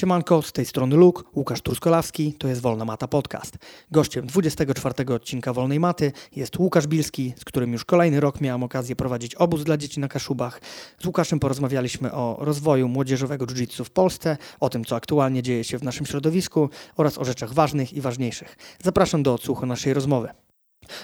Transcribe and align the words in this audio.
Siemanko, 0.00 0.42
z 0.42 0.52
tej 0.52 0.66
strony 0.66 0.96
Luke, 0.96 1.22
Łukasz 1.34 1.60
Truskolawski, 1.60 2.32
to 2.32 2.48
jest 2.48 2.60
Wolna 2.60 2.84
Mata 2.84 3.08
Podcast. 3.08 3.58
Gościem 3.90 4.26
24 4.26 5.14
odcinka 5.14 5.52
Wolnej 5.52 5.80
Maty 5.80 6.12
jest 6.36 6.58
Łukasz 6.58 6.86
Bilski, 6.86 7.34
z 7.36 7.44
którym 7.44 7.72
już 7.72 7.84
kolejny 7.84 8.20
rok 8.20 8.40
miałem 8.40 8.62
okazję 8.62 8.96
prowadzić 8.96 9.34
obóz 9.34 9.64
dla 9.64 9.76
dzieci 9.76 10.00
na 10.00 10.08
Kaszubach. 10.08 10.60
Z 10.98 11.06
Łukaszem 11.06 11.38
porozmawialiśmy 11.40 12.12
o 12.12 12.36
rozwoju 12.40 12.88
młodzieżowego 12.88 13.46
jiu-jitsu 13.46 13.84
w 13.84 13.90
Polsce, 13.90 14.36
o 14.60 14.68
tym, 14.68 14.84
co 14.84 14.96
aktualnie 14.96 15.42
dzieje 15.42 15.64
się 15.64 15.78
w 15.78 15.82
naszym 15.82 16.06
środowisku 16.06 16.68
oraz 16.96 17.18
o 17.18 17.24
rzeczach 17.24 17.52
ważnych 17.54 17.92
i 17.92 18.00
ważniejszych. 18.00 18.56
Zapraszam 18.82 19.22
do 19.22 19.34
odsłuchu 19.34 19.66
naszej 19.66 19.94
rozmowy. 19.94 20.28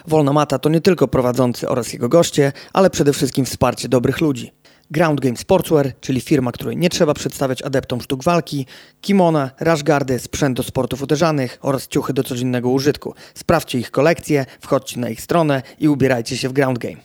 Wolna 0.07 0.33
Mata 0.33 0.59
to 0.59 0.69
nie 0.69 0.81
tylko 0.81 1.09
prowadzący 1.09 1.69
oraz 1.69 1.93
jego 1.93 2.09
goście, 2.09 2.53
ale 2.73 2.91
przede 2.91 3.13
wszystkim 3.13 3.45
wsparcie 3.45 3.89
dobrych 3.89 4.21
ludzi. 4.21 4.53
Ground 4.91 5.21
Game 5.21 5.37
Sportswear, 5.37 5.93
czyli 6.01 6.21
firma, 6.21 6.53
której 6.53 6.77
nie 6.77 6.91
trzeba 6.91 7.15
przedstawiać 7.15 7.63
adeptom 7.63 8.01
sztuk 8.01 8.25
walki, 8.25 8.67
kimona, 9.01 9.51
rashgardy, 9.61 10.19
sprzęt 10.19 10.57
do 10.57 10.63
sportów 10.63 11.03
uderzanych 11.03 11.59
oraz 11.63 11.89
ciuchy 11.89 12.13
do 12.13 12.25
codziennego 12.25 12.71
użytku. 12.71 13.15
Sprawdźcie 13.35 13.79
ich 13.79 13.91
kolekcję, 13.91 14.47
wchodźcie 14.61 15.01
na 15.01 15.11
ich 15.11 15.21
stronę 15.21 15.63
i 15.79 15.89
ubierajcie 15.89 16.37
się 16.37 16.49
w 16.49 16.53
Ground 16.53 16.79
Game. 16.79 16.97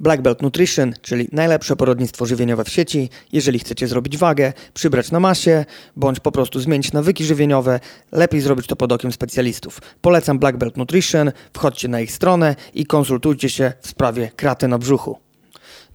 Black 0.00 0.22
Belt 0.22 0.42
Nutrition, 0.42 0.94
czyli 1.02 1.28
najlepsze 1.32 1.76
porodnictwo 1.76 2.26
żywieniowe 2.26 2.64
w 2.64 2.68
sieci. 2.68 3.10
Jeżeli 3.32 3.58
chcecie 3.58 3.88
zrobić 3.88 4.16
wagę, 4.16 4.52
przybrać 4.74 5.10
na 5.10 5.20
masie, 5.20 5.64
bądź 5.96 6.20
po 6.20 6.32
prostu 6.32 6.60
zmienić 6.60 6.92
nawyki 6.92 7.24
żywieniowe, 7.24 7.80
lepiej 8.12 8.40
zrobić 8.40 8.66
to 8.66 8.76
pod 8.76 8.92
okiem 8.92 9.12
specjalistów. 9.12 9.80
Polecam 10.00 10.38
Black 10.38 10.58
Belt 10.58 10.76
Nutrition, 10.76 11.32
wchodźcie 11.54 11.88
na 11.88 12.00
ich 12.00 12.12
stronę 12.12 12.56
i 12.74 12.86
konsultujcie 12.86 13.48
się 13.48 13.72
w 13.80 13.88
sprawie 13.88 14.30
kraty 14.36 14.68
na 14.68 14.78
brzuchu. 14.78 15.29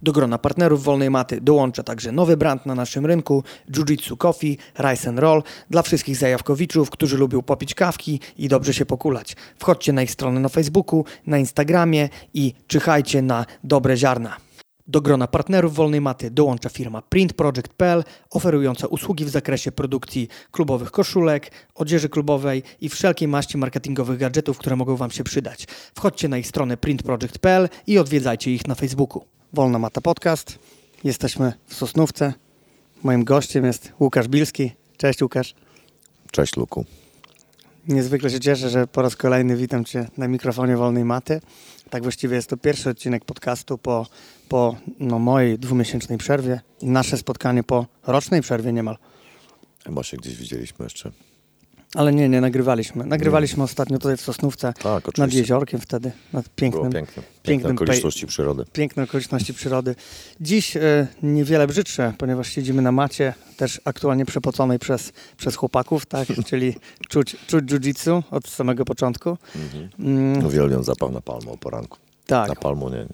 Do 0.02 0.12
grona 0.12 0.38
partnerów 0.38 0.84
Wolnej 0.84 1.10
Maty 1.10 1.40
dołącza 1.40 1.82
także 1.82 2.12
nowy 2.12 2.36
brand 2.36 2.66
na 2.66 2.74
naszym 2.74 3.06
rynku 3.06 3.44
Jiu-Jitsu 3.70 4.16
Coffee, 4.16 4.58
Rice 4.78 5.08
and 5.08 5.18
Roll 5.18 5.42
dla 5.70 5.82
wszystkich 5.82 6.16
zajawkowiczów, 6.16 6.90
którzy 6.90 7.16
lubią 7.16 7.42
popić 7.42 7.74
kawki 7.74 8.20
i 8.38 8.48
dobrze 8.48 8.74
się 8.74 8.86
pokulać. 8.86 9.36
Wchodźcie 9.58 9.92
na 9.92 10.02
ich 10.02 10.10
stronę 10.10 10.40
na 10.40 10.48
Facebooku, 10.48 11.04
na 11.26 11.38
Instagramie 11.38 12.08
i 12.34 12.54
czyhajcie 12.66 13.22
na 13.22 13.46
dobre 13.64 13.96
ziarna. 13.96 14.36
Do 14.88 15.00
grona 15.00 15.26
partnerów 15.26 15.74
Wolnej 15.74 16.00
Maty 16.00 16.30
dołącza 16.30 16.68
firma 16.68 17.02
printproject.pl 17.02 18.04
oferująca 18.30 18.86
usługi 18.86 19.24
w 19.24 19.28
zakresie 19.28 19.72
produkcji 19.72 20.28
klubowych 20.50 20.90
koszulek, 20.90 21.50
odzieży 21.74 22.08
klubowej 22.08 22.62
i 22.80 22.88
wszelkiej 22.88 23.28
maści 23.28 23.58
marketingowych 23.58 24.18
gadżetów, 24.18 24.58
które 24.58 24.76
mogą 24.76 24.96
Wam 24.96 25.10
się 25.10 25.24
przydać. 25.24 25.66
Wchodźcie 25.94 26.28
na 26.28 26.38
ich 26.38 26.46
stronę 26.46 26.76
printproject.pl 26.76 27.68
i 27.86 27.98
odwiedzajcie 27.98 28.50
ich 28.50 28.66
na 28.66 28.74
Facebooku. 28.74 29.35
Wolna 29.52 29.78
Mata 29.78 30.00
Podcast. 30.00 30.58
Jesteśmy 31.04 31.52
w 31.66 31.74
Sosnówce. 31.74 32.32
Moim 33.02 33.24
gościem 33.24 33.64
jest 33.64 33.92
Łukasz 34.00 34.28
Bilski. 34.28 34.72
Cześć 34.96 35.22
Łukasz. 35.22 35.54
Cześć 36.30 36.56
Luku. 36.56 36.84
Niezwykle 37.88 38.30
się 38.30 38.40
cieszę, 38.40 38.70
że 38.70 38.86
po 38.86 39.02
raz 39.02 39.16
kolejny 39.16 39.56
witam 39.56 39.84
Cię 39.84 40.08
na 40.16 40.28
mikrofonie 40.28 40.76
Wolnej 40.76 41.04
Maty. 41.04 41.40
Tak 41.90 42.02
właściwie 42.02 42.36
jest 42.36 42.48
to 42.48 42.56
pierwszy 42.56 42.90
odcinek 42.90 43.24
podcastu 43.24 43.78
po, 43.78 44.06
po 44.48 44.76
no, 44.98 45.18
mojej 45.18 45.58
dwumiesięcznej 45.58 46.18
przerwie 46.18 46.60
i 46.80 46.86
nasze 46.86 47.18
spotkanie 47.18 47.62
po 47.62 47.86
rocznej 48.06 48.42
przerwie 48.42 48.72
niemal. 48.72 48.96
Chyba 49.84 50.02
się 50.02 50.16
gdzieś 50.16 50.36
widzieliśmy 50.36 50.84
jeszcze. 50.84 51.12
Ale 51.94 52.12
nie, 52.12 52.28
nie 52.28 52.40
nagrywaliśmy. 52.40 53.06
Nagrywaliśmy 53.06 53.62
ostatnio 53.62 53.98
tutaj 53.98 54.16
w 54.16 54.20
Sosnówce 54.20 54.72
Tak, 54.82 55.18
nad 55.18 55.32
jeziorkiem 55.32 55.80
wtedy, 55.80 56.12
nad 56.32 56.48
pięknym, 56.48 56.82
Było 56.82 56.92
piękne. 56.92 57.22
Piękne 57.22 57.42
pięknym 57.42 57.76
okoliczności 57.76 58.26
przyrody. 58.26 58.64
piękne 58.72 59.02
okoliczności 59.02 59.54
przyrody. 59.54 59.94
Dziś 60.40 60.76
e, 60.76 61.06
niewiele 61.22 61.66
brzydsze, 61.66 62.12
ponieważ 62.18 62.48
siedzimy 62.48 62.82
na 62.82 62.92
macie, 62.92 63.34
też 63.56 63.80
aktualnie 63.84 64.24
przepoconej 64.26 64.78
przez, 64.78 65.12
przez 65.36 65.56
chłopaków, 65.56 66.06
tak? 66.06 66.28
czyli 66.48 66.74
czuć, 67.08 67.36
czuć 67.46 67.64
jiu-jitsu 67.64 68.22
od 68.30 68.48
samego 68.48 68.84
początku. 68.84 69.38
Mm, 69.98 70.46
Uwielbiam 70.46 70.84
zapał 70.84 71.12
na 71.12 71.20
palmę 71.20 71.50
o 71.50 71.56
poranku. 71.56 71.98
Tak, 72.26 72.48
Na 72.48 72.54
palmu 72.54 72.88
nie, 72.88 73.06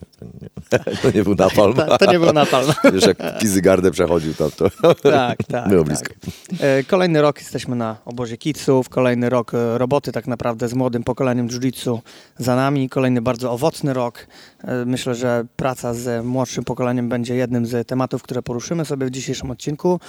nie, 0.42 0.48
to 1.02 1.10
nie, 1.14 1.22
był 1.22 1.34
napalm. 1.34 1.74
to, 1.88 1.98
to 1.98 2.12
nie 2.12 2.18
był 2.18 2.32
napalm. 2.32 2.72
Wiesz, 2.92 3.06
jak 3.06 3.38
Kizygardę 3.38 3.90
przechodził 3.90 4.34
tam, 4.34 4.50
to 4.50 4.70
tak, 4.94 5.38
tak. 5.48 5.68
było 5.68 5.84
tak. 5.84 5.88
blisko. 5.88 6.14
E, 6.60 6.84
Kolejny 6.84 7.22
rok 7.22 7.38
jesteśmy 7.38 7.76
na 7.76 7.96
obozie 8.04 8.36
kidsów, 8.36 8.88
kolejny 8.88 9.30
rok 9.30 9.54
e, 9.54 9.78
roboty 9.78 10.12
tak 10.12 10.26
naprawdę 10.26 10.68
z 10.68 10.74
młodym 10.74 11.04
pokoleniem 11.04 11.48
jiu-jitsu 11.48 11.98
za 12.38 12.56
nami, 12.56 12.88
kolejny 12.88 13.22
bardzo 13.22 13.52
owocny 13.52 13.92
rok. 13.92 14.26
E, 14.64 14.84
Myślę, 14.84 15.14
że 15.14 15.44
praca 15.56 15.94
z 15.94 16.24
młodszym 16.24 16.64
pokoleniem 16.64 17.08
będzie 17.08 17.34
jednym 17.34 17.66
z 17.66 17.88
tematów, 17.88 18.22
które 18.22 18.42
poruszymy 18.42 18.84
sobie 18.84 19.06
w 19.06 19.10
dzisiejszym 19.10 19.50
odcinku. 19.50 20.00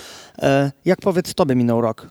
Jak 0.85 1.01
powiedz 1.01 1.33
Tobie 1.33 1.55
minął 1.55 1.81
rok, 1.81 2.07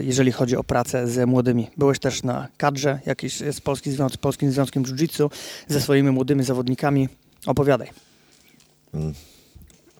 jeżeli 0.00 0.32
chodzi 0.32 0.56
o 0.56 0.64
pracę 0.64 1.08
z 1.08 1.28
młodymi? 1.28 1.70
Byłeś 1.76 1.98
też 1.98 2.22
na 2.22 2.48
kadrze 2.56 3.00
jakiś 3.06 3.36
z 3.36 3.60
Polski 3.60 3.90
Polskim 4.20 4.52
Związkiem 4.52 4.82
Jiu-Jitsu 4.82 5.30
ze 5.68 5.80
swoimi 5.80 6.10
młodymi 6.10 6.31
zawodnikami. 6.40 7.08
Opowiadaj. 7.46 7.90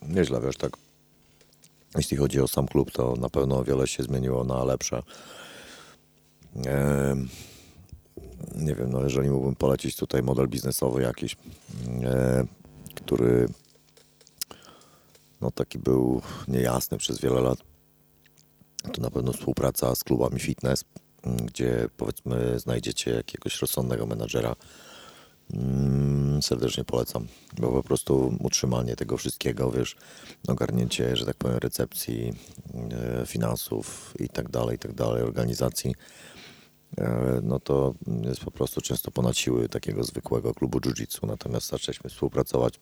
Nieźle, 0.09 0.41
wiesz, 0.41 0.57
tak. 0.57 0.77
Jeśli 1.97 2.17
chodzi 2.17 2.41
o 2.41 2.49
sam 2.49 2.69
klub, 2.69 2.91
to 2.91 3.15
na 3.21 3.29
pewno 3.29 3.65
wiele 3.65 3.87
się 3.87 4.03
zmieniło 4.03 4.45
na 4.45 4.65
lepsze. 4.65 5.03
Em, 6.67 7.29
nie 8.55 8.75
wiem, 8.75 8.91
no 8.91 9.03
jeżeli 9.03 9.31
mógłbym 9.31 9.55
polecić 9.55 9.97
tutaj 9.97 10.23
model 10.23 10.49
biznesowy 10.49 11.03
jakiś, 11.03 11.37
e, 12.05 12.45
który 12.95 13.49
no 15.41 15.51
taki 15.51 15.79
był 15.79 16.23
niejasny 16.49 16.99
przez 16.99 17.21
wiele 17.21 17.41
lat, 17.41 17.59
to 18.93 19.03
na 19.03 19.11
pewno 19.11 19.33
współpraca 19.33 19.95
z 19.95 20.05
klubami 20.05 20.41
fitness, 20.41 20.85
m, 21.23 21.37
gdzie 21.37 21.89
powiedzmy 21.97 22.59
znajdziecie 22.59 23.11
jakiegoś 23.11 23.61
rozsądnego 23.61 24.07
menadżera. 24.07 24.57
Mm, 25.53 26.43
serdecznie 26.43 26.85
polecam, 26.85 27.27
bo 27.59 27.73
po 27.73 27.83
prostu 27.83 28.37
utrzymanie 28.41 28.97
tego 28.97 29.17
wszystkiego, 29.17 29.71
wiesz, 29.71 29.97
ogarnięcie, 30.49 31.17
że 31.17 31.27
tak 31.27 31.37
powiem, 31.37 31.59
recepcji, 31.59 32.33
e, 33.23 33.27
finansów 33.27 34.15
i 34.19 34.29
tak 34.29 34.51
dalej, 34.51 34.77
i 34.77 34.79
tak 34.79 34.93
dalej, 34.93 35.23
organizacji, 35.23 35.95
e, 36.99 37.41
no 37.43 37.61
to 37.61 37.95
jest 38.23 38.41
po 38.41 38.51
prostu 38.51 38.81
często 38.81 39.11
ponad 39.11 39.37
siły 39.37 39.69
takiego 39.69 40.05
zwykłego 40.05 40.55
klubu 40.55 40.81
jiu-jitsu. 40.81 41.27
Natomiast 41.27 41.69
zaczęliśmy 41.69 42.11
współpracować 42.11 42.81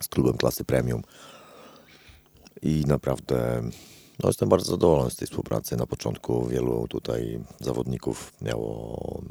z 0.00 0.08
klubem 0.08 0.36
klasy 0.36 0.64
premium 0.64 1.02
i 2.62 2.84
naprawdę 2.86 3.62
no, 4.22 4.28
jestem 4.28 4.48
bardzo 4.48 4.70
zadowolony 4.70 5.10
z 5.10 5.16
tej 5.16 5.28
współpracy. 5.28 5.76
Na 5.76 5.86
początku 5.86 6.46
wielu 6.46 6.88
tutaj 6.88 7.40
zawodników 7.60 8.32
miało 8.40 9.22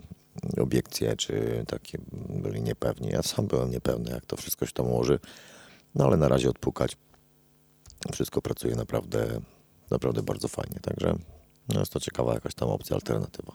obiekcje, 0.61 1.15
czy 1.15 1.63
takie 1.67 1.97
byli 2.29 2.61
niepewni. 2.61 3.09
Ja 3.09 3.23
sam 3.23 3.47
byłem 3.47 3.71
niepewny, 3.71 4.11
jak 4.11 4.25
to 4.25 4.37
wszystko 4.37 4.65
się 4.65 4.71
tam 4.71 4.87
ułoży, 4.87 5.19
no 5.95 6.05
ale 6.05 6.17
na 6.17 6.27
razie 6.27 6.49
odpukać. 6.49 6.97
Wszystko 8.11 8.41
pracuje 8.41 8.75
naprawdę, 8.75 9.41
naprawdę 9.91 10.23
bardzo 10.23 10.47
fajnie, 10.47 10.79
także 10.81 11.17
no, 11.69 11.79
jest 11.79 11.93
to 11.93 11.99
ciekawa 11.99 12.33
jakaś 12.33 12.53
tam 12.53 12.69
opcja, 12.69 12.95
alternatywa. 12.95 13.53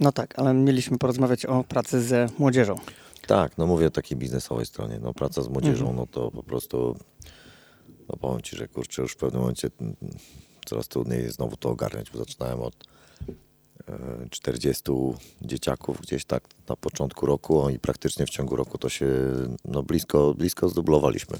No 0.00 0.12
tak, 0.12 0.38
ale 0.38 0.54
mieliśmy 0.54 0.98
porozmawiać 0.98 1.46
o 1.46 1.64
pracy 1.64 2.02
z 2.02 2.38
młodzieżą. 2.38 2.76
Tak, 3.26 3.58
no 3.58 3.66
mówię 3.66 3.86
o 3.86 3.90
takiej 3.90 4.18
biznesowej 4.18 4.66
stronie. 4.66 4.98
No 5.02 5.14
praca 5.14 5.42
z 5.42 5.48
młodzieżą, 5.48 5.92
no 5.92 6.06
to 6.06 6.30
po 6.30 6.42
prostu, 6.42 6.96
no 8.08 8.16
powiem 8.16 8.42
Ci, 8.42 8.56
że 8.56 8.68
kurczę, 8.68 9.02
już 9.02 9.12
w 9.12 9.16
pewnym 9.16 9.40
momencie 9.40 9.70
mm, 9.80 9.96
coraz 10.66 10.88
trudniej 10.88 11.22
jest 11.22 11.36
znowu 11.36 11.56
to 11.56 11.70
ogarniać, 11.70 12.10
bo 12.10 12.18
zaczynałem 12.18 12.60
od 12.60 12.74
40 14.30 14.82
dzieciaków 15.42 16.00
gdzieś 16.00 16.24
tak 16.24 16.44
na 16.68 16.76
początku 16.76 17.26
roku 17.26 17.68
i 17.70 17.78
praktycznie 17.78 18.26
w 18.26 18.30
ciągu 18.30 18.56
roku 18.56 18.78
to 18.78 18.88
się 18.88 19.06
no 19.64 19.82
blisko, 19.82 20.34
blisko 20.34 20.68
zdublowaliśmy 20.68 21.38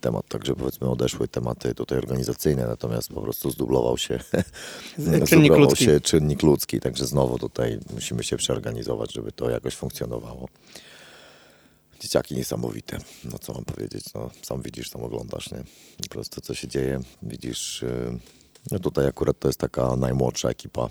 temat, 0.00 0.28
także 0.28 0.54
powiedzmy 0.54 0.90
odeszły 0.90 1.28
tematy 1.28 1.74
tutaj 1.74 1.98
organizacyjne, 1.98 2.66
natomiast 2.66 3.08
po 3.08 3.22
prostu 3.22 3.50
zdublował 3.50 3.98
się 3.98 4.18
Czynnik 4.96 5.26
zdublował 5.26 5.60
ludzki. 5.60 5.84
się 5.84 6.00
czynnik 6.00 6.42
ludzki, 6.42 6.80
także 6.80 7.06
znowu 7.06 7.38
tutaj 7.38 7.78
musimy 7.94 8.24
się 8.24 8.36
przeorganizować, 8.36 9.12
żeby 9.12 9.32
to 9.32 9.50
jakoś 9.50 9.74
funkcjonowało. 9.74 10.48
Dzieciaki 12.00 12.36
niesamowite, 12.36 12.98
no 13.24 13.38
co 13.38 13.52
mam 13.52 13.64
powiedzieć, 13.64 14.04
no 14.14 14.30
sam 14.42 14.62
widzisz, 14.62 14.90
sam 14.90 15.02
oglądasz, 15.02 15.50
nie? 15.50 15.64
Po 16.02 16.08
prostu 16.08 16.40
co 16.40 16.54
się 16.54 16.68
dzieje, 16.68 17.00
widzisz, 17.22 17.82
yy, 17.82 18.18
no 18.70 18.78
tutaj 18.78 19.06
akurat 19.06 19.38
to 19.38 19.48
jest 19.48 19.60
taka 19.60 19.96
najmłodsza 19.96 20.48
ekipa, 20.48 20.88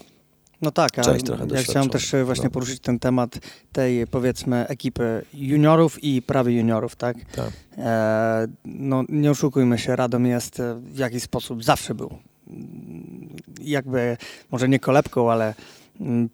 No 0.61 0.71
tak, 0.71 0.99
a 0.99 1.01
Część 1.01 1.25
trochę 1.25 1.45
ja 1.53 1.63
chciałem 1.63 1.89
też 1.89 2.13
e, 2.13 2.23
właśnie 2.25 2.43
No. 2.43 2.49
poruszyć 2.49 2.79
ten 2.79 2.99
temat 2.99 3.39
tej 3.71 4.07
powiedzmy 4.07 4.67
ekipy 4.67 5.25
juniorów 5.33 6.03
i 6.03 6.21
prawie 6.21 6.57
juniorów, 6.57 6.95
tak? 6.95 7.17
tak. 7.35 7.51
E, 7.77 8.47
no 8.65 9.03
nie 9.09 9.31
oszukujmy 9.31 9.77
się, 9.77 9.95
Radom 9.95 10.25
jest 10.25 10.59
e, 10.59 10.75
w 10.75 10.97
jakiś 10.97 11.23
sposób 11.23 11.63
zawsze 11.63 11.95
był 11.95 12.09
mm, 12.49 13.35
jakby, 13.61 14.17
może 14.51 14.69
nie 14.69 14.79
kolebką, 14.79 15.31
ale 15.31 15.53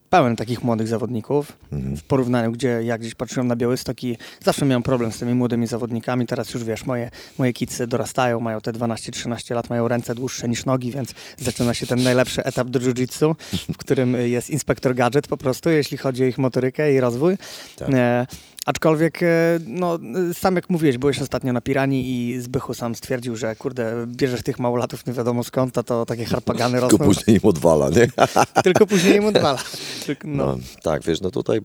pełen 0.10 0.36
takich 0.36 0.64
młodych 0.64 0.88
zawodników. 0.88 1.58
Mhm. 1.72 1.98
W 1.98 2.04
porównaniu, 2.04 2.52
gdzie 2.52 2.80
ja 2.84 2.98
gdzieś 2.98 3.16
patrzyłem 3.16 3.48
na 3.48 3.56
Białystok 3.56 4.04
i 4.04 4.18
zawsze 4.44 4.66
miałem 4.66 4.84
problem 4.84 5.12
z 5.12 5.20
tymi 5.20 5.34
młodymi 5.34 5.68
zawodnikami. 5.68 6.28
Teraz 6.28 6.54
już 6.54 6.64
wiesz, 6.64 6.86
moje, 6.86 7.12
moje 7.38 7.54
kidsy 7.54 7.88
dorastają, 7.88 8.40
mają 8.40 8.62
te 8.62 8.72
12-13 8.74 9.56
lat, 9.56 9.70
mają 9.70 9.88
ręce 9.88 10.16
dłuższe 10.16 10.50
niż 10.50 10.66
nogi, 10.66 10.92
więc 10.92 11.14
zaczyna 11.38 11.74
się 11.74 11.88
ten 11.88 12.04
najlepszy 12.04 12.44
etap 12.44 12.70
do 12.70 12.80
jiu-jitsu, 12.80 13.36
w 13.74 13.78
którym 13.78 14.16
jest 14.16 14.50
inspektor 14.50 14.96
gadżet 14.96 15.28
po 15.28 15.38
prostu, 15.38 15.70
jeśli 15.70 15.98
chodzi 15.98 16.24
o 16.24 16.28
ich 16.28 16.38
motorykę 16.38 16.94
i 16.94 17.00
rozwój. 17.00 17.38
Tak. 17.76 17.90
E, 17.94 18.28
aczkolwiek, 18.66 19.24
e, 19.24 19.60
no, 19.68 20.00
sam 20.34 20.56
jak 20.56 20.70
mówiłeś, 20.70 20.98
byłeś 20.98 21.22
ostatnio 21.22 21.54
na 21.54 21.62
Pirani 21.62 22.10
i 22.12 22.42
Zbychu 22.42 22.74
sam 22.74 22.96
stwierdził, 22.96 23.36
że 23.36 23.56
kurde, 23.56 24.08
bierzesz 24.08 24.44
tych 24.44 24.60
małolatów 24.60 25.06
nie 25.06 25.14
wiadomo 25.14 25.44
skąd, 25.44 25.78
a 25.78 25.84
to 25.84 26.06
takie 26.06 26.26
harpagany 26.26 26.80
Tylko 26.80 26.98
rosną. 26.98 27.06
później 27.06 27.38
im 27.38 27.50
odwala, 27.50 27.90
nie? 27.90 28.08
Tylko 28.64 28.88
później 28.88 29.16
im 29.16 29.26
odwala. 29.26 29.60
Tylko, 30.06 30.28
no. 30.38 30.46
No, 30.46 30.58
tak, 30.84 31.04
wiesz, 31.04 31.22
no 31.22 31.32
tutaj, 31.32 31.60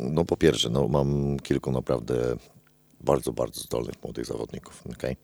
no 0.00 0.24
po 0.24 0.36
pierwsze, 0.36 0.70
no 0.70 0.88
mam 0.88 1.40
kilku 1.40 1.72
naprawdę 1.72 2.36
bardzo, 3.00 3.32
bardzo 3.32 3.60
zdolnych 3.60 3.94
młodych 4.02 4.26
zawodników, 4.26 4.82
okej? 4.92 5.16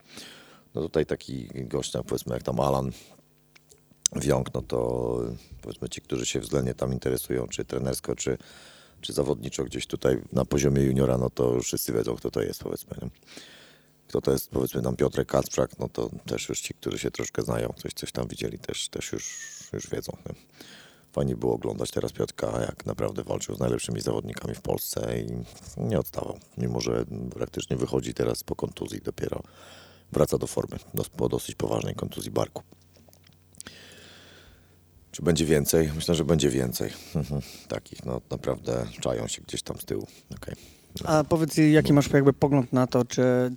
No 0.75 0.83
tutaj 0.83 1.07
taki 1.07 1.49
gość, 1.55 1.95
jak 1.95 2.05
powiedzmy, 2.05 2.35
jak 2.35 2.43
tam 2.43 2.61
Alan 2.61 2.91
Wiąk, 4.17 4.55
no 4.55 4.63
to 4.63 5.21
powiedzmy 5.63 5.89
ci, 5.89 6.01
którzy 6.01 6.27
się 6.27 6.41
względnie 6.41 6.75
tam 6.75 6.93
interesują, 6.93 7.47
czy 7.49 7.65
trenersko, 7.65 8.17
czy, 8.17 8.39
czy 9.01 9.13
zawodniczo 9.13 9.65
gdzieś 9.65 9.87
tutaj 9.87 10.23
na 10.33 10.45
poziomie 10.45 10.83
juniora, 10.83 11.19
no 11.19 11.31
to 11.31 11.53
już 11.53 11.67
wszyscy 11.67 11.93
wiedzą, 11.93 12.17
kto 12.17 12.31
to 12.31 12.43
jest, 12.43 12.63
powiedzmy, 12.63 12.97
nie? 13.03 13.11
Kto 14.09 14.21
to 14.21 14.33
jest, 14.33 14.51
powiedzmy, 14.51 14.83
tam 14.83 14.97
Piotrek 14.97 15.29
Kacprzak, 15.29 15.79
no 15.79 15.89
to 15.89 16.11
też 16.27 16.49
już 16.49 16.61
ci, 16.61 16.75
którzy 16.75 16.99
się 16.99 17.11
troszkę 17.11 17.43
znają, 17.43 17.75
coś, 17.83 17.93
coś 17.93 18.13
tam 18.13 18.29
widzieli, 18.29 18.59
też, 18.59 18.89
też 18.89 19.13
już, 19.13 19.51
już 19.73 19.91
wiedzą, 19.91 20.13
nie? 20.27 20.35
Fajnie 21.13 21.37
było 21.37 21.55
oglądać 21.55 21.91
teraz 21.91 22.13
Piotrka, 22.13 22.61
jak 22.61 22.87
naprawdę 22.87 23.25
walczył 23.25 23.55
z 23.55 23.59
najlepszymi 23.59 24.01
zawodnikami 24.01 24.55
w 24.55 24.61
Polsce 24.61 25.21
i 25.21 25.27
nie 25.77 25.99
odstawał. 25.99 26.39
Mimo, 26.59 26.81
że 26.81 27.05
praktycznie 27.35 27.77
wychodzi 27.77 28.15
teraz 28.15 28.45
po 28.45 28.57
kontuzji 28.57 29.01
dopiero. 29.01 29.43
Wraca 30.13 30.39
do 30.39 30.47
formy, 30.47 30.79
dos- 30.95 31.09
po 31.09 31.29
dosyć 31.29 31.55
poważnej 31.55 31.95
kontuzji 31.95 32.31
barku. 32.31 32.63
Czy 35.17 35.23
będzie 35.23 35.47
więcej? 35.47 35.91
Myślę, 35.95 36.15
że 36.15 36.25
będzie 36.25 36.51
więcej. 36.51 36.91
Mhm. 37.15 37.41
Takich, 37.69 38.05
no 38.05 38.21
naprawdę 38.31 38.87
czają 39.01 39.29
się 39.29 39.43
gdzieś 39.43 39.63
tam 39.63 39.77
z 39.81 39.85
tyłu. 39.85 40.07
Okej. 40.37 40.55
A 41.05 41.25
powiedz, 41.25 41.57
jaki 41.57 41.93
masz 41.93 42.11
jakby 42.11 42.33
pogląd 42.33 42.73
na 42.73 42.87
to, 42.87 43.05
czy 43.05 43.23
e, 43.23 43.51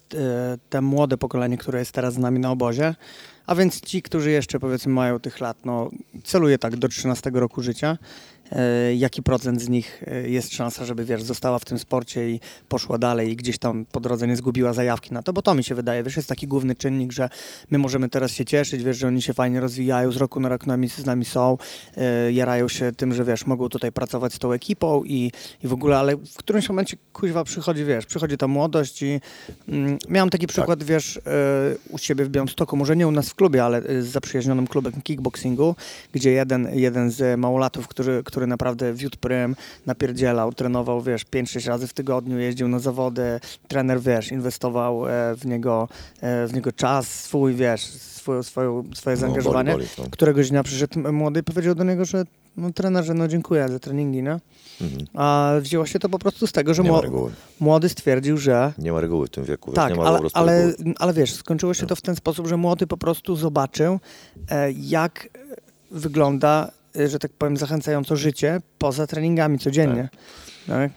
te 0.69 0.81
młode 0.81 1.17
pokolenie, 1.17 1.57
które 1.57 1.79
jest 1.79 1.91
teraz 1.91 2.13
z 2.13 2.17
nami 2.17 2.39
na 2.39 2.51
obozie, 2.51 2.95
a 3.45 3.56
więc 3.56 3.81
ci, 3.81 4.01
którzy 4.01 4.31
jeszcze 4.31 4.59
powiedzmy 4.59 4.94
mają 4.94 5.19
tych 5.19 5.39
lat, 5.39 5.57
no 5.65 5.89
celuje 6.23 6.57
tak 6.57 6.75
do 6.75 6.88
13 6.88 7.31
roku 7.33 7.61
życia, 7.61 7.97
jaki 8.95 9.23
procent 9.23 9.61
z 9.61 9.69
nich 9.69 10.03
e, 10.07 10.29
jest 10.29 10.53
szansa, 10.53 10.85
żeby 10.85 11.05
wiesz, 11.05 11.23
została 11.23 11.59
w 11.59 11.65
tym 11.65 11.79
sporcie 11.79 12.29
i 12.29 12.39
poszła 12.69 12.97
dalej 12.97 13.31
i 13.31 13.35
gdzieś 13.35 13.57
tam 13.57 13.85
po 13.91 13.99
drodze 13.99 14.27
nie 14.27 14.35
zgubiła 14.35 14.73
zajawki 14.73 15.13
na 15.13 15.23
to, 15.23 15.33
bo 15.33 15.41
to 15.41 15.55
mi 15.55 15.63
się 15.63 15.75
wydaje, 15.75 16.03
wiesz, 16.03 16.15
jest 16.15 16.29
taki 16.29 16.47
główny 16.47 16.75
czynnik, 16.75 17.11
że 17.11 17.29
my 17.69 17.77
możemy 17.77 18.09
teraz 18.09 18.31
się 18.31 18.45
cieszyć, 18.45 18.83
wiesz, 18.83 18.97
że 18.97 19.07
oni 19.07 19.21
się 19.21 19.33
fajnie 19.33 19.59
rozwijają, 19.59 20.11
z 20.11 20.17
roku 20.17 20.39
na 20.39 20.49
rok 20.49 20.65
nami, 20.65 20.89
z 20.89 21.05
nami 21.05 21.25
są, 21.25 21.57
e, 21.97 22.31
jarają 22.31 22.67
się 22.67 22.91
tym, 22.91 23.13
że 23.13 23.25
wiesz, 23.25 23.45
mogą 23.45 23.69
tutaj 23.69 23.91
pracować 23.91 24.33
z 24.33 24.39
tą 24.39 24.51
ekipą 24.51 25.03
i, 25.03 25.31
i 25.63 25.67
w 25.67 25.73
ogóle, 25.73 25.97
ale 25.97 26.17
w 26.17 26.37
którymś 26.37 26.69
momencie 26.69 26.97
kuźwa 27.13 27.43
przychodzi, 27.43 27.85
wiesz, 27.85 28.05
przychodzi 28.05 28.37
ta 28.37 28.47
młodość 28.47 29.01
i 29.01 29.21
mm, 29.67 29.97
miałem 30.09 30.29
taki 30.29 30.47
przykład, 30.47 30.83
wiesz, 30.83 31.17
e, 31.17 31.21
u 31.89 31.97
siebie 31.97 32.25
w 32.25 32.29
Białymstoku, 32.29 32.77
może 32.77 32.95
nie 32.95 33.07
u 33.07 33.11
nas 33.11 33.29
w 33.29 33.35
klubie, 33.35 33.63
ale 33.63 33.77
e, 33.77 34.01
z 34.01 34.07
zaprzyjaźnionym 34.07 34.67
klubem 34.67 34.93
kickboxingu, 35.03 35.75
gdzie 36.13 36.31
jeden, 36.31 36.67
jeden 36.73 37.11
z 37.11 37.39
małolatów, 37.39 37.87
który, 37.87 38.23
który 38.23 38.38
naprawdę 38.47 38.94
wiódł 38.94 39.18
prym, 39.18 39.56
napierdzielał, 39.86 40.53
trenował, 40.53 41.01
wiesz, 41.01 41.25
5-6 41.25 41.68
razy 41.68 41.88
w 41.88 41.94
tygodniu, 41.94 42.39
jeździł 42.39 42.68
na 42.68 42.80
zawody, 42.80 43.39
trener, 43.68 44.01
wiesz, 44.01 44.31
inwestował 44.31 45.07
e, 45.07 45.36
w 45.36 45.45
niego, 45.45 45.88
e, 46.21 46.47
w 46.47 46.53
niego 46.53 46.71
czas 46.71 47.07
swój, 47.24 47.53
wiesz, 47.56 47.81
swoją, 47.81 48.44
swoją, 48.44 48.83
swoje 48.95 49.15
No, 49.15 49.19
zaangażowanie. 49.21 49.71
boli, 49.71 49.86
boli, 49.95 50.06
no. 50.07 50.12
Któregoś 50.12 50.50
dnia 50.50 50.63
przyszedł 50.63 51.13
młody 51.13 51.39
i 51.39 51.44
powiedział 51.44 51.75
do 51.75 51.83
niego, 51.83 52.06
że 52.06 52.24
no 52.57 52.71
trenerze, 52.74 53.13
no 53.13 53.27
dziękuję 53.27 53.69
za 53.69 53.80
treningi, 53.80 54.24
nie? 54.24 54.39
Mhm. 54.81 55.06
A 55.13 55.53
wzięło 55.62 55.85
się 55.85 56.00
to 56.00 56.09
po 56.09 56.19
prostu 56.19 56.47
z 56.47 56.51
tego, 56.51 56.74
że 56.74 56.83
młody 57.59 57.89
stwierdził, 57.89 58.38
że 58.38 58.74
Nie 58.77 58.92
ma 58.92 59.01
reguły 59.01 59.27
w 59.27 59.30
tym 59.30 59.44
wieku. 59.44 59.71
wiesz, 59.71 59.75
tak, 59.75 59.89
nie 59.89 59.95
ma 59.95 60.03
po 60.03 60.07
ale, 60.07 60.19
ale, 60.33 60.68
reguły. 60.68 60.94
ale 61.00 61.13
wiesz, 61.13 61.33
skończyło 61.33 61.74
się 61.74 61.85
to 61.88 61.95
w 61.95 62.01
ten 62.01 62.15
sposób, 62.15 62.47
że 62.47 62.57
młody 62.57 62.88
po 62.88 62.97
prostu 62.97 63.35
zobaczył, 63.35 64.00
e, 64.50 64.71
jak 64.71 65.30
wygląda, 65.92 66.71
że 67.07 67.19
tak 67.19 67.31
powiem, 67.33 67.57
zachęcająco 67.57 68.15
życie 68.15 68.62
poza 68.77 69.07
treningami 69.07 69.59
codziennie. 69.59 70.09
Tak. 70.68 70.91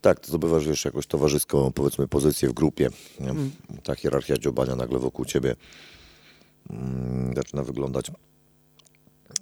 Tak, 0.00 0.20
to 0.20 0.28
zdobywasz, 0.28 0.66
wiesz, 0.66 0.84
jakąś 0.84 1.06
towarzyską, 1.06 1.72
powiedzmy, 1.72 2.08
pozycję 2.08 2.48
w 2.48 2.52
grupie. 2.52 2.88
Mm. 3.20 3.50
Ta 3.82 3.94
hierarchia 3.94 4.36
dziobania 4.36 4.76
nagle 4.76 4.98
wokół 4.98 5.24
ciebie 5.24 5.54
mm, 6.70 7.34
zaczyna 7.36 7.62
wyglądać 7.62 8.10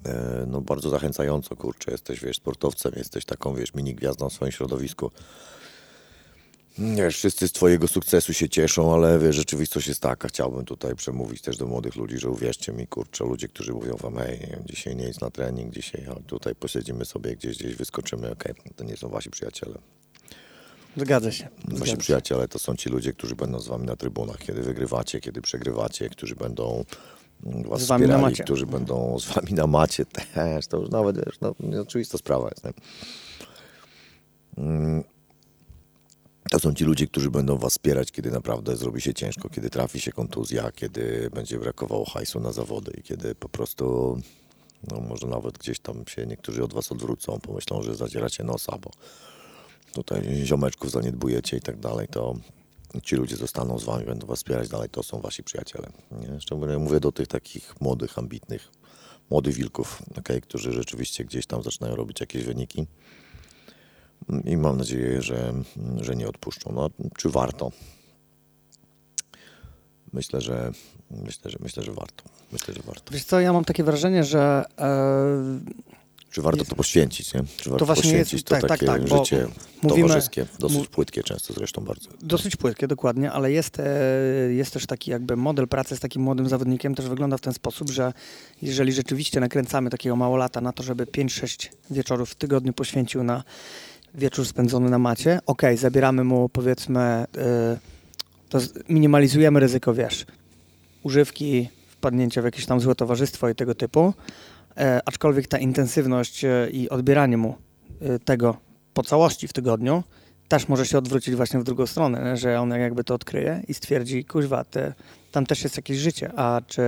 e, 0.07 0.45
no 0.47 0.61
bardzo 0.61 0.91
zachęcająco, 0.91 1.57
kurczę, 1.57 1.91
jesteś, 1.91 2.21
wiesz, 2.21 2.37
sportowcem, 2.37 2.93
jesteś 2.97 3.25
taką, 3.25 3.55
wiesz, 3.55 3.75
mini 3.75 3.95
gwiazdą 3.95 4.29
w 4.29 4.33
swoim 4.33 4.53
środowisku. 4.53 5.11
Wiesz, 6.79 7.17
wszyscy 7.17 7.49
z 7.49 7.53
twojego 7.53 7.89
sukcesu 7.89 8.33
się 8.33 8.49
cieszą, 8.49 8.95
ale 8.95 9.19
wiesz, 9.19 9.37
rzeczywistość 9.37 9.89
jest 9.89 10.01
taka. 10.01 10.29
Chciałbym 10.29 10.65
tutaj 10.65 10.95
przemówić 10.95 11.43
też 11.43 11.57
do 11.57 11.67
młodych 11.67 11.97
ludzi, 11.97 12.19
że 12.19 12.31
uwierzcie 12.31 12.73
mi, 12.73 12.87
kurczę, 12.87 13.25
ludzie, 13.25 13.49
którzy 13.49 13.73
mówią 13.73 13.97
wam, 13.97 14.17
hej, 14.17 14.49
dzisiaj 14.67 14.97
nie 14.97 15.09
idź 15.09 15.21
na 15.21 15.31
trening, 15.31 15.75
dzisiaj 15.75 16.07
tutaj 16.27 16.55
posiedzimy 16.55 17.05
sobie 17.05 17.37
gdzieś, 17.37 17.59
gdzieś 17.59 17.75
wyskoczymy, 17.77 18.31
okej, 18.31 18.55
to 18.77 18.85
nie 18.85 18.97
są 18.97 19.09
wasi 19.09 19.31
przyjaciele. 19.31 19.79
Zgadza 20.97 21.33
się. 21.33 21.49
Wasi 21.65 21.77
Zgadza 21.77 21.87
się. 21.87 21.97
przyjaciele 21.97 22.49
to 22.49 22.59
są 22.59 22.77
ci 22.77 22.89
ludzie, 22.89 23.13
którzy 23.13 23.37
będą 23.37 23.61
z 23.61 23.69
wami 23.69 23.87
na 23.87 23.97
trybunach, 23.97 24.39
kiedy 24.39 24.63
wygrywacie, 24.63 25.21
kiedy 25.21 25.43
przegrywacie, 25.43 26.09
którzy 26.09 26.35
będą 26.35 26.85
mm, 27.47 27.63
was 27.63 27.81
Z 27.83 27.87
wami 27.87 28.03
na 28.03 28.07
wspierali, 28.09 28.23
macie. 28.33 28.45
którzy 28.45 28.67
będą 28.67 29.19
z 29.19 29.27
wami 29.27 29.53
na 29.53 29.67
macie 29.67 30.05
też. 30.35 30.67
To 30.67 30.77
już 30.81 30.91
nawet, 30.91 31.17
wiesz, 31.25 31.37
no, 31.41 31.55
oczywista 31.83 32.19
sprawa 32.19 32.49
jest. 32.49 32.65
Nie? 32.65 32.73
To 36.51 36.59
są 36.59 36.75
ci 36.75 36.85
ludzie, 36.85 37.07
którzy 37.07 37.31
będą 37.31 37.59
was 37.59 37.73
wspierać, 37.73 38.13
kiedy 38.13 38.31
naprawdę 38.31 38.77
zrobi 38.77 39.01
się 39.01 39.15
ciężko, 39.15 39.49
kiedy 39.49 39.71
trafi 39.71 40.01
się 40.01 40.13
kontuzja, 40.13 40.73
kiedy 40.73 41.31
będzie 41.35 41.59
brakowało 41.59 42.05
hajsu 42.05 42.41
na 42.41 42.53
zawody 42.53 42.93
i 42.99 43.03
kiedy 43.03 43.35
po 43.35 43.49
prostu, 43.49 44.17
no 44.91 45.01
może 45.01 45.27
nawet 45.27 45.59
gdzieś 45.59 45.79
tam 45.81 46.05
się 46.07 46.27
niektórzy 46.27 46.65
od 46.65 46.75
was 46.75 46.93
odwrócą, 46.93 47.41
pomyślą, 47.41 47.83
że 47.83 47.95
zadzieracie 47.95 48.45
nosa, 48.45 48.79
bo 48.79 48.91
tutaj 49.93 50.23
ziomeczków 50.45 50.91
zaniedbujecie 50.91 51.57
i 51.57 51.61
tak 51.61 51.79
dalej, 51.79 52.09
to 52.09 52.35
ci 53.03 53.17
ludzie 53.17 53.37
zostaną 53.37 53.79
z 53.79 53.85
wami, 53.85 54.05
będą 54.05 54.27
was 54.27 54.39
wspierać 54.39 54.69
dalej, 54.69 54.89
to 54.89 55.03
są 55.03 55.21
wasi 55.21 55.43
przyjaciele. 55.43 55.89
Nie? 56.11 56.41
Szczególnie 56.41 56.79
mówię 56.79 57.01
do 57.01 57.13
tych 57.13 57.29
takich 57.29 57.81
młodych, 57.81 58.19
ambitnych, 58.19 58.69
młodych 59.31 59.55
wilków, 59.55 60.03
okay, 60.19 60.41
którzy 60.41 60.73
rzeczywiście 60.73 61.25
gdzieś 61.25 61.47
tam 61.47 61.63
zaczynają 61.63 61.97
robić 61.97 62.21
jakieś 62.21 62.45
wyniki 62.45 62.87
i 64.45 64.57
mam 64.57 64.77
nadzieję, 64.79 65.23
że, 65.23 65.53
że 66.01 66.17
nie 66.17 66.29
odpuszczą. 66.29 66.73
No, 66.75 66.91
czy 67.19 67.29
warto? 67.31 67.73
Myślę, 70.13 70.41
że 70.41 70.73
myślę, 71.11 71.51
że 71.51 71.59
myślę, 71.61 71.83
że 71.83 71.93
warto. 71.93 72.25
Myślę, 72.53 72.75
że 72.75 72.81
warto. 72.87 73.13
Wiesz 73.15 73.25
co, 73.25 73.41
ja 73.41 73.53
mam 73.53 73.65
takie 73.65 73.85
wrażenie, 73.85 74.25
że 74.25 74.65
e, 74.79 75.61
Czy 76.31 76.43
warto 76.43 76.59
Jest- 76.59 76.71
to 76.71 76.77
poświęcić, 76.77 77.35
nie? 77.35 77.43
Czy 77.57 77.71
warto 77.71 77.87
właśnie 77.87 78.13
jest- 78.13 78.25
poświęcić 78.31 78.49
tak, 78.49 78.61
to 78.61 78.67
tak, 78.69 78.79
takie 78.79 78.87
tak, 78.93 79.09
życie 79.09 79.47
mówimy- 79.83 80.09
towarzyskie, 80.09 80.47
dosyć 80.59 80.89
płytkie 80.89 81.23
często 81.23 81.55
zresztą 81.55 81.85
bardzo. 81.85 82.11
Dosyć 82.23 82.57
płytkie, 82.57 82.89
dokładnie, 82.89 83.33
ale 83.33 83.53
jest, 83.53 83.81
e, 83.81 83.85
jest 84.53 84.73
też 84.73 84.87
taki 84.87 85.11
jakby 85.11 85.37
model 85.37 85.69
pracy 85.69 85.97
z 85.97 86.01
takim 86.01 86.23
młodym 86.23 86.49
zawodnikiem 86.49 86.95
też 86.95 87.09
wygląda 87.09 87.37
w 87.37 87.41
ten 87.41 87.53
sposób, 87.53 87.91
że 87.91 88.13
jeżeli 88.63 88.93
rzeczywiście 88.93 89.41
nakręcamy 89.41 89.91
takiego 89.91 90.17
małolata 90.17 90.61
na 90.61 90.73
to, 90.73 90.83
żeby 90.83 91.07
5-6 91.07 91.71
wieczorów 91.91 92.31
w 92.31 92.35
tygodniu 92.35 92.73
poświęcił 92.73 93.23
na 93.23 93.45
wieczór 94.15 94.47
spędzony 94.47 94.91
na 94.91 94.99
macie, 94.99 95.39
okej, 95.47 95.77
zabieramy 95.77 96.25
mu 96.25 96.49
powiedzmy, 96.49 97.25
z- 98.55 98.89
minimalizujemy 98.89 99.61
ryzyko, 99.61 99.95
wiesz, 99.95 100.27
używki, 101.03 101.69
wpadnięcia 101.89 102.43
w 102.43 102.45
jakieś 102.45 102.67
tam 102.67 102.81
złe 102.81 102.95
towarzystwo 102.95 103.49
i 103.49 103.55
tego 103.55 103.75
typu, 103.75 104.15
e, 104.77 105.01
aczkolwiek 105.05 105.47
ta 105.47 105.59
intensywność 105.59 106.45
e, 106.45 106.69
i 106.73 106.89
odbieranie 106.89 107.37
mu 107.37 107.55
e, 108.01 108.19
tego 108.19 108.57
po 108.95 109.03
całości 109.03 109.49
w 109.49 109.53
tygodniu 109.53 110.03
też 110.49 110.69
może 110.69 110.87
się 110.87 110.99
odwrócić 110.99 111.35
właśnie 111.35 111.61
w 111.61 111.65
drugą 111.65 111.87
stronę, 111.87 112.37
że 112.37 112.61
on 112.61 112.71
jakby 112.71 113.05
to 113.05 113.15
odkryje 113.15 113.63
i 113.69 113.75
stwierdzi, 113.75 114.25
kuźwa, 114.25 114.65
tam 115.33 115.47
też 115.47 115.65
jest 115.65 115.77
jakieś 115.77 115.99
życie, 115.99 116.31
a 116.37 116.61
czy 116.67 116.83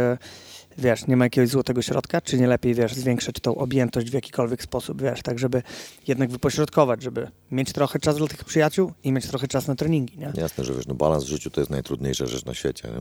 wiesz, 0.79 1.07
nie 1.07 1.17
ma 1.17 1.25
jakiegoś 1.25 1.49
złotego 1.49 1.83
środka, 1.83 2.21
czy 2.21 2.39
nie 2.39 2.47
lepiej, 2.47 2.75
wiesz, 2.75 2.95
zwiększyć 2.95 3.37
tą 3.43 3.55
objętość 3.55 4.11
w 4.11 4.13
jakikolwiek 4.13 4.63
sposób, 4.63 5.03
wiesz, 5.03 5.23
tak 5.23 5.39
żeby 5.39 5.63
jednak 6.09 6.31
wypośrodkować, 6.31 7.03
żeby 7.03 7.29
mieć 7.51 7.73
trochę 7.73 7.99
czasu 7.99 8.19
dla 8.19 8.29
tych 8.29 8.45
przyjaciół 8.45 8.93
i 9.05 9.13
mieć 9.13 9.27
trochę 9.27 9.49
czasu 9.49 9.69
na 9.69 9.75
treningi, 9.75 10.19
nie? 10.19 10.33
Jasne, 10.35 10.65
że 10.65 10.75
wiesz, 10.75 10.87
no 10.87 10.95
balans 10.95 11.25
w 11.25 11.29
życiu 11.29 11.51
to 11.51 11.61
jest 11.61 11.71
najtrudniejsza 11.71 12.27
rzecz 12.27 12.45
na 12.45 12.55
świecie, 12.55 12.89
nie? 12.89 13.01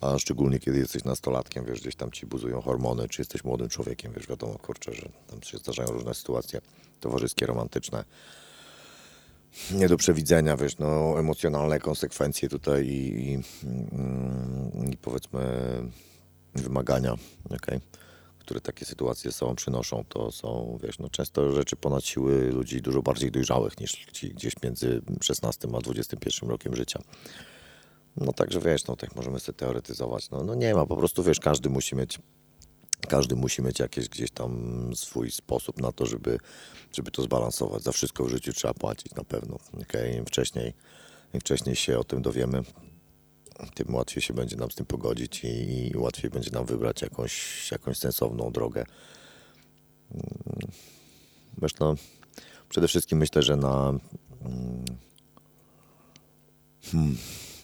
a 0.00 0.18
szczególnie 0.18 0.58
kiedy 0.58 0.78
jesteś 0.78 1.04
nastolatkiem, 1.04 1.64
wiesz, 1.64 1.80
gdzieś 1.80 1.94
tam 1.94 2.10
ci 2.10 2.26
buzują 2.26 2.60
hormony, 2.60 3.08
czy 3.08 3.20
jesteś 3.20 3.44
młodym 3.44 3.68
człowiekiem, 3.68 4.12
wiesz, 4.16 4.26
wiadomo, 4.28 4.58
kurczę, 4.58 4.92
że 4.94 5.08
tam 5.26 5.42
się 5.42 5.58
zdarzają 5.58 5.88
różne 5.88 6.14
sytuacje 6.14 6.60
towarzyskie, 7.00 7.46
romantyczne, 7.46 8.04
nie 9.70 9.88
do 9.88 9.96
przewidzenia, 9.96 10.56
wiesz, 10.56 10.78
no 10.78 11.20
emocjonalne 11.20 11.80
konsekwencje 11.80 12.48
tutaj 12.48 12.86
i, 12.86 13.32
i, 13.32 13.38
mm, 13.64 14.90
i 14.92 14.96
powiedzmy 14.96 15.40
wymagania, 16.62 17.14
okay, 17.50 17.80
które 18.38 18.60
takie 18.60 18.84
sytuacje 18.84 19.32
sobą 19.32 19.54
przynoszą, 19.54 20.04
to 20.08 20.32
są, 20.32 20.78
wiesz, 20.82 20.98
no 20.98 21.08
często 21.08 21.52
rzeczy 21.52 21.76
ponad 21.76 22.04
siły 22.04 22.52
ludzi 22.52 22.82
dużo 22.82 23.02
bardziej 23.02 23.30
dojrzałych 23.30 23.80
niż 23.80 23.92
ci 23.92 24.30
gdzieś 24.30 24.54
między 24.62 25.02
16 25.20 25.68
a 25.76 25.80
21 25.80 26.50
rokiem 26.50 26.76
życia. 26.76 27.00
No 28.16 28.32
także 28.32 28.60
wiesz, 28.60 28.86
no 28.86 28.96
tak 28.96 29.16
możemy 29.16 29.40
sobie 29.40 29.58
teoretyzować. 29.58 30.30
No, 30.30 30.44
no 30.44 30.54
nie 30.54 30.74
ma, 30.74 30.86
po 30.86 30.96
prostu 30.96 31.22
wiesz, 31.22 31.40
każdy 31.40 31.70
musi 31.70 31.96
mieć 31.96 32.18
każdy 33.08 33.36
musi 33.36 33.62
mieć 33.62 33.78
jakiś 33.78 34.08
gdzieś 34.08 34.30
tam 34.30 34.90
swój 34.94 35.30
sposób 35.30 35.80
na 35.80 35.92
to, 35.92 36.06
żeby, 36.06 36.38
żeby 36.92 37.10
to 37.10 37.22
zbalansować. 37.22 37.82
Za 37.82 37.92
wszystko 37.92 38.24
w 38.24 38.28
życiu 38.28 38.52
trzeba 38.52 38.74
płacić 38.74 39.14
na 39.14 39.24
pewno. 39.24 39.58
Okay? 39.82 40.10
Im, 40.10 40.26
wcześniej, 40.26 40.74
Im 41.34 41.40
wcześniej 41.40 41.76
się 41.76 41.98
o 41.98 42.04
tym 42.04 42.22
dowiemy, 42.22 42.62
tym 43.74 43.94
łatwiej 43.94 44.22
się 44.22 44.34
będzie 44.34 44.56
nam 44.56 44.70
z 44.70 44.74
tym 44.74 44.86
pogodzić 44.86 45.44
i, 45.44 45.90
i 45.90 45.96
łatwiej 45.96 46.30
będzie 46.30 46.50
nam 46.50 46.66
wybrać 46.66 47.02
jakąś, 47.02 47.68
jakąś 47.72 47.98
sensowną 47.98 48.52
drogę. 48.52 48.84
Mm, 50.14 50.26
wiesz, 51.62 51.78
no, 51.80 51.94
przede 52.68 52.88
wszystkim 52.88 53.18
myślę, 53.18 53.42
że 53.42 53.56
na 53.56 53.88
mm, 54.44 54.84
hmm, 56.82 57.16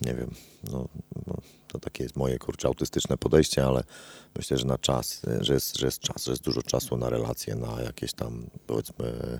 nie 0.07 0.15
wiem, 0.15 0.31
no, 0.65 0.89
no, 1.27 1.35
to 1.69 1.79
takie 1.79 2.03
jest 2.03 2.17
moje 2.17 2.39
kurcze 2.39 2.69
autystyczne 2.69 3.17
podejście, 3.17 3.67
ale 3.67 3.85
myślę, 4.37 4.59
że 4.59 4.67
na 4.67 4.79
czas, 4.79 5.23
że 5.41 5.55
jest, 5.55 5.79
że 5.79 5.87
jest 5.87 5.99
czas, 5.99 6.25
że 6.25 6.33
jest 6.33 6.43
dużo 6.43 6.63
czasu 6.63 6.97
na 6.97 7.11
relacje, 7.11 7.55
na 7.55 7.83
jakieś 7.83 8.13
tam 8.13 8.47
powiedzmy 8.67 9.39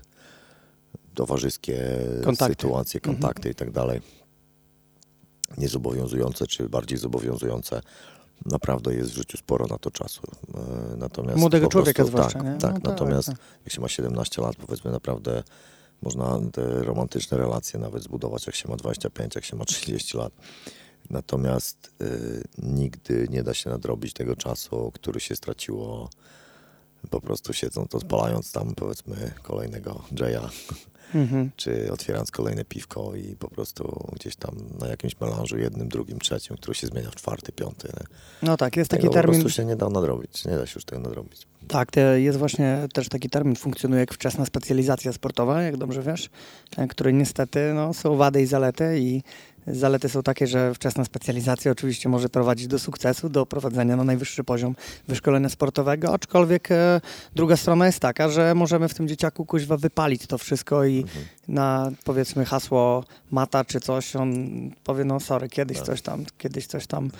towarzyskie 1.13 1.99
kontakty. 2.23 2.53
sytuacje, 2.53 2.97
mhm. 2.99 3.15
kontakty 3.15 3.49
mhm. 3.49 3.51
i 3.51 3.55
tak 3.55 3.71
dalej. 3.71 4.01
Niezobowiązujące, 5.57 6.47
czy 6.47 6.69
bardziej 6.69 6.97
zobowiązujące. 6.97 7.81
Naprawdę 8.45 8.95
jest 8.95 9.11
w 9.11 9.15
życiu 9.15 9.37
sporo 9.37 9.67
na 9.67 9.77
to 9.77 9.91
czasu. 9.91 10.21
E, 10.55 10.95
natomiast 10.97 11.37
Młodego 11.37 11.67
człowieka 11.67 12.03
prostu, 12.03 12.17
zwłaszcza, 12.17 12.39
tak, 12.39 12.53
nie? 12.53 12.57
tak, 12.57 12.83
no 12.83 12.89
natomiast 12.89 13.27
tak, 13.27 13.37
tak. 13.37 13.45
jak 13.65 13.73
się 13.73 13.81
ma 13.81 13.87
17 13.87 14.41
lat, 14.41 14.55
powiedzmy 14.55 14.91
naprawdę 14.91 15.43
można 16.01 16.39
te 16.51 16.83
romantyczne 16.83 17.37
relacje 17.37 17.79
nawet 17.79 18.03
zbudować, 18.03 18.47
jak 18.47 18.55
się 18.55 18.69
ma 18.69 18.75
25, 18.75 19.35
jak 19.35 19.45
się 19.45 19.55
ma 19.55 19.65
30 19.65 20.17
lat. 20.17 20.33
Natomiast 21.09 21.91
y, 22.01 22.43
nigdy 22.57 23.27
nie 23.29 23.43
da 23.43 23.53
się 23.53 23.69
nadrobić 23.69 24.13
tego 24.13 24.35
czasu, 24.35 24.91
który 24.93 25.19
się 25.19 25.35
straciło 25.35 26.09
po 27.09 27.21
prostu 27.21 27.53
siedząc, 27.53 27.95
odpalając 27.95 28.51
tam 28.51 28.75
powiedzmy 28.75 29.31
kolejnego 29.41 30.03
Jaya, 30.19 30.49
mhm. 31.15 31.51
czy 31.55 31.91
otwierając 31.91 32.31
kolejne 32.31 32.65
piwko 32.65 33.15
i 33.15 33.35
po 33.35 33.47
prostu 33.47 34.09
gdzieś 34.13 34.35
tam 34.35 34.55
na 34.79 34.87
jakimś 34.87 35.19
melanżu 35.19 35.57
jednym, 35.57 35.89
drugim, 35.89 36.19
trzecim, 36.19 36.57
który 36.57 36.75
się 36.75 36.87
zmienia 36.87 37.11
w 37.11 37.15
czwarty, 37.15 37.51
piąty. 37.51 37.87
Nie? 37.87 38.05
No 38.41 38.57
tak, 38.57 38.77
jest 38.77 38.91
taki 38.91 39.01
tego 39.01 39.13
termin. 39.13 39.35
Po 39.35 39.41
prostu 39.41 39.57
się 39.57 39.65
nie 39.65 39.75
da 39.75 39.89
nadrobić, 39.89 40.45
nie 40.45 40.57
da 40.57 40.65
się 40.65 40.73
już 40.75 40.85
tego 40.85 41.01
nadrobić. 41.01 41.47
Tak, 41.67 41.89
jest 42.15 42.37
właśnie 42.37 42.87
też 42.93 43.09
taki 43.09 43.29
termin, 43.29 43.55
funkcjonuje 43.55 43.99
jak 43.99 44.13
wczesna 44.13 44.45
specjalizacja 44.45 45.13
sportowa, 45.13 45.61
jak 45.61 45.77
dobrze 45.77 46.01
wiesz, 46.01 46.29
e, 46.77 46.87
który 46.87 47.13
niestety 47.13 47.71
no, 47.75 47.93
są 47.93 48.15
wady 48.15 48.41
i 48.41 48.45
zalety 48.45 48.99
i 48.99 49.23
Zalety 49.67 50.09
są 50.09 50.23
takie, 50.23 50.47
że 50.47 50.73
wczesna 50.73 51.05
specjalizacja 51.05 51.71
oczywiście 51.71 52.09
może 52.09 52.29
prowadzić 52.29 52.67
do 52.67 52.79
sukcesu, 52.79 53.29
do 53.29 53.45
prowadzenia 53.45 53.95
na 53.95 54.03
najwyższy 54.03 54.43
poziom 54.43 54.75
wyszkolenia 55.07 55.49
sportowego, 55.49 56.13
aczkolwiek 56.13 56.71
e, 56.71 57.01
druga 57.35 57.57
strona 57.57 57.85
jest 57.85 57.99
taka, 57.99 58.29
że 58.29 58.55
możemy 58.55 58.87
w 58.87 58.93
tym 58.93 59.07
dzieciaku 59.07 59.45
kuźwa 59.45 59.77
wypalić 59.77 60.27
to 60.27 60.37
wszystko 60.37 60.85
i 60.85 60.97
mhm. 60.97 61.25
na 61.47 61.91
powiedzmy 62.03 62.45
hasło 62.45 63.03
mata 63.31 63.65
czy 63.65 63.79
coś, 63.79 64.15
on 64.15 64.49
powie 64.83 65.05
no 65.05 65.19
sorry, 65.19 65.49
kiedyś 65.49 65.77
tak. 65.77 65.85
coś 65.85 66.01
tam, 66.01 66.25
kiedyś 66.37 66.67
coś 66.67 66.87
tam 66.87 67.11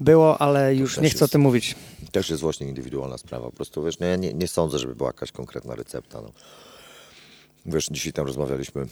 było, 0.00 0.40
ale 0.40 0.74
już 0.74 0.96
nie 0.96 1.10
chcę 1.10 1.14
jest, 1.14 1.22
o 1.22 1.28
tym 1.28 1.40
mówić. 1.40 1.74
Też 2.12 2.30
jest 2.30 2.42
właśnie 2.42 2.68
indywidualna 2.68 3.18
sprawa. 3.18 3.46
Po 3.46 3.56
prostu 3.56 3.82
wiesz, 3.82 3.98
no 3.98 4.06
ja 4.06 4.16
nie, 4.16 4.34
nie 4.34 4.48
sądzę, 4.48 4.78
żeby 4.78 4.94
była 4.94 5.08
jakaś 5.08 5.32
konkretna 5.32 5.74
recepta. 5.74 6.20
No. 6.20 6.32
Wiesz, 7.66 7.88
dzisiaj 7.90 8.12
tam 8.12 8.26
rozmawialiśmy 8.26 8.86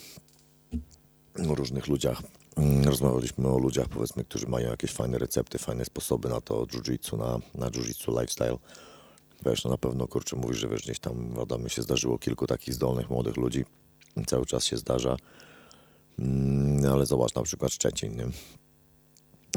o 1.51 1.55
różnych 1.55 1.87
ludziach 1.89 2.23
rozmawialiśmy 2.85 3.49
o 3.49 3.59
ludziach, 3.59 3.89
powiedzmy, 3.89 4.25
którzy 4.25 4.47
mają 4.47 4.71
jakieś 4.71 4.93
fajne 4.93 5.19
recepty, 5.19 5.59
fajne 5.59 5.85
sposoby 5.85 6.29
na 6.29 6.41
to 6.41 6.67
jiu-jitsu, 6.67 7.19
na, 7.19 7.39
na 7.55 7.71
jiu-jitsu 7.71 8.21
lifestyle. 8.21 8.59
Wiesz, 9.47 9.65
no 9.65 9.71
na 9.71 9.79
pewno, 9.79 10.09
kurczę, 10.09 10.37
mówisz, 10.37 10.59
że 10.59 10.69
wiesz, 10.69 10.83
gdzieś 10.83 10.99
tam 10.99 11.35
w 11.35 11.69
się 11.69 11.83
zdarzyło 11.83 12.19
kilku 12.19 12.47
takich 12.47 12.75
zdolnych, 12.75 13.11
młodych 13.11 13.37
ludzi. 13.37 13.65
Cały 14.27 14.47
czas 14.47 14.65
się 14.65 14.77
zdarza. 14.77 15.17
Mm, 16.19 16.93
ale 16.93 17.07
zobacz, 17.07 17.35
na 17.35 17.43
przykład 17.43 17.73
Szczecin, 17.73 18.17
nie? 18.17 18.27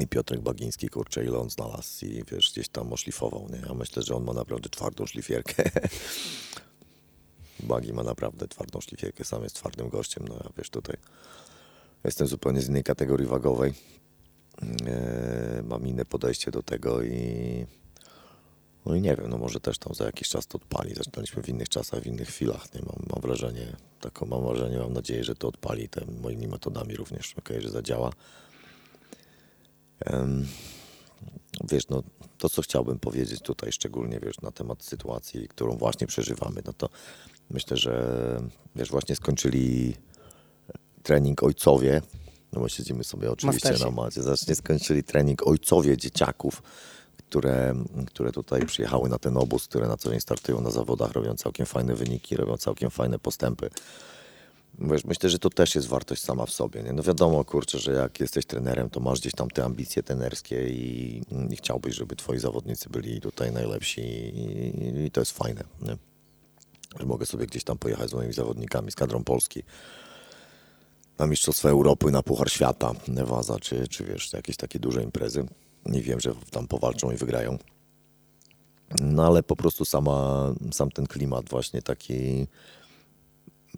I 0.02 0.06
Piotrek 0.06 0.40
Bagiński, 0.40 0.88
kurczę, 0.88 1.24
ile 1.24 1.38
on 1.38 1.50
znalazł 1.50 2.06
i 2.06 2.24
wiesz, 2.32 2.52
gdzieś 2.52 2.68
tam 2.68 2.92
oszlifował, 2.92 3.48
nie? 3.52 3.68
Ja 3.68 3.74
myślę, 3.74 4.02
że 4.02 4.14
on 4.14 4.24
ma 4.24 4.32
naprawdę 4.32 4.68
twardą 4.68 5.06
szlifierkę. 5.06 5.70
Bagi 7.60 7.92
ma 7.92 8.02
naprawdę 8.02 8.48
twardą 8.48 8.80
szlifierkę, 8.80 9.24
sam 9.24 9.42
jest 9.42 9.56
twardym 9.56 9.88
gościem, 9.88 10.24
no 10.28 10.34
ja 10.34 10.50
wiesz, 10.56 10.70
tutaj 10.70 10.96
Jestem 12.04 12.26
zupełnie 12.26 12.60
z 12.60 12.68
innej 12.68 12.84
kategorii 12.84 13.26
wagowej. 13.26 13.74
E, 14.86 15.62
mam 15.64 15.86
inne 15.86 16.04
podejście 16.04 16.50
do 16.50 16.62
tego 16.62 17.02
i 17.02 17.66
no 18.86 18.94
i 18.94 19.00
nie 19.00 19.16
wiem, 19.16 19.30
no 19.30 19.38
może 19.38 19.60
też 19.60 19.78
tam 19.78 19.94
za 19.94 20.04
jakiś 20.04 20.28
czas 20.28 20.46
to 20.46 20.56
odpali. 20.58 20.94
Zaczynaliśmy 20.94 21.42
w 21.42 21.48
innych 21.48 21.68
czasach, 21.68 22.00
w 22.00 22.06
innych 22.06 22.28
chwilach. 22.28 22.74
Nie 22.74 22.80
mam, 22.80 23.06
mam 23.12 23.22
wrażenie, 23.22 23.76
taką 24.00 24.26
mam 24.26 24.42
wrażenie, 24.42 24.78
mam 24.78 24.92
nadzieję, 24.92 25.24
że 25.24 25.34
to 25.34 25.48
odpali 25.48 25.88
te 25.88 26.06
moimi 26.22 26.48
metodami 26.48 26.96
również, 26.96 27.34
okay, 27.38 27.60
że 27.60 27.70
zadziała. 27.70 28.12
Um, 30.12 30.46
wiesz, 31.70 31.88
no 31.88 32.02
to 32.38 32.48
co 32.48 32.62
chciałbym 32.62 32.98
powiedzieć 32.98 33.40
tutaj 33.40 33.72
szczególnie, 33.72 34.20
wiesz, 34.20 34.40
na 34.40 34.50
temat 34.50 34.84
sytuacji, 34.84 35.48
którą 35.48 35.76
właśnie 35.76 36.06
przeżywamy, 36.06 36.62
no 36.66 36.72
to 36.72 36.88
myślę, 37.50 37.76
że 37.76 38.40
wiesz, 38.76 38.90
właśnie 38.90 39.16
skończyli 39.16 39.94
trening 41.04 41.42
ojcowie, 41.42 42.02
no 42.52 42.60
bo 42.60 42.68
siedzimy 42.68 43.04
sobie 43.04 43.30
oczywiście 43.30 43.68
Mastersi. 43.68 43.84
na 43.84 44.02
macie, 44.02 44.22
zacznie 44.22 44.54
skończyli 44.54 45.04
trening 45.04 45.46
ojcowie 45.46 45.96
dzieciaków, 45.96 46.62
które, 47.16 47.74
które 48.06 48.32
tutaj 48.32 48.66
przyjechały 48.66 49.08
na 49.08 49.18
ten 49.18 49.36
obóz, 49.36 49.68
które 49.68 49.88
na 49.88 49.96
co 49.96 50.10
dzień 50.10 50.20
startują 50.20 50.60
na 50.60 50.70
zawodach, 50.70 51.12
robią 51.12 51.34
całkiem 51.34 51.66
fajne 51.66 51.94
wyniki, 51.94 52.36
robią 52.36 52.56
całkiem 52.56 52.90
fajne 52.90 53.18
postępy. 53.18 53.70
Wiesz, 54.78 55.04
myślę, 55.04 55.30
że 55.30 55.38
to 55.38 55.50
też 55.50 55.74
jest 55.74 55.86
wartość 55.86 56.22
sama 56.22 56.46
w 56.46 56.50
sobie. 56.50 56.82
Nie? 56.82 56.92
No 56.92 57.02
wiadomo, 57.02 57.44
kurczę, 57.44 57.78
że 57.78 57.92
jak 57.92 58.20
jesteś 58.20 58.46
trenerem, 58.46 58.90
to 58.90 59.00
masz 59.00 59.20
gdzieś 59.20 59.32
tam 59.32 59.50
te 59.50 59.64
ambicje 59.64 60.02
trenerskie 60.02 60.68
i, 60.68 61.22
i 61.50 61.56
chciałbyś, 61.56 61.94
żeby 61.94 62.16
twoi 62.16 62.38
zawodnicy 62.38 62.90
byli 62.90 63.20
tutaj 63.20 63.52
najlepsi 63.52 64.00
i, 64.00 65.04
i 65.06 65.10
to 65.10 65.20
jest 65.20 65.32
fajne. 65.32 65.64
Nie? 65.82 65.96
Że 67.00 67.06
mogę 67.06 67.26
sobie 67.26 67.46
gdzieś 67.46 67.64
tam 67.64 67.78
pojechać 67.78 68.10
z 68.10 68.14
moimi 68.14 68.32
zawodnikami, 68.32 68.92
z 68.92 68.94
kadrą 68.94 69.24
Polski 69.24 69.62
na 71.18 71.26
Mistrzostwa 71.26 71.68
Europy, 71.68 72.10
na 72.10 72.22
Puchar 72.22 72.50
Świata, 72.50 72.92
Nevaza, 73.08 73.58
czy, 73.60 73.88
czy 73.88 74.04
wiesz, 74.04 74.32
jakieś 74.32 74.56
takie 74.56 74.78
duże 74.78 75.02
imprezy. 75.02 75.46
Nie 75.86 76.02
wiem, 76.02 76.20
że 76.20 76.34
tam 76.50 76.66
powalczą 76.68 77.10
i 77.10 77.16
wygrają. 77.16 77.58
No 79.00 79.26
ale 79.26 79.42
po 79.42 79.56
prostu 79.56 79.84
sama, 79.84 80.48
sam 80.72 80.90
ten 80.90 81.06
klimat 81.06 81.48
właśnie 81.48 81.82
taki, 81.82 82.46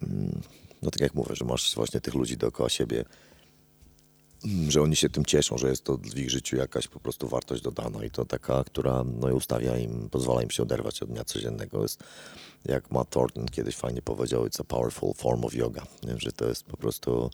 mm, 0.01 0.41
no 0.81 0.91
tak 0.91 1.01
jak 1.01 1.13
mówię, 1.13 1.35
że 1.35 1.45
masz 1.45 1.75
właśnie 1.75 2.01
tych 2.01 2.13
ludzi 2.13 2.37
dookoła 2.37 2.69
siebie, 2.69 3.05
że 4.69 4.81
oni 4.81 4.95
się 4.95 5.09
tym 5.09 5.25
cieszą, 5.25 5.57
że 5.57 5.69
jest 5.69 5.83
to 5.83 5.97
w 5.97 6.17
ich 6.17 6.29
życiu 6.29 6.57
jakaś 6.57 6.87
po 6.87 6.99
prostu 6.99 7.27
wartość 7.27 7.61
dodana 7.63 8.05
i 8.05 8.11
to 8.11 8.25
taka, 8.25 8.63
która 8.63 9.03
no, 9.03 9.27
ustawia 9.27 9.77
im, 9.77 10.09
pozwala 10.09 10.43
im 10.43 10.51
się 10.51 10.63
oderwać 10.63 11.03
od 11.03 11.09
dnia 11.09 11.23
codziennego. 11.23 11.81
Jest, 11.81 12.03
jak 12.65 12.91
Matt 12.91 13.09
Thornton 13.09 13.45
kiedyś 13.45 13.75
fajnie 13.75 14.01
powiedział, 14.01 14.45
it's 14.45 14.61
a 14.61 14.63
powerful 14.63 15.13
form 15.13 15.45
of 15.45 15.53
yoga, 15.53 15.83
że 16.17 16.31
to 16.31 16.45
jest 16.45 16.63
po 16.63 16.77
prostu 16.77 17.29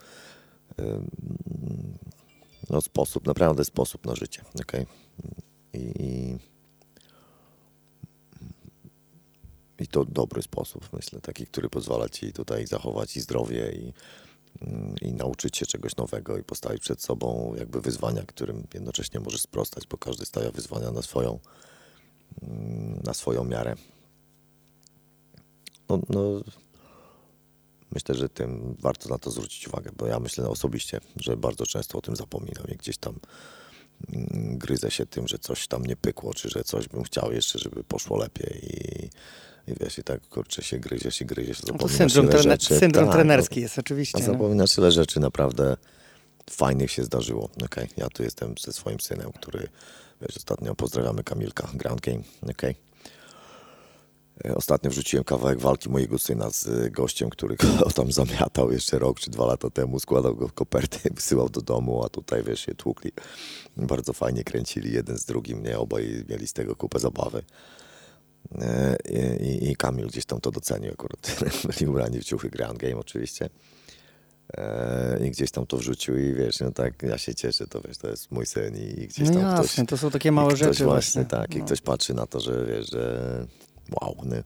no, 2.70 2.82
sposób, 2.82 3.28
naprawdę 3.28 3.66
sposób 3.66 4.06
na 4.06 4.16
życie. 4.16 4.42
Okay? 4.62 4.86
I, 5.74 6.38
I 9.80 9.88
to 9.88 10.06
dobry 10.06 10.42
sposób, 10.42 10.90
myślę, 10.94 11.22
taki, 11.22 11.46
który 11.46 11.70
pozwala 11.70 12.10
ci 12.10 12.34
tutaj 12.34 12.68
zachować 12.68 13.18
i 13.18 13.22
zdrowie 13.22 13.72
i 13.72 13.94
i 15.02 15.14
nauczyć 15.14 15.58
się 15.58 15.66
czegoś 15.66 15.96
nowego 15.96 16.38
i 16.38 16.44
postawić 16.44 16.82
przed 16.82 17.02
sobą 17.02 17.56
jakby 17.58 17.82
wyzwania, 17.82 18.24
którym 18.24 18.68
jednocześnie 18.74 19.20
możesz 19.20 19.42
sprostać, 19.42 19.88
bo 19.88 19.98
każdy 19.98 20.26
stawia 20.26 20.52
wyzwania 20.52 20.92
na 20.92 21.02
swoją, 21.02 21.40
mm, 22.42 23.02
na 23.04 23.14
swoją 23.14 23.44
miarę. 23.44 23.76
No, 25.90 26.00
no, 26.10 26.42
myślę, 27.92 28.16
że 28.16 28.30
tym 28.30 28.76
warto 28.80 29.10
na 29.10 29.18
to 29.18 29.32
zwrócić 29.32 29.68
uwagę, 29.68 29.92
bo 29.98 30.08
ja 30.08 30.20
myślę 30.20 30.50
osobiście, 30.50 31.00
że 31.16 31.38
bardzo 31.38 31.66
często 31.66 31.98
o 31.98 32.02
tym 32.02 32.16
zapominam 32.16 32.68
i 32.68 32.76
gdzieś 32.76 32.98
tam 32.98 33.20
mm, 34.14 34.58
gryzę 34.58 34.92
się 34.92 35.06
tym, 35.06 35.28
że 35.28 35.40
coś 35.40 35.68
tam 35.68 35.86
nie 35.86 35.96
pykło, 35.96 36.34
czy 36.34 36.50
że 36.50 36.64
coś 36.64 36.88
bym 36.88 37.04
chciał 37.04 37.32
jeszcze, 37.32 37.60
żeby 37.60 37.84
poszło 37.84 38.18
lepiej 38.18 38.66
i, 38.66 39.10
i 39.68 39.74
wiesz, 39.80 39.98
i 39.98 40.04
tak 40.04 40.28
kurczę 40.28 40.64
się 40.64 40.80
gryziesz 40.80 41.22
i 41.22 41.26
gryziesz, 41.26 41.62
No 41.64 41.66
to 41.68 41.74
zapominasz 41.88 41.98
syndrom, 42.14 42.26
ile 42.26 42.34
trene- 42.36 42.52
rzeczy. 42.52 42.80
syndrom 42.80 43.06
Tak, 43.06 43.14
trenerski 43.16 43.56
no, 43.56 43.62
jest 43.62 43.80
oczywiście. 43.80 44.18
a 44.18 44.22
zapominasz 44.22 44.78
ile 44.78 44.92
rzeczy 44.92 45.20
naprawdę 45.20 45.78
fajnych 46.50 46.92
się 46.92 47.04
zdarzyło. 47.04 47.50
Okay. 47.66 47.88
Ja 47.98 48.08
tu 48.10 48.24
jestem 48.24 48.56
ze 48.62 48.74
swoim 48.74 49.00
synem, 49.00 49.32
który, 49.32 49.68
wiesz, 50.22 50.38
ostatnio 50.38 50.76
pozdrawiamy 50.76 51.24
Kamilka, 51.24 51.68
Ground 51.74 52.02
Game, 52.02 52.20
okay. 52.52 52.76
E, 54.46 54.56
Ostatnio 54.56 54.90
wrzuciłem 54.90 55.24
kawałek 55.24 55.60
walki 55.60 55.90
mojego 55.90 56.20
syna 56.20 56.50
z 56.50 56.68
e, 56.68 56.90
gościem, 56.90 57.30
który 57.30 57.56
go 57.80 57.92
tam 57.92 58.12
zamiatał 58.12 58.72
jeszcze 58.72 59.00
rok 59.00 59.20
czy 59.20 59.32
dwa 59.32 59.46
lata 59.46 59.70
temu, 59.70 60.00
składał 60.00 60.36
go 60.36 60.48
w 60.48 60.54
kopertę 60.54 61.10
i 61.10 61.14
wysyłał 61.14 61.50
do 61.50 61.62
domu, 61.62 62.04
a 62.06 62.10
tutaj 62.10 62.44
wiesz, 62.44 62.60
się 62.66 62.76
tłukli. 62.76 63.12
Bardzo 63.78 64.14
fajnie 64.14 64.44
kręcili 64.44 64.94
jeden 64.94 65.18
z 65.18 65.26
drugim, 65.26 65.64
nie? 65.64 65.80
Obaj 65.80 66.26
mieli 66.30 66.48
z 66.48 66.54
tego 66.54 66.76
kupę 66.76 67.00
zabawy. 67.00 67.44
E, 68.62 68.98
I, 69.10 69.44
i, 69.46 69.72
I 69.72 69.76
Kamil 69.76 70.08
gdzieś 70.08 70.26
tam 70.26 70.42
to 70.42 70.52
docenił 70.52 70.92
akurat. 70.94 71.44
Byli 71.68 71.88
ubrani 71.92 72.20
w 72.20 72.24
ciuchy 72.24 72.50
Ground 72.50 72.78
Game 72.80 72.98
oczywiście. 72.98 73.50
E, 74.58 75.20
I 75.28 75.32
gdzieś 75.32 75.52
tam 75.52 75.66
to 75.66 75.78
wrzucił 75.78 76.18
i 76.20 76.34
wiesz, 76.34 76.60
no 76.60 76.72
tak, 76.72 77.04
ja 77.04 77.18
się 77.18 77.36
cieszę, 77.36 77.68
to 77.68 77.82
wiesz, 77.82 77.98
to 77.98 78.10
jest 78.10 78.32
mój 78.32 78.46
syn 78.46 78.76
i 78.78 79.08
gdzieś 79.08 79.30
No 79.30 79.34
tam 79.34 79.42
jasne, 79.42 79.84
ktoś... 79.86 79.90
to 79.90 79.98
są 79.98 80.12
takie 80.12 80.30
i 80.30 80.32
małe 80.32 80.48
ktoś 80.48 80.60
rzeczy 80.60 80.84
właśnie. 80.84 81.22
właśnie. 81.24 81.26
tak, 81.40 81.56
i 81.56 81.60
No. 81.60 81.66
ktoś 81.66 81.82
patrzy 81.82 82.14
na 82.14 82.26
to, 82.28 82.40
że 82.40 82.66
wiesz, 82.66 82.90
że 82.92 83.46
wow, 84.02 84.16
nie? 84.26 84.44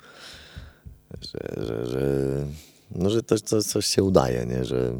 Że, 1.21 1.65
że, 1.65 1.85
że, 1.85 2.45
no, 2.91 3.09
że 3.09 3.23
to, 3.23 3.39
to 3.39 3.63
coś 3.63 3.85
się 3.85 4.03
udaje, 4.03 4.45
nie? 4.45 4.65
Że, 4.65 4.99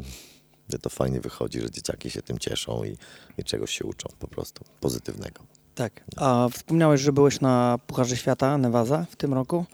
że 0.72 0.78
to 0.78 0.90
fajnie 0.90 1.20
wychodzi, 1.20 1.60
że 1.60 1.70
dzieciaki 1.70 2.10
się 2.10 2.22
tym 2.22 2.38
cieszą 2.38 2.84
i, 2.84 2.96
i 3.38 3.44
czegoś 3.44 3.78
się 3.78 3.84
uczą 3.84 4.08
po 4.18 4.28
prostu 4.28 4.64
pozytywnego. 4.80 5.42
Tak. 5.78 6.04
A 6.16 6.48
wspomniałeś, 6.52 7.00
że 7.00 7.12
byłeś 7.12 7.40
na 7.40 7.78
Pucharze 7.86 8.16
Świata 8.16 8.58
Nevaza 8.58 9.06
w 9.10 9.16
tym 9.16 9.34
roku. 9.34 9.64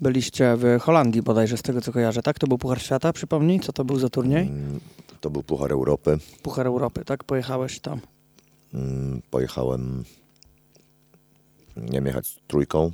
Byliście 0.00 0.56
w 0.56 0.80
Holandii 0.80 1.22
bodajże, 1.22 1.56
z 1.56 1.62
tego 1.62 1.80
co 1.80 1.92
kojarzę, 1.92 2.22
tak? 2.22 2.38
To 2.38 2.46
był 2.46 2.58
Puchar 2.58 2.82
Świata, 2.82 3.12
przypomnij, 3.12 3.60
co 3.60 3.72
to 3.72 3.84
był 3.84 3.98
za 3.98 4.08
turniej? 4.08 4.46
Mm, 4.46 4.80
To 5.20 5.30
był 5.30 5.42
Puchar 5.42 5.72
Europy. 5.72 6.18
Puchar 6.42 6.66
Europy, 6.66 7.04
tak? 7.04 7.24
Pojechałeś 7.24 7.80
tam. 7.80 8.00
Mm, 8.74 9.22
Pojechałem, 9.30 10.04
nie 11.76 11.92
wiem, 11.92 12.06
jechać 12.06 12.26
z 12.26 12.36
trójką, 12.46 12.90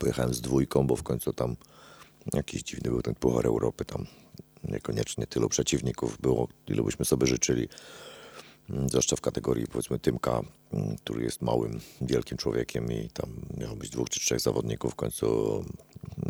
pojechałem 0.00 0.34
z 0.34 0.40
dwójką, 0.40 0.86
bo 0.86 0.96
w 0.96 1.02
końcu 1.02 1.32
tam 1.32 1.56
jakiś 2.34 2.62
dziwny 2.62 2.90
był 2.90 3.02
ten 3.02 3.14
Puchar 3.14 3.46
Europy, 3.46 3.84
tam 3.84 4.06
niekoniecznie 4.64 5.26
tylu 5.26 5.48
przeciwników 5.48 6.18
było, 6.20 6.48
ilu 6.68 6.84
byśmy 6.84 7.04
sobie 7.04 7.26
życzyli. 7.26 7.68
Mm, 8.70 8.88
Zwłaszcza 8.88 9.16
w 9.16 9.20
kategorii 9.20 9.66
powiedzmy 9.66 9.98
Tymka, 9.98 10.40
mm, 10.72 10.96
który 10.96 11.24
jest 11.24 11.42
małym, 11.42 11.80
wielkim 12.00 12.38
człowiekiem 12.38 12.92
i 12.92 13.08
tam 13.08 13.30
miało 13.56 13.76
być 13.76 13.90
dwóch 13.90 14.10
czy 14.10 14.20
trzech 14.20 14.40
zawodników, 14.40 14.92
w 14.92 14.96
końcu 14.96 15.64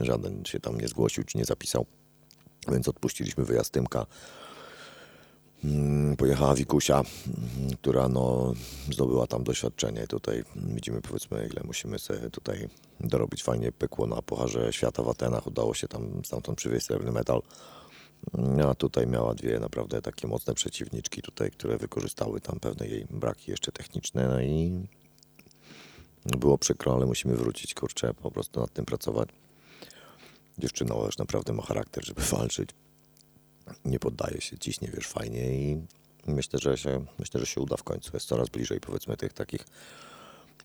żaden 0.00 0.44
się 0.44 0.60
tam 0.60 0.80
nie 0.80 0.88
zgłosił 0.88 1.24
czy 1.24 1.38
nie 1.38 1.44
zapisał, 1.44 1.86
więc 2.68 2.88
odpuściliśmy 2.88 3.44
wyjazd 3.44 3.72
Tymka. 3.72 4.06
Mm, 5.64 6.16
Pojechała 6.16 6.54
Wikusia, 6.54 7.02
która 7.80 8.08
no, 8.08 8.54
zdobyła 8.92 9.26
tam 9.26 9.44
doświadczenie. 9.44 10.06
Tutaj 10.06 10.44
widzimy 10.56 11.00
powiedzmy 11.00 11.48
ile 11.52 11.62
musimy 11.64 11.98
sobie 11.98 12.30
tutaj 12.30 12.68
dorobić. 13.00 13.42
Fajnie 13.42 13.72
pykło 13.72 14.06
na 14.06 14.22
Pucharze 14.22 14.72
Świata 14.72 15.02
w 15.02 15.08
Atenach. 15.08 15.46
Udało 15.46 15.74
się 15.74 15.88
tam 15.88 16.24
stamtąd 16.24 16.58
przywieźć 16.58 16.86
srebrny 16.86 17.12
medal. 17.12 17.42
Mm, 18.35 18.68
A 18.68 18.75
tutaj 18.75 19.06
miała 19.06 19.35
dwie 19.35 19.61
naprawdę 19.61 20.02
takie 20.02 20.28
mocne 20.28 20.54
przeciwniczki 20.54 21.23
tutaj, 21.23 21.50
które 21.50 21.78
wykorzystały 21.78 22.40
tam 22.40 22.61
pewne 22.61 22.87
jej 22.87 23.06
braki 23.11 23.50
jeszcze 23.50 23.73
techniczne. 23.73 24.28
No 24.28 24.40
i 24.40 24.87
było 26.26 26.58
przykro, 26.58 26.94
ale 26.94 27.06
musimy 27.06 27.37
wrócić, 27.37 27.75
kurczę, 27.75 28.14
po 28.14 28.30
prostu 28.30 28.61
nad 28.61 28.73
tym 28.73 28.85
pracować. 28.85 29.28
Dziewczyna 30.58 30.94
już 30.94 31.18
naprawdę 31.18 31.52
ma 31.52 31.62
charakter, 31.62 32.06
żeby 32.06 32.23
walczyć 32.37 32.70
nie 33.85 33.99
poddaje 33.99 34.40
się, 34.40 34.58
ciśnie, 34.58 34.90
wiesz, 34.94 35.06
fajnie 35.06 35.58
i 35.58 35.87
myślę, 36.26 36.58
że 36.58 36.78
się, 36.78 37.04
myślę, 37.18 37.40
że 37.40 37.46
się 37.46 37.61
uda 37.61 37.76
w 37.76 37.82
końcu. 37.82 38.11
Jest 38.14 38.26
coraz 38.26 38.49
bliżej, 38.49 38.80
powiedzmy, 38.80 39.16
tych 39.16 39.32
takich 39.32 39.66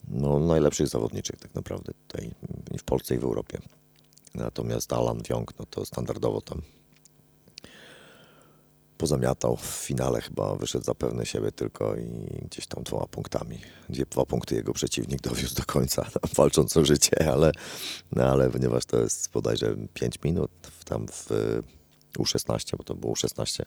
no, 0.08 0.40
najlepszych 0.40 0.88
zawodniczek 0.88 1.40
tak 1.40 1.56
naprawdę 1.56 1.94
tutaj 2.08 2.32
i 2.72 2.78
w 2.78 2.84
Polsce 2.84 3.16
i 3.16 3.18
w 3.18 3.24
Europie. 3.24 3.60
Natomiast 4.36 4.94
Alan 4.94 5.22
Wionk, 5.30 5.60
no 5.60 5.66
to 5.66 5.86
standardowo 5.86 6.42
tam 6.42 6.62
pozamiatał 9.02 9.58
w 9.58 9.66
finale 9.66 10.22
chyba 10.22 10.56
wyszedł 10.56 10.86
zapewne 10.86 11.26
siebie 11.26 11.52
tylko 11.52 11.96
i 11.96 12.06
gdzieś 12.46 12.68
tam 12.68 12.84
dwoma 12.84 13.06
punktami. 13.08 13.60
Gdzie 13.90 14.06
dwa 14.06 14.26
punkty 14.26 14.56
jego 14.56 14.74
przeciwnik 14.74 15.22
dowiózł 15.22 15.56
do 15.56 15.64
końca, 15.64 16.06
walcząc 16.38 16.78
o 16.78 16.86
życie, 16.86 17.32
ale, 17.32 17.52
no, 18.12 18.24
ale 18.24 18.50
ponieważ 18.50 18.86
to 18.86 19.00
jest 19.00 19.32
bodajże 19.32 19.76
5 19.94 20.16
minut 20.24 20.52
tam 20.86 21.08
w 21.08 21.30
U16, 22.18 22.78
bo 22.78 22.84
to 22.84 22.96
było 22.96 23.14
U16, 23.14 23.64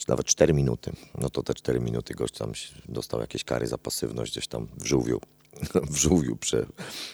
czy 0.00 0.08
nawet 0.08 0.26
4 0.26 0.54
minuty, 0.54 0.92
no 1.18 1.30
to 1.30 1.42
te 1.42 1.54
4 1.54 1.80
minuty 1.80 2.14
gość 2.14 2.38
tam 2.38 2.52
dostał 2.88 3.20
jakieś 3.20 3.44
kary 3.44 3.66
za 3.66 3.78
pasywność 3.78 4.32
gdzieś 4.32 4.46
tam 4.46 4.68
w 4.76 4.86
żółwiu, 4.86 5.20
w 5.90 5.96
żółwiu 5.96 6.36
prze, 6.36 6.66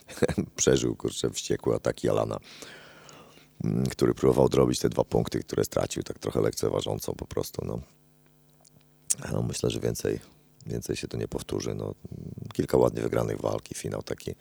przeżył, 0.56 0.96
kurczę, 0.96 1.30
wściekłe 1.30 1.76
ataki 1.76 2.08
Alana 2.08 2.38
który 3.90 4.14
próbował 4.14 4.44
odrobić 4.44 4.78
te 4.78 4.88
dwa 4.88 5.04
punkty, 5.04 5.40
które 5.40 5.64
stracił 5.64 6.02
tak 6.02 6.18
trochę 6.18 6.40
lekceważąco 6.40 7.14
po 7.14 7.26
prostu. 7.26 7.64
No. 7.66 7.80
No, 9.32 9.42
myślę, 9.42 9.70
że 9.70 9.80
więcej, 9.80 10.20
więcej 10.66 10.96
się 10.96 11.08
to 11.08 11.16
nie 11.16 11.28
powtórzy. 11.28 11.74
No, 11.74 11.94
kilka 12.52 12.76
ładnie 12.76 13.02
wygranych 13.02 13.40
walk 13.40 13.70
i 13.70 13.74
finał 13.74 14.02
taki 14.02 14.34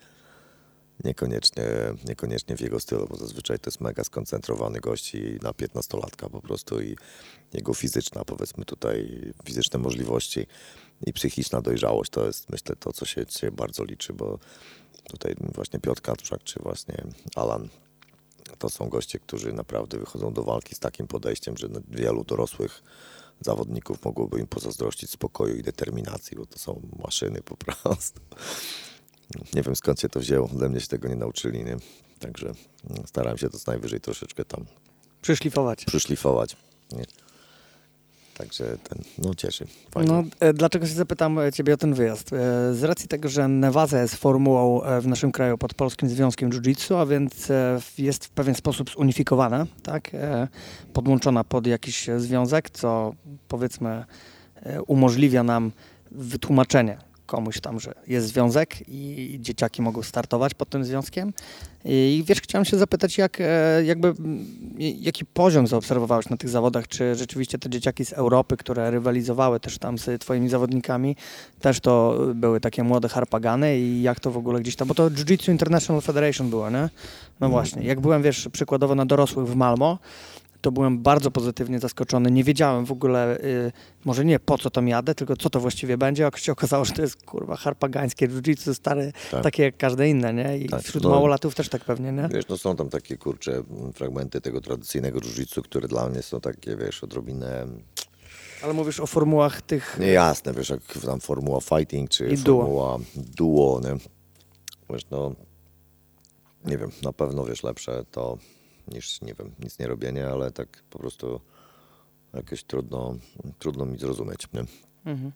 niekoniecznie, 1.04 1.64
niekoniecznie 2.08 2.56
w 2.56 2.60
jego 2.60 2.80
stylu, 2.80 3.06
bo 3.10 3.16
zazwyczaj 3.16 3.58
to 3.58 3.68
jest 3.68 3.80
mega 3.80 4.04
skoncentrowany 4.04 4.80
gość 4.80 5.14
i 5.14 5.38
na 5.42 5.50
15-latka 5.50 6.30
po 6.30 6.40
prostu 6.40 6.80
i 6.80 6.96
jego 7.52 7.74
fizyczna, 7.74 8.24
powiedzmy 8.24 8.64
tutaj, 8.64 9.22
fizyczne 9.44 9.78
możliwości 9.78 10.46
i 11.06 11.12
psychiczna 11.12 11.60
dojrzałość 11.60 12.10
to 12.10 12.26
jest 12.26 12.50
myślę 12.50 12.76
to, 12.76 12.92
co 12.92 13.06
się, 13.06 13.24
się 13.28 13.50
bardzo 13.50 13.84
liczy, 13.84 14.12
bo 14.12 14.38
tutaj 15.08 15.34
właśnie 15.54 15.80
Piotr 15.80 16.02
Kaczak 16.02 16.42
czy 16.42 16.62
właśnie 16.62 17.04
Alan 17.36 17.68
to 18.58 18.68
są 18.68 18.88
goście, 18.88 19.18
którzy 19.18 19.52
naprawdę 19.52 19.98
wychodzą 19.98 20.32
do 20.32 20.42
walki 20.42 20.74
z 20.74 20.78
takim 20.78 21.06
podejściem, 21.06 21.56
że 21.56 21.68
no, 21.68 21.80
wielu 21.88 22.24
dorosłych 22.24 22.82
zawodników 23.40 24.04
mogłoby 24.04 24.40
im 24.40 24.46
pozazdrościć 24.46 25.10
spokoju 25.10 25.56
i 25.56 25.62
determinacji, 25.62 26.36
bo 26.36 26.46
to 26.46 26.58
są 26.58 26.80
maszyny 27.04 27.42
po 27.42 27.56
prostu. 27.56 28.20
Nie 29.54 29.62
wiem 29.62 29.76
skąd 29.76 30.00
się 30.00 30.08
to 30.08 30.20
wzięło, 30.20 30.48
ode 30.56 30.68
mnie 30.68 30.80
się 30.80 30.86
tego 30.86 31.08
nie 31.08 31.16
nauczyli, 31.16 31.64
nie? 31.64 31.76
Także 32.18 32.46
mm, 32.90 33.06
starałem 33.06 33.38
się 33.38 33.48
to 33.48 33.58
co 33.58 33.70
najwyżej 33.70 34.00
troszeczkę 34.00 34.44
tam 34.44 34.66
Przyszlifować. 35.22 35.84
przyszlifować. 35.84 36.56
Nie? 36.92 37.04
Także 38.40 38.64
ten, 38.64 38.98
no 39.18 39.34
cieszy. 39.34 39.66
No, 40.06 40.24
e, 40.40 40.52
dlaczego 40.52 40.86
się 40.86 40.94
zapytam 40.94 41.38
e, 41.38 41.52
ciebie 41.52 41.74
o 41.74 41.76
ten 41.76 41.94
wyjazd? 41.94 42.32
E, 42.32 42.74
Z 42.74 42.84
racji 42.84 43.08
tego, 43.08 43.28
że 43.28 43.48
Nevaza 43.48 44.02
jest 44.02 44.14
formułą 44.14 44.80
w 45.00 45.06
naszym 45.06 45.32
kraju 45.32 45.58
pod 45.58 45.74
Polskim 45.74 46.08
Związkiem 46.08 46.50
Jiu-Jitsu, 46.50 46.96
a 46.96 47.06
więc 47.06 47.48
jest 47.98 48.24
w 48.24 48.30
pewien 48.30 48.54
sposób 48.54 48.90
zunifikowana, 48.90 49.66
tak? 49.82 50.10
Podłączona 50.92 51.44
pod 51.44 51.66
jakiś 51.66 52.08
związek, 52.16 52.70
co 52.70 53.14
powiedzmy 53.48 54.04
umożliwia 54.86 55.42
nam 55.42 55.72
wytłumaczenie 56.10 56.98
komuś 57.30 57.60
tam, 57.60 57.80
że 57.80 57.94
jest 58.06 58.26
związek 58.26 58.88
i 58.88 59.38
dzieciaki 59.40 59.82
mogą 59.82 60.02
startować 60.02 60.54
pod 60.54 60.68
tym 60.68 60.84
związkiem. 60.84 61.32
I 61.84 62.24
wiesz, 62.26 62.40
chciałem 62.40 62.64
się 62.64 62.78
zapytać, 62.78 63.18
jak, 63.18 63.40
e, 63.40 63.84
jakby, 63.84 64.08
mm, 64.08 64.46
jaki 64.78 65.24
poziom 65.24 65.66
zaobserwowałeś 65.66 66.28
na 66.28 66.36
tych 66.36 66.50
zawodach? 66.50 66.88
Czy 66.88 67.14
rzeczywiście 67.14 67.58
te 67.58 67.70
dzieciaki 67.70 68.04
z 68.04 68.12
Europy, 68.12 68.56
które 68.56 68.90
rywalizowały 68.90 69.60
też 69.60 69.78
tam 69.78 69.98
z 69.98 70.20
twoimi 70.20 70.48
zawodnikami, 70.48 71.16
też 71.60 71.80
to 71.80 72.18
były 72.34 72.60
takie 72.60 72.82
młode 72.82 73.08
harpagany 73.08 73.78
i 73.78 74.02
jak 74.02 74.20
to 74.20 74.30
w 74.30 74.36
ogóle 74.36 74.60
gdzieś 74.60 74.76
tam, 74.76 74.88
bo 74.88 74.94
to 74.94 75.10
Jiu-Jitsu 75.10 75.50
International 75.50 76.02
Federation 76.02 76.50
było, 76.50 76.70
nie? 76.70 76.88
No 77.40 77.48
właśnie, 77.48 77.82
jak 77.82 78.00
byłem, 78.00 78.22
wiesz, 78.22 78.48
przykładowo 78.52 78.94
na 78.94 79.06
dorosłych 79.06 79.46
w 79.46 79.54
Malmo, 79.54 79.98
to 80.60 80.72
byłem 80.72 80.98
bardzo 81.02 81.30
pozytywnie 81.30 81.78
zaskoczony. 81.78 82.30
Nie 82.30 82.44
wiedziałem 82.44 82.84
w 82.84 82.92
ogóle, 82.92 83.38
y, 83.40 83.72
może 84.04 84.24
nie 84.24 84.38
po 84.40 84.58
co 84.58 84.70
tam 84.70 84.88
jadę, 84.88 85.14
tylko 85.14 85.36
co 85.36 85.50
to 85.50 85.60
właściwie 85.60 85.98
będzie. 85.98 86.22
Jak 86.22 86.38
się 86.38 86.52
okazało, 86.52 86.84
że 86.84 86.92
to 86.92 87.02
jest 87.02 87.22
kurwa 87.24 87.56
harpagańskie 87.56 88.28
jiu-jitsu 88.28 88.74
stare, 88.74 89.12
Tak. 89.30 89.42
takie 89.42 89.62
jak 89.62 89.76
każde 89.76 90.08
inne, 90.08 90.34
nie? 90.34 90.58
I 90.58 90.68
Tak, 90.68 90.82
wśród 90.82 91.04
no. 91.04 91.10
małolatów 91.10 91.54
też 91.54 91.68
tak 91.68 91.84
pewnie, 91.84 92.12
nie? 92.12 92.28
Wiesz, 92.28 92.48
no 92.48 92.56
są 92.58 92.76
tam 92.76 92.88
takie 92.88 93.16
kurcze 93.16 93.52
m, 93.56 93.92
fragmenty 93.92 94.40
tego 94.40 94.60
tradycyjnego 94.60 95.18
jiu-jitsu, 95.20 95.62
które 95.62 95.88
dla 95.88 96.08
mnie 96.08 96.22
są 96.22 96.40
takie, 96.40 96.76
wiesz, 96.76 97.04
odrobinę 97.04 97.66
Ale 98.64 98.72
mówisz 98.72 99.00
o 99.00 99.06
formułach 99.06 99.62
tych... 99.62 99.96
niejasne, 100.00 100.52
wiesz, 100.54 100.68
jak 100.68 100.80
tam 101.06 101.20
formuła 101.20 101.60
fighting, 101.60 102.10
czy 102.10 102.28
I 102.28 102.36
duo. 102.38 102.60
formuła 102.60 102.98
duo, 103.16 103.80
nie? 103.84 103.96
wiesz, 104.90 105.02
no 105.10 105.32
nie 106.64 106.78
wiem, 106.78 106.90
na 107.02 107.12
pewno 107.12 107.44
wiesz, 107.44 107.62
lepsze 107.62 108.04
to 108.10 108.38
niż, 108.88 109.20
nie 109.20 109.34
wiem, 109.34 109.52
nic 109.64 109.78
nie 109.78 109.86
robienie, 109.86 110.28
ale 110.28 110.50
tak 110.50 110.82
po 110.90 110.98
prostu 110.98 111.40
jakoś 112.34 112.64
trudno, 112.64 113.14
trudno 113.58 113.86
mi 113.86 113.98
zrozumieć, 113.98 114.46
nie? 114.52 114.64
Mhm. 115.04 115.32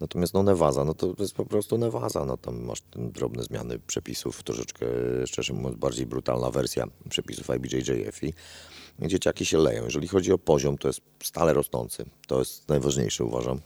Natomiast 0.00 0.34
no 0.34 0.42
Nevaza, 0.42 0.84
no 0.84 0.94
to 0.94 1.14
jest 1.18 1.34
po 1.34 1.46
prostu 1.46 1.78
Nevaza, 1.78 2.24
no 2.24 2.36
tam 2.36 2.64
masz 2.64 2.82
drobne 2.96 3.42
zmiany 3.42 3.78
przepisów, 3.78 4.42
troszeczkę, 4.42 4.86
szczerze 5.26 5.52
mówiąc, 5.52 5.76
bardziej 5.76 6.06
brutalna 6.06 6.50
wersja 6.50 6.86
przepisów 7.08 7.50
IBJJF 7.56 8.24
i 8.24 8.32
dzieciaki 9.00 9.46
się 9.46 9.58
leją. 9.58 9.84
Jeżeli 9.84 10.08
chodzi 10.08 10.32
o 10.32 10.38
poziom, 10.38 10.78
to 10.78 10.88
jest 10.88 11.00
stale 11.22 11.52
rosnący, 11.52 12.04
to 12.26 12.38
jest 12.38 12.68
najważniejsze 12.68 13.24
uważam, 13.24 13.60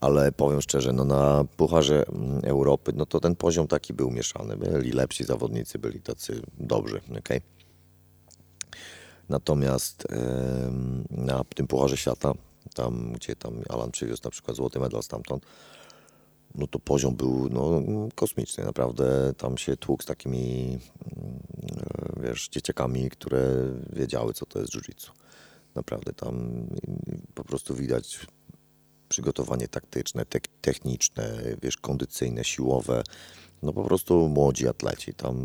ale 0.00 0.32
powiem 0.32 0.60
szczerze, 0.60 0.92
no 0.92 1.04
na 1.04 1.44
Pucharze 1.56 2.04
Europy, 2.42 2.92
no 2.94 3.06
to 3.06 3.20
ten 3.20 3.36
poziom 3.36 3.66
taki 3.66 3.94
był 3.94 4.10
mieszany, 4.10 4.56
byli 4.56 4.92
lepsi 4.92 5.24
zawodnicy, 5.24 5.78
byli 5.78 6.00
tacy 6.00 6.42
dobrzy, 6.58 7.00
okej. 7.18 7.40
Natomiast 9.28 10.06
na 11.10 11.44
tym 11.44 11.66
Pucharze 11.66 11.96
Świata, 11.96 12.32
tam 12.74 13.12
gdzie 13.12 13.36
tam 13.36 13.54
Alan 13.68 13.90
przywiózł 13.90 14.22
na 14.24 14.30
przykład 14.30 14.56
złoty 14.56 14.80
medal 14.80 15.02
stamtąd, 15.02 15.46
no 16.54 16.66
to 16.66 16.78
poziom 16.78 17.16
był 17.16 17.48
no, 17.48 17.82
kosmiczny. 18.14 18.64
Naprawdę 18.64 19.34
tam 19.36 19.58
się 19.58 19.76
tłukł 19.76 20.02
z 20.02 20.06
takimi, 20.06 20.78
mm, 21.16 21.40
e, 22.18 22.22
wiesz, 22.22 22.48
dzieciakami, 22.48 23.10
które 23.10 23.40
wiedziały, 23.92 24.32
co 24.32 24.46
to 24.46 24.58
jest 24.58 24.72
jiu-jitsu. 24.72 25.10
Naprawdę 25.74 26.12
tam 26.12 26.66
po 27.34 27.44
prostu 27.44 27.74
widać 27.74 28.26
przygotowanie 29.08 29.68
taktyczne, 29.68 30.24
tek- 30.24 30.48
techniczne, 30.60 31.42
wiesz, 31.62 31.76
kondycyjne, 31.76 32.44
siłowe. 32.44 33.02
No 33.62 33.72
po 33.72 33.84
prostu 33.84 34.28
młodzi 34.28 34.68
atleci. 34.68 35.14
Tam 35.14 35.36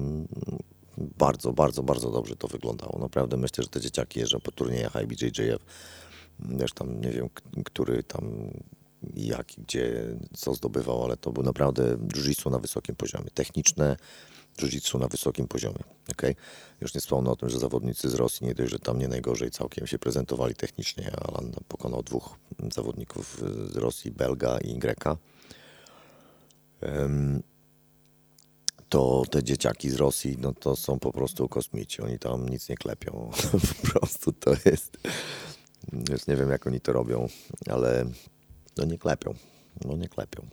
bardzo, 0.98 1.54
bardzo, 1.54 1.84
bardzo 1.84 2.12
dobrze 2.12 2.36
to 2.36 2.48
wyglądało. 2.48 3.00
Naprawdę 3.00 3.38
myślę, 3.38 3.64
że 3.64 3.70
te 3.70 3.82
dzieciaki 3.82 4.20
jeżdżą 4.20 4.40
po 4.40 4.52
turniejach 4.52 4.96
IBJJF. 5.04 5.66
Wiesz, 6.40 6.74
tam 6.74 7.02
nie 7.02 7.10
wiem, 7.10 7.30
który 7.66 8.04
tam 8.04 8.52
jak, 9.16 9.48
gdzie, 9.58 10.16
co 10.34 10.54
zdobywał, 10.54 11.04
ale 11.04 11.18
to 11.18 11.32
był 11.32 11.44
naprawdę 11.44 11.98
jiu-jitsu 11.98 12.52
na 12.52 12.60
wysokim 12.60 12.96
poziomie. 12.96 13.30
Techniczne 13.34 13.98
jiu-jitsu 14.58 15.00
na 15.00 15.08
wysokim 15.08 15.48
poziomie. 15.48 15.84
Okay? 16.12 16.36
Już 16.82 16.94
nie 16.94 17.02
wspomnę 17.02 17.32
o 17.32 17.36
tym, 17.36 17.50
że 17.50 17.60
zawodnicy 17.60 18.10
z 18.10 18.14
Rosji 18.14 18.48
nie 18.48 18.54
dość, 18.54 18.72
że 18.72 18.80
tam 18.80 19.00
nie 19.00 19.08
najgorzej 19.08 19.52
całkiem 19.52 19.88
się 19.88 20.00
prezentowali 20.00 20.56
technicznie. 20.56 21.12
Alan 21.28 21.52
pokonał 21.68 22.04
dwóch 22.04 22.36
zawodników 22.74 23.44
z 23.74 23.76
Rosji, 23.76 24.12
Belga 24.12 24.58
i 24.58 24.78
Greka. 24.80 25.18
To 28.89 29.23
te 29.30 29.43
dzieciaki 29.43 29.89
z 29.89 29.95
Rosji, 29.95 30.38
no 30.39 30.54
to 30.54 30.76
są 30.76 31.00
po 31.00 31.12
prostu 31.12 31.50
kosmici. 31.50 32.02
Oni 32.02 32.19
tam 32.19 32.50
nic 32.50 32.69
nie 32.69 32.76
klepią. 32.76 33.32
po 33.82 33.88
prostu 33.88 34.34
to 34.34 34.52
jest... 34.65 34.97
Już 36.12 36.28
nie 36.28 36.36
wiem, 36.36 36.50
jak 36.50 36.67
oni 36.67 36.82
to 36.82 36.93
robią, 36.93 37.28
ale 37.69 38.06
no 38.78 38.86
nie 38.86 38.97
klepią. 38.97 39.34
No 39.86 39.97
nie 39.97 40.08
klepią. 40.08 40.47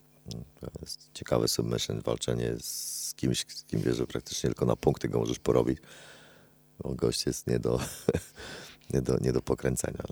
To 0.60 0.70
jest 0.80 1.10
ciekawy 1.14 1.48
submission, 1.48 2.00
walczenie 2.00 2.54
z 2.60 3.14
kimś, 3.16 3.44
z 3.48 3.64
kim 3.64 3.80
wiesz, 3.80 3.96
że 3.96 4.06
praktycznie 4.06 4.50
tylko 4.50 4.66
na 4.66 4.76
punkty 4.76 5.08
go 5.08 5.18
możesz 5.18 5.38
porobić. 5.38 5.78
Bo 6.78 6.94
gość 6.94 7.26
jest 7.26 7.46
nie 7.46 7.58
do, 7.58 7.80
nie 8.94 9.02
do, 9.02 9.18
nie 9.18 9.32
do 9.32 9.42
pokręcenia. 9.42 10.04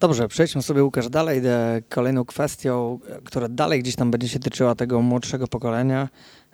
Dobrze, 0.00 0.28
przejdźmy 0.28 0.62
sobie 0.62 0.84
Łukasz 0.84 1.08
dalej 1.08 1.42
kolejną 1.88 2.24
kwestią, 2.24 2.98
która 3.24 3.48
dalej 3.48 3.82
gdzieś 3.82 3.96
tam 3.96 4.10
będzie 4.10 4.28
się 4.28 4.38
tyczyła 4.38 4.74
tego 4.74 5.02
młodszego 5.02 5.46
pokolenia. 5.46 6.08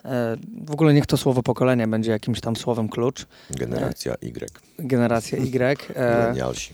E, 0.05 0.37
W 0.65 0.71
ogóle 0.71 0.95
niech 0.95 1.07
to 1.07 1.17
słowo 1.17 1.43
pokolenie 1.43 1.87
będzie 1.87 2.11
jakimś 2.11 2.41
tam 2.41 2.57
słowem 2.57 2.89
klucz. 2.89 3.27
Generacja 3.51 4.15
Y. 4.15 4.53
Generacja 4.79 5.39
Y. 5.39 5.79
E, 5.97 6.21
Milenialsi. 6.21 6.73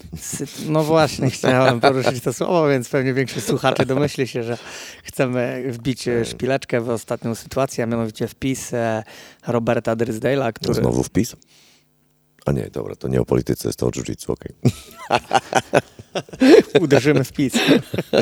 No 0.69 0.83
właśnie, 0.85 1.31
chciałem 1.37 1.81
poruszyć 1.81 2.23
to 2.23 2.33
słowo, 2.33 2.69
więc 2.69 2.89
pewnie 2.89 3.15
większość 3.15 3.47
słuchaczy 3.47 3.87
domyśli 3.87 4.27
się, 4.29 4.43
że 4.43 4.59
chcemy 5.05 5.65
wbić 5.73 6.09
e, 6.09 6.25
szpileczkę 6.25 6.81
w 6.81 6.91
ostatnią 6.91 7.35
sytuację, 7.35 7.85
a 7.85 7.87
mianowicie 7.87 8.29
wpis 8.29 8.73
e, 8.75 9.05
Roberta 9.47 9.97
Drysdale'a, 9.97 10.53
który... 10.53 10.75
Znowu 10.75 11.03
wpis? 11.03 11.37
A 12.47 12.53
nie, 12.53 12.69
dobra, 12.73 12.97
to 12.97 13.09
nie 13.09 13.21
o 13.21 13.25
polityce, 13.25 13.69
jest 13.69 13.79
to 13.79 13.87
o 13.87 13.91
jiu-jitsu, 13.91 14.31
okej. 14.33 14.53
Uderzymy 16.81 17.25
w 17.25 17.33
PiS. 17.33 17.53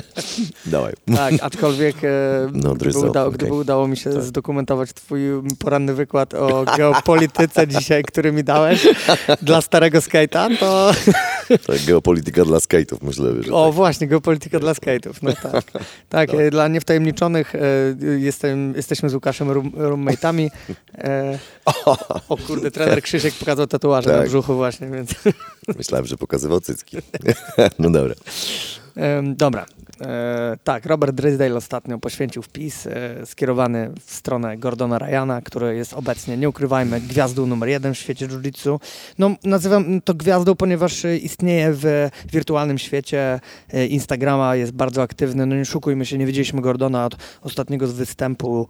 Dawaj. 0.67 0.93
Tak, 1.17 1.35
aczkolwiek 1.41 1.97
e, 2.05 2.09
No, 2.53 2.75
gdyby, 2.75 2.99
udało, 2.99 3.27
okej. 3.29 3.39
gdyby 3.39 3.53
udało 3.55 3.89
mi 3.89 3.97
się 3.97 4.11
Tak. 4.13 4.23
zdokumentować 4.23 4.93
twój 4.93 5.21
poranny 5.59 5.95
wykład 5.95 6.35
o 6.35 6.65
geopolityce 6.79 7.69
dzisiaj, 7.69 8.03
który 8.03 8.33
mi 8.33 8.45
dałeś 8.45 8.89
dla 9.43 9.61
starego 9.61 9.99
skate'a, 9.99 10.59
to 10.59 10.93
To 11.49 11.73
geopolityka 11.87 12.45
dla 12.45 12.59
skate'ów, 12.59 12.99
myślę, 13.03 13.43
że 13.43 13.53
o 13.55 13.67
tak. 13.67 13.75
właśnie, 13.75 14.07
geopolityka 14.07 14.61
dla 14.61 14.73
skate'ów, 14.73 15.13
no 15.23 15.33
tak. 15.33 15.65
Tak, 16.09 16.35
e, 16.35 16.51
dla 16.51 16.69
niewtajemniczonych 16.69 17.55
e, 17.55 17.61
jestem, 18.19 18.75
jesteśmy 18.77 19.11
z 19.11 19.15
Łukaszem 19.15 19.51
room, 19.51 19.71
roommate'ami. 19.71 20.51
E, 20.99 21.39
o 22.29 22.37
kurde, 22.37 22.71
trener 22.71 23.03
Krzysiek 23.03 23.35
pokazał 23.35 23.67
tatuaże 23.67 24.11
na 24.11 24.19
Tak. 24.19 24.29
brzuchu 24.29 24.55
właśnie, 24.55 24.91
więc... 24.91 25.15
Myślałem, 25.79 26.07
że 26.07 26.17
pokazywał 26.17 26.61
cycki. 26.61 26.97
No 27.79 27.91
dobra. 27.91 28.15
Dobra. 29.23 29.67
E, 30.01 30.57
tak, 30.65 30.87
Robert 30.87 31.15
Drysdale 31.15 31.55
ostatnio 31.55 31.99
poświęcił 31.99 32.43
wpis 32.43 32.87
e, 32.87 33.27
skierowany 33.27 33.91
w 34.07 34.15
stronę 34.15 34.59
Gordona 34.59 34.99
Ryana, 34.99 35.43
który 35.43 35.77
jest 35.77 35.95
obecnie, 35.95 36.37
nie 36.37 36.49
ukrywajmy, 36.49 37.01
gwiazdą 37.01 37.47
numer 37.47 37.69
jeden 37.69 37.95
w 37.95 37.99
świecie 37.99 38.27
jiu-jitsu. 38.29 38.79
No, 39.19 39.31
nazywam 39.45 40.01
to 40.01 40.15
gwiazdą, 40.15 40.55
ponieważ 40.55 41.05
e, 41.05 41.17
istnieje 41.17 41.73
w 41.73 42.09
wirtualnym 42.33 42.79
świecie 42.79 43.41
e, 43.73 43.87
Instagrama, 43.87 44.57
jest 44.57 44.73
bardzo 44.73 45.03
aktywny. 45.03 45.47
No 45.47 45.57
nie 45.57 45.65
szukujmy 45.65 46.07
się, 46.07 46.19
nie 46.19 46.27
widzieliśmy 46.27 46.61
Gordona 46.61 47.07
od 47.07 47.17
ostatniego 47.43 47.87
z 47.87 47.93
występu. 47.93 48.69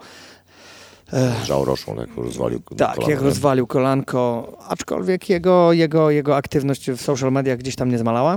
E, 1.13 1.33
Żał 1.45 1.65
roszą, 1.65 1.97
jak 1.97 2.17
rozwalił 2.17 2.61
tak, 2.77 3.09
jak 3.09 3.21
rozwalił 3.21 3.67
kolanko, 3.67 4.53
aczkolwiek 4.69 5.29
jego, 5.29 5.73
jego, 5.73 6.11
jego 6.11 6.37
aktywność 6.37 6.91
w 6.91 7.01
social 7.01 7.33
mediach 7.33 7.59
gdzieś 7.59 7.77
tam 7.77 7.91
nie 7.91 7.99
zmalała 7.99 8.37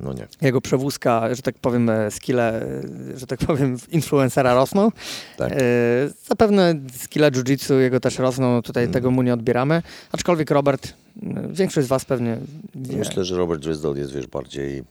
No 0.00 0.12
nie. 0.12 0.26
jego 0.42 0.60
przewózka, 0.60 1.34
że 1.34 1.42
tak 1.42 1.54
powiem, 1.58 1.90
e, 1.90 2.10
skille, 2.10 2.62
e, 2.62 3.18
że 3.18 3.26
tak 3.26 3.38
powiem, 3.38 3.76
influencera 3.90 4.54
rosną. 4.54 4.90
Tak. 5.36 5.52
E, 5.52 5.56
Zapewne 6.26 6.74
skille 6.96 7.30
jiu-jitsu 7.30 7.74
jego 7.78 8.00
też 8.00 8.18
rosną, 8.18 8.52
no 8.52 8.62
tutaj 8.62 8.82
Mm. 8.84 8.92
tego 8.92 9.10
mu 9.10 9.22
nie 9.22 9.34
odbieramy. 9.34 9.82
Aczkolwiek 10.12 10.50
Robert, 10.50 10.92
większość 11.50 11.86
z 11.86 11.88
was 11.88 12.04
pewnie 12.04 12.38
wie. 12.74 12.96
Myślę, 12.96 13.24
że 13.24 13.36
Robert 13.36 13.62
Drysdale 13.62 13.98
jest, 13.98 14.12
wiesz, 14.12 14.26
bardziej 14.26 14.78
e, 14.78 14.84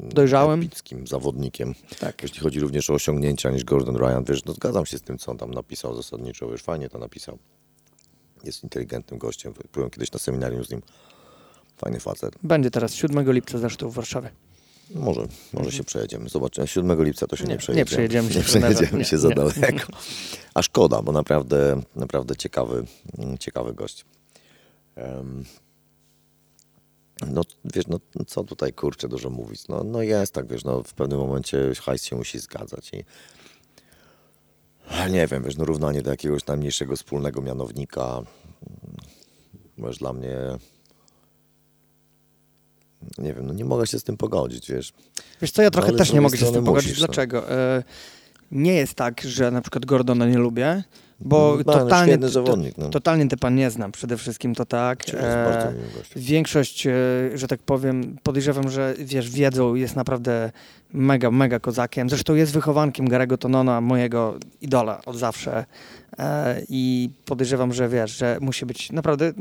Dojrzałym? 0.00 0.60
epickim 0.60 1.06
zawodnikiem. 1.06 1.74
Tak. 2.00 2.22
Jeśli 2.22 2.40
chodzi 2.40 2.60
również 2.60 2.90
o 2.90 2.94
osiągnięcia 2.94 3.50
niż 3.50 3.64
Gordon 3.64 3.96
Ryan, 3.96 4.24
wiesz, 4.28 4.44
no 4.44 4.52
zgadzam 4.52 4.86
się 4.86 4.98
z 4.98 5.02
tym, 5.02 5.18
co 5.18 5.30
on 5.32 5.38
tam 5.38 5.50
napisał 5.50 5.96
zasadniczo, 5.96 6.48
wiesz, 6.50 6.62
fajnie 6.62 6.88
to 6.88 6.98
napisał. 6.98 7.38
Jest 8.44 8.64
inteligentnym 8.64 9.18
gościem. 9.18 9.52
Byłem 9.72 9.90
kiedyś 9.90 10.12
na 10.12 10.18
seminarium 10.18 10.64
z 10.64 10.70
nim. 10.70 10.82
Fajny 11.76 12.00
facet. 12.00 12.34
Będzie 12.42 12.70
teraz 12.70 12.94
7 12.94 13.32
lipca 13.32 13.58
zresztą 13.58 13.88
w 13.88 13.94
Warszawie. 13.94 14.30
Może, 14.94 15.26
może 15.52 15.72
się 15.72 15.84
przejedziemy. 15.84 16.28
Zobaczymy. 16.28 16.66
7 16.66 17.04
lipca 17.04 17.26
to 17.26 17.36
się 17.36 17.44
nie, 17.44 17.50
Nie, 17.50 17.58
przejedziemy. 17.58 17.78
nie 17.78 17.84
przejedziemy 17.84 18.30
się 18.30 18.96
Nie 18.98 19.04
się 19.04 19.18
za 19.18 19.28
nie. 19.28 19.34
daleko. 19.34 19.92
A 20.54 20.62
szkoda, 20.62 21.02
bo 21.02 21.12
naprawdę, 21.12 21.80
naprawdę 21.96 22.36
ciekawy, 22.36 22.84
mm, 23.18 23.38
ciekawy 23.38 23.74
gość. 23.74 24.04
Em, 24.96 25.44
no 27.26 27.42
wiesz, 27.64 27.86
no 27.86 27.98
co 28.26 28.44
tutaj 28.44 28.72
kurczę 28.72 29.08
dużo 29.08 29.30
mówić. 29.30 29.68
No, 29.68 29.84
no 29.84 30.02
jest 30.02 30.32
tak, 30.34 30.46
wiesz, 30.46 30.64
no 30.64 30.82
w 30.82 30.94
pewnym 30.94 31.18
momencie 31.18 31.72
hajs 31.84 32.04
się 32.04 32.16
musi 32.16 32.38
zgadzać 32.38 32.90
i 32.94 33.04
nie 35.10 35.26
wiem, 35.26 35.42
wiesz, 35.42 35.56
no 35.56 35.64
równanie 35.64 36.02
do 36.02 36.10
jakiegoś 36.10 36.46
najmniejszego 36.46 36.96
wspólnego 36.96 37.42
mianownika, 37.42 38.02
mm, 38.16 38.26
wiesz, 39.78 39.98
dla 39.98 40.12
mnie 40.12 40.36
nie 43.18 43.34
wiem, 43.34 43.46
no 43.46 43.52
nie 43.54 43.64
mogę 43.64 43.86
się 43.86 43.98
z 43.98 44.04
tym 44.04 44.16
pogodzić, 44.16 44.70
wiesz. 44.72 44.92
Wiesz 45.42 45.50
co, 45.50 45.62
ja 45.62 45.70
trochę 45.70 45.92
z 45.92 45.96
też 45.96 46.12
nie 46.12 46.20
mogę 46.20 46.38
się 46.38 46.46
z 46.46 46.52
tym 46.52 46.64
pogodzić. 46.64 46.88
musisz, 46.90 47.00
no. 47.00 47.06
Dlaczego? 47.06 47.50
E, 47.50 47.82
Nie 48.50 48.74
jest 48.74 48.94
tak, 48.94 49.20
że 49.20 49.50
na 49.50 49.60
przykład 49.60 49.84
Gordona 49.86 50.26
nie 50.26 50.38
lubię, 50.38 50.82
bo 51.20 51.56
No, 51.66 51.72
no, 51.72 51.78
totalnie, 51.78 52.12
świetny 52.12 52.28
zawodnik, 52.28 52.78
no. 52.78 52.88
totalnie 52.88 53.28
typa 53.28 53.50
nie 53.50 53.70
znam. 53.70 53.92
Przede 53.92 54.16
wszystkim 54.16 54.54
to 54.54 54.64
tak. 54.66 55.02
E. 55.14 55.74
Większość, 56.16 56.86
e, 56.86 56.92
że 57.34 57.48
tak 57.48 57.60
powiem, 57.62 58.16
podejrzewam, 58.22 58.70
że 58.70 58.94
wiesz, 58.98 59.30
wiedzą, 59.30 59.74
jest 59.74 59.96
naprawdę 59.96 60.50
mega, 60.92 61.30
mega 61.30 61.60
kozakiem. 61.60 62.10
Zresztą 62.10 62.34
jest 62.34 62.52
wychowankiem 62.52 63.08
Garego 63.08 63.38
Tonona, 63.38 63.80
mojego 63.80 64.38
idola 64.60 65.00
od 65.06 65.16
zawsze. 65.16 65.64
e, 66.18 66.62
i 66.68 67.10
podejrzewam, 67.24 67.72
że 67.72 67.88
wiesz, 67.88 68.16
że 68.16 68.38
musi 68.40 68.66
być 68.66 68.92
naprawdę, 68.92 69.32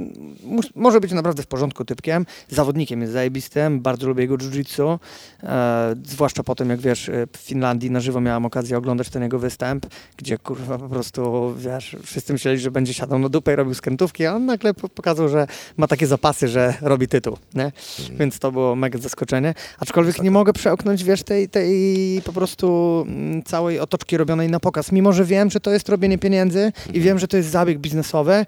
może 0.75 0.99
być 0.99 1.11
naprawdę 1.11 1.43
w 1.43 1.47
porządku 1.47 1.85
typkiem. 1.85 2.25
Zawodnikiem 2.49 3.01
jest 3.01 3.13
zajebistym, 3.13 3.79
bardzo 3.81 4.07
lubię 4.07 4.21
jego 4.21 4.37
jiu-jitsu, 4.37 4.99
e, 5.43 5.95
zwłaszcza 6.05 6.43
po 6.43 6.55
tym, 6.55 6.69
jak 6.69 6.79
wiesz, 6.79 7.09
e, 7.09 7.27
w 7.33 7.37
Finlandii 7.37 7.91
na 7.91 7.99
żywo 7.99 8.21
miałem 8.21 8.45
okazję 8.45 8.77
oglądać 8.77 9.09
ten 9.09 9.23
jego 9.23 9.39
występ, 9.39 9.85
gdzie 10.17 10.37
kurwa 10.37 10.77
po 10.77 10.89
prostu, 10.89 11.53
wiesz, 11.57 11.95
wszyscy 12.03 12.33
myśleli, 12.33 12.59
że 12.59 12.71
będzie 12.71 12.93
siadał 12.93 13.19
na 13.19 13.29
dupę 13.29 13.53
i 13.53 13.55
robił 13.55 13.73
skrętówki, 13.73 14.25
a 14.25 14.35
on 14.35 14.45
nagle 14.45 14.73
pokazał, 14.73 15.29
że 15.29 15.47
ma 15.77 15.87
takie 15.87 16.07
zapasy, 16.07 16.47
że 16.47 16.73
robi 16.81 17.07
tytuł, 17.07 17.37
nie? 17.53 17.71
Mhm. 17.99 18.17
Więc 18.17 18.39
to 18.39 18.51
było 18.51 18.75
mega 18.75 18.99
zaskoczenie. 18.99 19.53
Aczkolwiek 19.79 20.21
nie 20.21 20.31
mogę 20.31 20.53
przełknąć, 20.53 21.03
wiesz, 21.03 21.23
tej, 21.23 21.34
tej 21.51 22.21
po 22.25 22.33
prostu 22.33 23.05
mm, 23.07 23.43
całej 23.43 23.79
otoczki 23.79 24.17
robionej 24.17 24.49
na 24.49 24.59
pokaz. 24.59 24.91
Mimo, 24.91 25.13
że 25.13 25.25
wiem, 25.25 25.51
że 25.51 25.59
to 25.59 25.71
jest 25.71 25.89
robienie 25.89 26.17
pieniędzy 26.17 26.71
i 26.93 27.01
wiem, 27.01 27.19
że 27.19 27.27
to 27.27 27.37
jest 27.37 27.49
zabieg 27.49 27.79
biznesowy, 27.79 28.45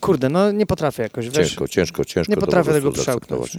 kurde, 0.00 0.28
no 0.28 0.52
nie 0.52 0.66
potrafię 0.66 1.02
jakoś, 1.02 1.26
wiesz. 1.26 1.34
Ciężko, 1.34 1.68
ciężko, 1.68 2.04
ciężko. 2.04 2.30
Nie 2.30 2.36
potrafię 2.36 2.72
tego 2.72 2.92
przełknąć. 2.92 3.56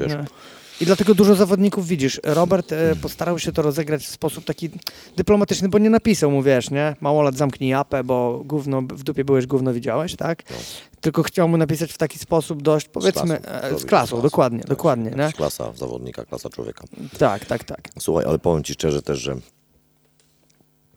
I 0.82 0.86
dlatego 0.86 1.16
dużo 1.16 1.36
zawodników 1.36 1.88
widzisz. 1.88 2.22
Robert 2.24 2.72
e, 2.72 2.96
postarał 2.96 3.40
się 3.40 3.52
to 3.52 3.62
rozegrać 3.62 4.06
w 4.06 4.12
sposób 4.12 4.46
taki 4.46 4.70
dyplomatyczny, 5.18 5.70
bo 5.70 5.78
nie 5.78 5.90
napisał 5.90 6.32
mu, 6.32 6.44
wiesz, 6.44 6.72
nie? 6.72 6.96
Małolat 7.02 7.36
zamknij 7.36 7.70
japę, 7.70 8.04
bo 8.04 8.42
gówno, 8.46 8.82
w 8.82 9.04
dupie 9.04 9.26
byłeś, 9.26 9.48
gówno 9.48 9.74
widziałeś, 9.74 10.16
tak? 10.16 10.50
No. 10.50 10.56
Tylko 11.02 11.24
chciał 11.24 11.48
mu 11.48 11.58
napisać 11.58 11.94
w 11.94 11.98
taki 11.98 12.20
sposób 12.20 12.62
dość, 12.62 12.88
powiedzmy, 12.88 13.38
z 13.38 13.42
klasą, 13.42 13.76
e, 13.76 13.80
z 13.80 13.86
klasą 13.86 14.22
dokładnie, 14.22 14.60
tak, 14.60 14.70
dokładnie, 14.70 15.12
nie? 15.12 15.34
Klasa 15.34 15.74
zawodnika, 15.74 16.26
klasa 16.26 16.50
człowieka. 16.50 16.84
Tak, 17.20 17.46
tak, 17.46 17.64
tak. 17.64 17.90
Słuchaj, 18.00 18.26
ale 18.26 18.40
powiem 18.40 18.64
Ci 18.64 18.74
szczerze 18.74 19.02
też, 19.02 19.20
że 19.20 19.36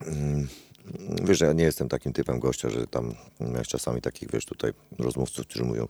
mm, 0.07 0.49
wiesz, 1.25 1.41
ja 1.41 1.53
nie 1.53 1.65
jestem 1.65 1.89
takim 1.89 2.13
typem 2.13 2.41
gościa, 2.41 2.71
że 2.71 2.87
tam 2.87 3.15
miałeś 3.41 3.69
czasami 3.69 4.01
takich, 4.01 4.31
wiesz, 4.31 4.45
tutaj 4.45 4.73
rozmówców, 4.99 5.47
którzy 5.47 5.65
mówią, 5.65 5.89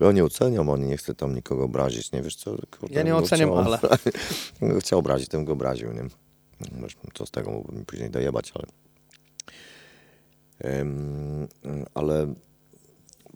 ja 0.00 0.12
nie 0.12 0.24
oceniam, 0.24 0.68
oni 0.68 0.86
nie 0.86 0.96
chcę 0.96 1.14
tam 1.14 1.34
nikogo 1.34 1.64
obrazić, 1.64 2.12
nie 2.12 2.22
wiesz 2.22 2.36
co. 2.36 2.56
Kurde, 2.78 2.94
ja 2.94 3.02
nie 3.02 3.16
oceniam, 3.16 3.50
chciał, 3.50 3.58
ale... 3.58 3.78
chciał 4.80 4.98
obrazić, 4.98 5.28
tym 5.28 5.44
go 5.44 5.52
obraził, 5.52 5.92
nie? 5.92 6.04
Co 7.14 7.26
z 7.26 7.30
tego 7.30 7.50
mógłbym 7.50 7.78
mi 7.78 7.84
później 7.84 8.10
dojebać, 8.10 8.52
ale... 8.54 8.66
Um, 10.78 11.48
ale 11.94 12.34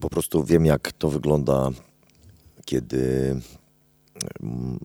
po 0.01 0.11
prostu 0.11 0.45
wiem, 0.45 0.66
jak 0.66 0.92
to 0.92 1.11
wygląda, 1.11 1.71
kiedy 2.64 3.37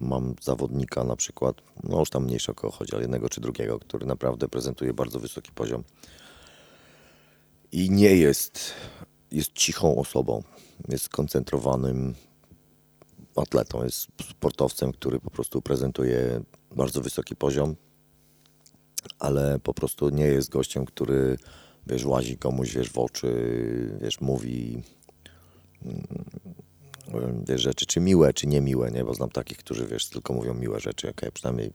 mam 0.01 0.35
zawodnika 0.41 1.03
na 1.03 1.15
przykład, 1.15 1.55
no 1.83 1.99
już 1.99 2.09
tam 2.09 2.23
mniejsza 2.23 2.53
o 2.63 2.71
chodzi, 2.71 2.93
ale 2.93 3.01
jednego 3.01 3.29
czy 3.29 3.41
drugiego, 3.41 3.79
który 3.79 4.05
naprawdę 4.05 4.47
prezentuje 4.47 4.93
bardzo 4.93 5.19
wysoki 5.19 5.51
poziom 5.51 5.83
i 7.71 7.89
nie 7.89 8.15
jest, 8.15 8.73
jest 9.31 9.53
cichą 9.53 9.95
osobą 9.95 10.43
jest 10.89 11.05
skoncentrowanym 11.05 12.15
atletą, 13.35 13.83
jest 13.83 14.07
sportowcem, 14.29 14.91
który 14.91 15.19
po 15.19 15.29
prostu 15.31 15.61
prezentuje 15.61 16.41
bardzo 16.75 17.01
wysoki 17.01 17.35
poziom, 17.35 17.75
ale 19.19 19.59
po 19.59 19.73
prostu 19.73 20.09
nie 20.09 20.25
jest 20.25 20.49
gościem, 20.49 20.85
który 20.85 21.37
wiesz, 21.87 22.05
łazi 22.05 22.37
komuś 22.37 22.73
wiesz, 22.73 22.89
w 22.89 22.97
oczy, 22.97 23.97
wiesz, 24.01 24.21
mówi 24.21 24.83
mm, 25.85 27.45
wiesz, 27.47 27.61
rzeczy, 27.61 27.85
czy 27.85 27.99
miłe, 27.99 28.33
czy 28.33 28.47
niemiłe, 28.47 28.91
nie? 28.91 29.03
Bo 29.03 29.13
znam 29.13 29.29
takich, 29.29 29.57
którzy 29.57 29.87
wiesz, 29.87 30.09
tylko 30.09 30.33
mówią 30.33 30.53
miłe 30.53 30.79
rzeczy, 30.79 31.09
okay, 31.09 31.31
przynajmniej 31.31 31.73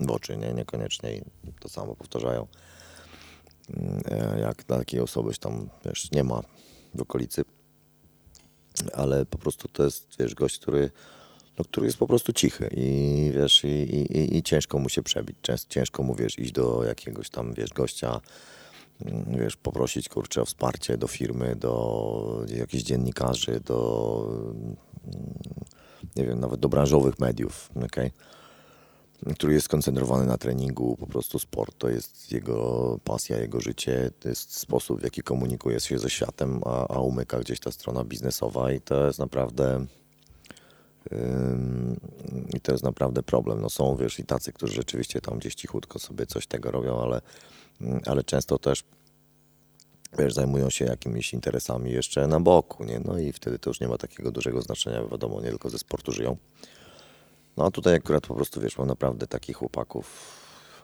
w 0.00 0.10
oczy, 0.10 0.36
nie? 0.36 0.54
Niekoniecznie 0.54 1.24
to 1.60 1.68
samo 1.68 1.94
powtarzają. 1.94 2.46
Mm, 3.76 4.00
e, 4.10 4.40
jak 4.40 4.64
dla 4.64 4.78
takiej 4.78 5.00
osoby 5.00 5.34
tam, 5.40 5.68
wiesz, 5.84 6.10
nie 6.12 6.24
ma 6.24 6.42
w 6.94 7.02
okolicy 7.02 7.44
ale 8.94 9.26
po 9.26 9.38
prostu 9.38 9.68
to 9.68 9.84
jest, 9.84 10.08
wiesz, 10.18 10.34
gość, 10.34 10.58
który, 10.58 10.90
no, 11.58 11.64
który 11.64 11.86
jest 11.86 11.98
po 11.98 12.06
prostu 12.06 12.32
cichy 12.32 12.70
i 12.76 13.30
wiesz, 13.34 13.64
i, 13.64 13.68
i, 13.68 14.36
i 14.36 14.42
ciężko 14.42 14.78
mu 14.78 14.88
się 14.88 15.02
przebić, 15.02 15.36
ciężko 15.68 16.02
mu, 16.02 16.14
wiesz, 16.14 16.38
iść 16.38 16.52
do 16.52 16.84
jakiegoś 16.84 17.30
tam, 17.30 17.54
wiesz, 17.54 17.70
gościa, 17.70 18.20
mm, 19.04 19.38
wiesz, 19.38 19.56
poprosić, 19.56 20.08
kurczę, 20.08 20.42
o 20.42 20.44
wsparcie 20.44 20.96
do 20.96 21.06
firmy, 21.06 21.56
do 21.56 22.44
jakichś 22.48 22.84
dziennikarzy, 22.84 23.60
do, 23.60 24.28
mm, 24.50 24.76
nie 26.16 26.24
wiem, 26.24 26.40
nawet 26.40 26.60
do 26.60 26.68
branżowych 26.68 27.18
mediów, 27.18 27.70
okej? 27.76 27.86
Okay? 27.86 28.10
Który 29.34 29.54
jest 29.54 29.64
skoncentrowany 29.64 30.26
na 30.26 30.38
treningu, 30.38 30.96
po 30.96 31.06
prostu 31.06 31.38
sport 31.38 31.78
to 31.78 31.88
jest 31.88 32.32
jego 32.32 32.98
pasja, 33.04 33.38
jego 33.38 33.60
życie, 33.60 34.10
to 34.20 34.28
jest 34.28 34.58
sposób, 34.58 35.00
w 35.00 35.04
jaki 35.04 35.22
komunikuje 35.22 35.80
się 35.80 35.98
ze 35.98 36.10
światem, 36.10 36.60
a, 36.64 36.88
a 36.88 37.00
umyka 37.00 37.40
gdzieś 37.40 37.60
ta 37.60 37.72
strona 37.72 38.04
biznesowa 38.04 38.72
i 38.72 38.80
to 38.80 39.06
jest 39.06 39.18
naprawdę 39.18 39.86
i 42.54 42.60
to 42.60 42.72
jest 42.72 42.84
naprawdę 42.84 43.22
problem. 43.22 43.60
No 43.60 43.70
są, 43.70 43.96
wiesz, 43.96 44.18
i 44.18 44.24
tacy, 44.24 44.52
którzy 44.52 44.74
rzeczywiście 44.74 45.20
tam 45.20 45.38
gdzieś 45.38 45.54
cichutko 45.54 45.98
sobie 45.98 46.26
coś 46.26 46.46
tego 46.46 46.70
robią, 46.70 47.02
ale, 47.02 47.20
ale 48.06 48.24
często 48.24 48.58
też 48.58 48.84
wiesz, 50.18 50.34
zajmują 50.34 50.70
się 50.70 50.84
jakimiś 50.84 51.32
interesami 51.32 51.92
jeszcze 51.92 52.26
na 52.26 52.40
boku, 52.40 52.84
nie? 52.84 53.00
No 53.04 53.18
i 53.18 53.32
wtedy 53.32 53.58
to 53.58 53.70
już 53.70 53.80
nie 53.80 53.88
ma 53.88 53.98
takiego 53.98 54.30
dużego 54.30 54.62
znaczenia, 54.62 55.04
wiadomo, 55.04 55.40
nie 55.40 55.48
tylko 55.50 55.70
ze 55.70 55.78
sportu 55.78 56.12
żyją. 56.12 56.36
No 57.58 57.64
a 57.64 57.70
tutaj 57.70 57.94
akurat 57.94 58.26
po 58.26 58.34
prostu, 58.34 58.60
wiesz, 58.60 58.78
mam 58.78 58.86
naprawdę 58.86 59.26
takich 59.26 59.56
chłopaków, 59.56 60.34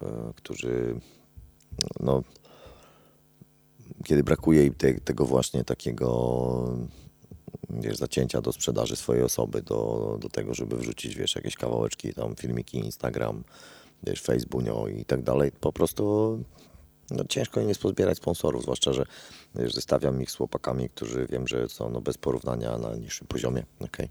e, 0.03 0.33
którzy, 0.37 1.01
no, 2.01 2.23
kiedy 4.05 4.25
brakuje 4.25 4.67
im 4.67 4.75
te, 4.75 4.95
tego 4.95 5.27
właśnie 5.27 5.65
takiego, 5.65 6.79
wiesz, 7.71 7.97
zacięcia 7.97 8.41
do 8.41 8.53
sprzedaży 8.53 8.97
swojej 8.97 9.23
osoby, 9.23 9.63
do, 9.63 10.19
do 10.21 10.29
tego, 10.29 10.55
żeby 10.55 10.77
wrzucić, 10.77 11.15
wiesz, 11.15 11.35
jakieś 11.35 11.57
kawałeczki, 11.57 12.15
tam 12.15 12.37
filmiki, 12.37 12.79
Instagram, 12.79 13.45
wiesz, 14.03 14.23
Facebook'o 14.23 14.99
i 14.99 15.05
tak 15.05 15.23
dalej, 15.23 15.53
po 15.61 15.73
prostu 15.73 16.39
no, 17.11 17.25
ciężko 17.29 17.61
im 17.61 17.69
jest 17.69 17.81
pozbierać 17.81 18.19
sponsorów, 18.19 18.63
zwłaszcza, 18.63 18.93
że 18.93 19.07
wiesz, 19.55 19.75
zestawiam 19.75 20.23
ich 20.23 20.31
z 20.31 20.35
chłopakami, 20.35 20.89
którzy 20.89 21.27
wiem, 21.31 21.49
że 21.49 21.69
są 21.69 21.91
no, 21.91 22.01
bez 22.01 22.19
porównania 22.19 22.79
na 22.79 22.97
niższym 22.97 23.27
poziomie, 23.27 23.65
okay? 23.81 24.09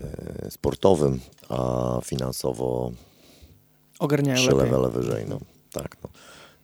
E, 0.00 0.50
sportowym, 0.50 1.20
a 1.48 2.00
finansowo 2.04 2.92
ogarniają 3.98 4.38
trzy 4.38 4.56
levele 4.56 4.90
wyżej. 4.90 5.26
No, 5.28 5.38
tak, 5.72 5.96
no. 6.02 6.08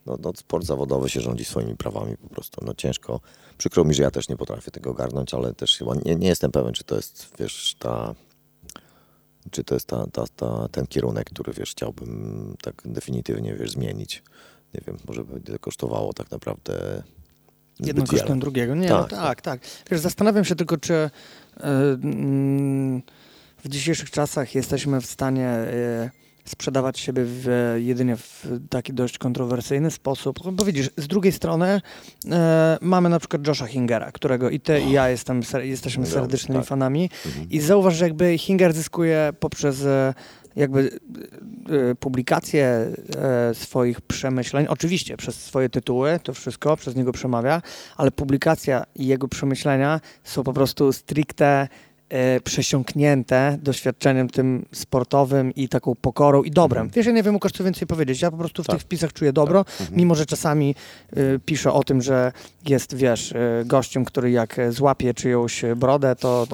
No, 0.06 0.18
no, 0.22 0.32
sport 0.36 0.64
zawodowy 0.64 1.08
się 1.08 1.20
rządzi 1.20 1.44
swoimi 1.44 1.76
prawami 1.76 2.16
po 2.16 2.28
prostu. 2.28 2.64
No 2.64 2.74
ciężko. 2.74 3.20
Przykro 3.58 3.84
mi, 3.84 3.94
że 3.94 4.02
ja 4.02 4.10
też 4.10 4.28
nie 4.28 4.36
potrafię 4.36 4.70
tego 4.70 4.90
ogarnąć, 4.90 5.34
ale 5.34 5.54
też 5.54 5.76
chyba 5.76 5.94
nie, 6.04 6.16
nie 6.16 6.28
jestem 6.28 6.50
pewien, 6.50 6.72
czy 6.72 6.84
to 6.84 6.96
jest, 6.96 7.32
wiesz, 7.38 7.76
ta 7.78 8.14
czy 9.50 9.64
to 9.64 9.74
jest 9.74 9.86
ta, 9.86 10.06
ta, 10.06 10.24
ta, 10.36 10.68
ten 10.68 10.86
kierunek, 10.86 11.30
który, 11.30 11.52
wiesz, 11.52 11.70
chciałbym 11.70 12.56
tak 12.62 12.82
definitywnie, 12.84 13.54
wiesz, 13.54 13.70
zmienić. 13.70 14.22
Nie 14.74 14.80
wiem, 14.86 14.98
może 15.08 15.24
by 15.24 15.40
to 15.40 15.58
kosztowało 15.58 16.12
tak 16.12 16.30
naprawdę 16.30 17.02
Jedno 17.80 18.06
kosztem 18.06 18.38
drugiego. 18.38 18.74
Nie, 18.74 18.88
tak, 18.88 19.00
no, 19.00 19.08
tak, 19.08 19.20
tak, 19.20 19.40
tak. 19.40 19.60
Wiesz, 19.90 20.00
zastanawiam 20.00 20.44
się 20.44 20.54
tylko, 20.54 20.76
czy 20.76 21.10
mm, 21.60 23.02
w 23.64 23.68
dzisiejszych 23.68 24.10
czasach 24.10 24.54
jesteśmy 24.54 25.00
w 25.00 25.06
stanie 25.06 25.48
e, 25.48 26.10
sprzedawać 26.44 26.98
siebie 26.98 27.22
w, 27.26 27.74
jedynie 27.78 28.16
w 28.16 28.46
taki 28.70 28.92
dość 28.92 29.18
kontrowersyjny 29.18 29.90
sposób. 29.90 30.52
Bo 30.52 30.64
widzisz, 30.64 30.90
z 30.96 31.06
drugiej 31.06 31.32
strony 31.32 31.80
e, 32.30 32.78
mamy 32.80 33.08
na 33.08 33.18
przykład 33.18 33.46
Josha 33.46 33.66
Hingera, 33.66 34.12
którego 34.12 34.50
i 34.50 34.60
ty, 34.60 34.80
i 34.80 34.90
ja 34.90 35.08
jestem, 35.08 35.40
jesteśmy 35.62 36.06
serdecznymi 36.06 36.60
tak. 36.60 36.68
fanami. 36.68 37.10
Mhm. 37.26 37.50
I 37.50 37.60
zauważ, 37.60 37.94
że 37.94 38.04
jakby 38.04 38.38
Hinger 38.38 38.72
zyskuje 38.72 39.32
poprzez 39.40 39.84
e, 39.84 40.14
jakby 40.56 40.90
e, 41.90 41.94
publikację 41.94 42.66
e, 43.16 43.54
swoich 43.54 44.00
przemyśleń, 44.00 44.66
oczywiście 44.68 45.16
przez 45.16 45.44
swoje 45.44 45.68
tytuły, 45.68 46.20
to 46.22 46.34
wszystko 46.34 46.76
przez 46.76 46.96
niego 46.96 47.12
przemawia, 47.12 47.62
ale 47.96 48.10
publikacja 48.10 48.84
i 48.94 49.06
jego 49.06 49.28
przemyślenia 49.28 50.00
są 50.24 50.42
po 50.42 50.52
prostu 50.52 50.92
stricte 50.92 51.68
przesiąknięte 52.44 53.58
doświadczeniem 53.62 54.28
tym 54.28 54.66
sportowym 54.72 55.54
i 55.54 55.68
taką 55.68 55.94
pokorą 55.94 56.42
i 56.42 56.50
dobrem. 56.50 56.82
Mhm. 56.82 56.94
Wiesz, 56.96 57.06
ja 57.06 57.12
nie 57.12 57.22
wiem, 57.22 57.34
Łukasz, 57.34 57.52
co 57.52 57.64
więcej 57.64 57.86
powiedzieć. 57.88 58.22
Ja 58.22 58.30
po 58.30 58.36
prostu 58.36 58.62
w 58.62 58.66
tak. 58.66 58.76
tych 58.76 58.82
wpisach 58.82 59.12
czuję 59.12 59.32
dobro, 59.32 59.64
tak. 59.64 59.80
mhm. 59.80 59.98
mimo 59.98 60.14
że 60.14 60.26
czasami 60.26 60.74
y, 61.16 61.40
piszę 61.44 61.72
o 61.72 61.84
tym, 61.84 62.02
że 62.02 62.32
jest, 62.68 62.94
wiesz, 62.94 63.32
y, 63.32 63.64
gościem, 63.66 64.04
który 64.04 64.30
jak 64.30 64.56
złapie 64.70 65.14
czyjąś 65.14 65.64
brodę, 65.76 66.16
to 66.16 66.46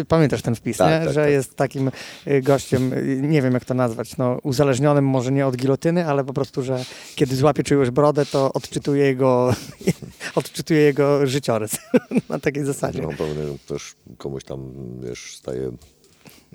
y, 0.00 0.04
pamiętasz 0.04 0.42
ten 0.42 0.54
wpis, 0.54 0.76
tak, 0.76 0.90
nie? 0.90 1.06
Tak, 1.06 1.14
że 1.14 1.22
tak. 1.22 1.30
jest 1.30 1.56
takim 1.56 1.90
y, 2.26 2.42
gościem, 2.42 2.92
y, 2.92 3.20
nie 3.22 3.42
wiem 3.42 3.54
jak 3.54 3.64
to 3.64 3.74
nazwać, 3.74 4.16
no, 4.16 4.38
uzależnionym 4.42 5.06
może 5.06 5.32
nie 5.32 5.46
od 5.46 5.56
gilotyny, 5.56 6.06
ale 6.06 6.24
po 6.24 6.32
prostu, 6.32 6.62
że 6.62 6.84
kiedy 7.14 7.36
złapie 7.36 7.62
czyjąś 7.62 7.90
brodę, 7.90 8.26
to 8.26 8.52
odczytuje 8.52 9.04
jego, 9.04 9.54
odczytuje 10.34 10.80
jego 10.80 11.26
życiorys 11.26 11.78
na 12.28 12.38
takiej 12.38 12.64
zasadzie. 12.64 13.02
No, 13.02 13.08
pewnie 13.08 13.58
też 13.68 13.94
komuś 14.18 14.44
tam, 14.44 14.72
wiesz, 15.02 15.36
staje 15.36 15.72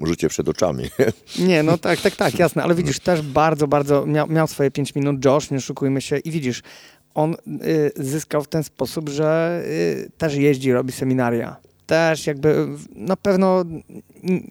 życie 0.04 0.30
przed 0.30 0.50
oczami. 0.50 0.84
Nie, 1.48 1.64
no 1.64 1.78
tak, 1.78 2.02
tak, 2.02 2.16
tak, 2.16 2.40
jasne, 2.40 2.64
ale 2.64 2.76
widzisz, 2.76 3.00
też 3.00 3.22
bardzo, 3.22 3.68
bardzo 3.68 4.06
miał, 4.06 4.28
miał 4.28 4.48
swoje 4.48 4.72
5 4.72 4.96
minut 4.96 5.26
Josh, 5.26 5.52
nie 5.52 5.62
szukujmy 5.62 6.02
się 6.02 6.18
i 6.18 6.32
widzisz, 6.32 6.62
on 7.14 7.34
y, 7.34 7.92
zyskał 7.96 8.44
w 8.44 8.48
ten 8.48 8.64
sposób, 8.64 9.10
że 9.10 9.62
y, 9.66 10.12
też 10.18 10.36
jeździ, 10.36 10.74
robi 10.74 10.92
seminaria. 10.92 11.58
Też 11.88 12.28
jakby 12.28 12.68
na 12.96 13.16
pewno 13.16 13.64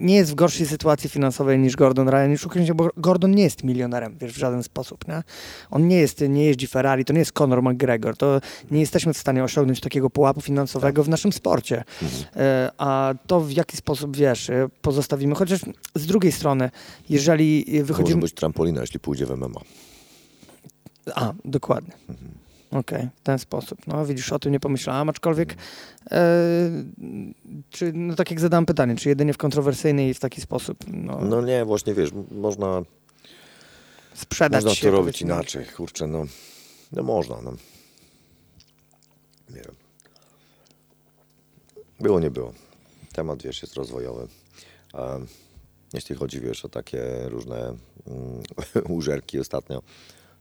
nie 0.01 0.15
jest 0.15 0.33
w 0.33 0.35
gorszej 0.35 0.67
sytuacji 0.67 1.11
finansowej 1.11 1.59
niż 1.59 1.77
Gordon 1.77 2.09
Ryan. 2.09 2.37
Szukajmy 2.37 2.67
się, 2.67 2.75
bo 2.75 2.89
Gordon 2.97 3.31
nie 3.31 3.43
jest 3.43 3.65
milionerem 3.65 4.17
wiesz, 4.21 4.33
w 4.33 4.37
żaden 4.37 4.63
sposób. 4.63 5.09
Nie? 5.09 5.23
On 5.71 5.89
nie 5.89 5.97
jest, 5.97 6.21
nie 6.29 6.45
jeździ 6.45 6.67
Ferrari, 6.67 7.05
to 7.05 7.13
nie 7.13 7.19
jest 7.19 7.33
Conor 7.33 7.63
McGregor. 7.63 8.17
To 8.17 8.41
nie 8.71 8.81
jesteśmy 8.81 9.13
w 9.13 9.19
stanie 9.19 9.45
osiągnąć 9.45 9.81
takiego 9.81 10.11
pułapu 10.11 10.41
finansowego 10.41 11.05
w 11.05 11.09
naszym 11.09 11.33
sporcie. 11.33 11.85
Mhm. 12.03 12.25
E, 12.37 12.71
a 12.79 13.15
to 13.27 13.41
w 13.41 13.53
jaki 13.53 13.77
sposób, 13.77 14.17
wiesz, 14.17 14.51
e, 14.51 14.69
pozostawimy. 14.83 15.35
Chociaż 15.35 15.61
z 15.95 16.07
drugiej 16.07 16.33
strony, 16.33 16.71
jeżeli 17.09 17.65
wychodzimy... 17.83 18.17
Może 18.17 18.25
być 18.25 18.35
trampolina, 18.35 18.81
jeśli 18.81 19.01
pójdzie 19.01 19.27
w 19.27 19.31
MMA. 19.31 19.61
A, 21.15 21.33
dokładnie. 21.45 21.93
Mhm. 22.09 22.46
Okej, 22.71 22.99
okay, 22.99 23.11
w 23.17 23.21
ten 23.21 23.39
sposób. 23.39 23.87
No 23.87 24.07
widzisz, 24.07 24.33
o 24.33 24.39
tym 24.39 24.53
nie 24.53 24.61
pomyślałam, 24.61 25.09
aczkolwiek 25.09 25.55
e, 26.11 26.17
czy, 27.71 27.93
no 27.93 28.15
tak 28.15 28.31
jak 28.31 28.41
zadałem 28.41 28.67
pytanie, 28.67 28.97
czy 28.97 29.09
jedynie 29.09 29.33
w 29.33 29.39
kontrowersyjny 29.39 30.09
i 30.09 30.15
w 30.15 30.21
taki 30.21 30.41
sposób? 30.41 30.79
No, 30.89 31.21
no 31.21 31.43
nie, 31.43 31.65
właśnie 31.65 31.95
wiesz, 31.95 32.11
można 32.31 32.83
sprzedać 34.15 34.65
można 34.65 34.75
się. 34.75 34.87
to 34.87 34.97
robić 34.97 35.23
inaczej, 35.23 35.67
kurczę, 35.77 36.07
no, 36.07 36.25
no 36.93 37.03
można, 37.03 37.37
no. 37.43 37.53
Nie 39.51 39.63
wiem. 39.63 39.75
Było, 42.01 42.21
nie 42.21 42.31
było. 42.31 42.53
Temat, 43.13 43.43
wiesz, 43.43 43.63
jest 43.63 43.75
rozwojowy. 43.75 44.29
A 44.93 45.19
jeśli 45.93 46.15
chodzi, 46.15 46.41
wiesz, 46.41 46.65
o 46.65 46.69
takie 46.69 47.29
różne 47.29 47.59
mm, 48.07 48.43
użerki 48.99 49.39
ostatnio, 49.39 49.83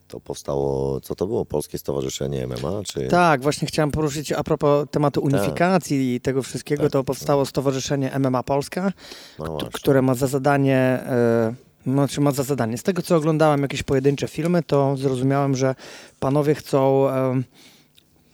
to 0.07 0.19
powstało, 0.19 1.01
co 1.01 1.15
to 1.15 1.27
było? 1.27 1.45
Polskie 1.45 1.77
Stowarzyszenie 1.77 2.47
MMA? 2.47 2.83
Czy... 2.83 3.07
Tak, 3.07 3.41
właśnie 3.41 3.67
chciałem 3.67 3.91
poruszyć 3.91 4.31
a 4.31 4.43
propos 4.43 4.87
tematu 4.91 5.21
tak. 5.21 5.33
unifikacji 5.33 5.97
tak. 5.97 6.05
i 6.05 6.21
tego 6.21 6.43
wszystkiego, 6.43 6.83
tak. 6.83 6.91
to 6.91 7.03
powstało 7.03 7.45
Stowarzyszenie 7.45 8.11
MMA 8.19 8.43
Polska, 8.43 8.91
no 9.39 9.57
które 9.73 10.01
ma 10.01 10.15
za 10.15 10.27
zadanie... 10.27 11.03
Yy, 11.47 11.65
znaczy 11.93 12.21
ma 12.21 12.31
za 12.31 12.43
zadanie. 12.43 12.77
Z 12.77 12.83
tego, 12.83 13.01
co 13.01 13.15
oglądałem 13.15 13.61
jakieś 13.61 13.83
pojedyncze 13.83 14.27
filmy, 14.27 14.63
to 14.63 14.97
zrozumiałem, 14.97 15.55
że 15.55 15.75
panowie 16.19 16.55
chcą 16.55 17.09
e, 17.09 17.41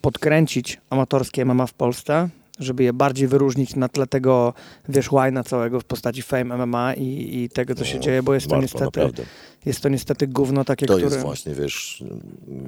podkręcić 0.01 0.81
amatorskie 0.89 1.45
MMA 1.45 1.67
w 1.67 1.73
Polsce, 1.73 2.29
żeby 2.61 2.83
je 2.83 2.93
bardziej 2.93 3.27
wyróżnić 3.27 3.75
na 3.75 3.89
tle 3.89 4.07
tego, 4.07 4.53
wiesz, 4.89 5.11
łajna 5.11 5.43
całego 5.43 5.79
w 5.79 5.83
postaci 5.83 6.21
Fame 6.21 6.65
MMA 6.65 6.93
i, 6.93 7.37
i 7.37 7.49
tego, 7.49 7.75
co 7.75 7.85
się 7.85 7.95
no, 7.95 8.03
dzieje, 8.03 8.23
bo 8.23 8.33
jest 8.33 8.47
to 8.47 8.61
niestety 8.61 8.85
naprawdę. 8.85 9.23
jest 9.65 9.81
to 9.81 9.89
niestety 9.89 10.27
gówno 10.27 10.65
takie, 10.65 10.85
to 10.85 10.93
które... 10.93 11.09
To 11.09 11.15
jest 11.15 11.25
właśnie, 11.25 11.55
wiesz, 11.55 12.03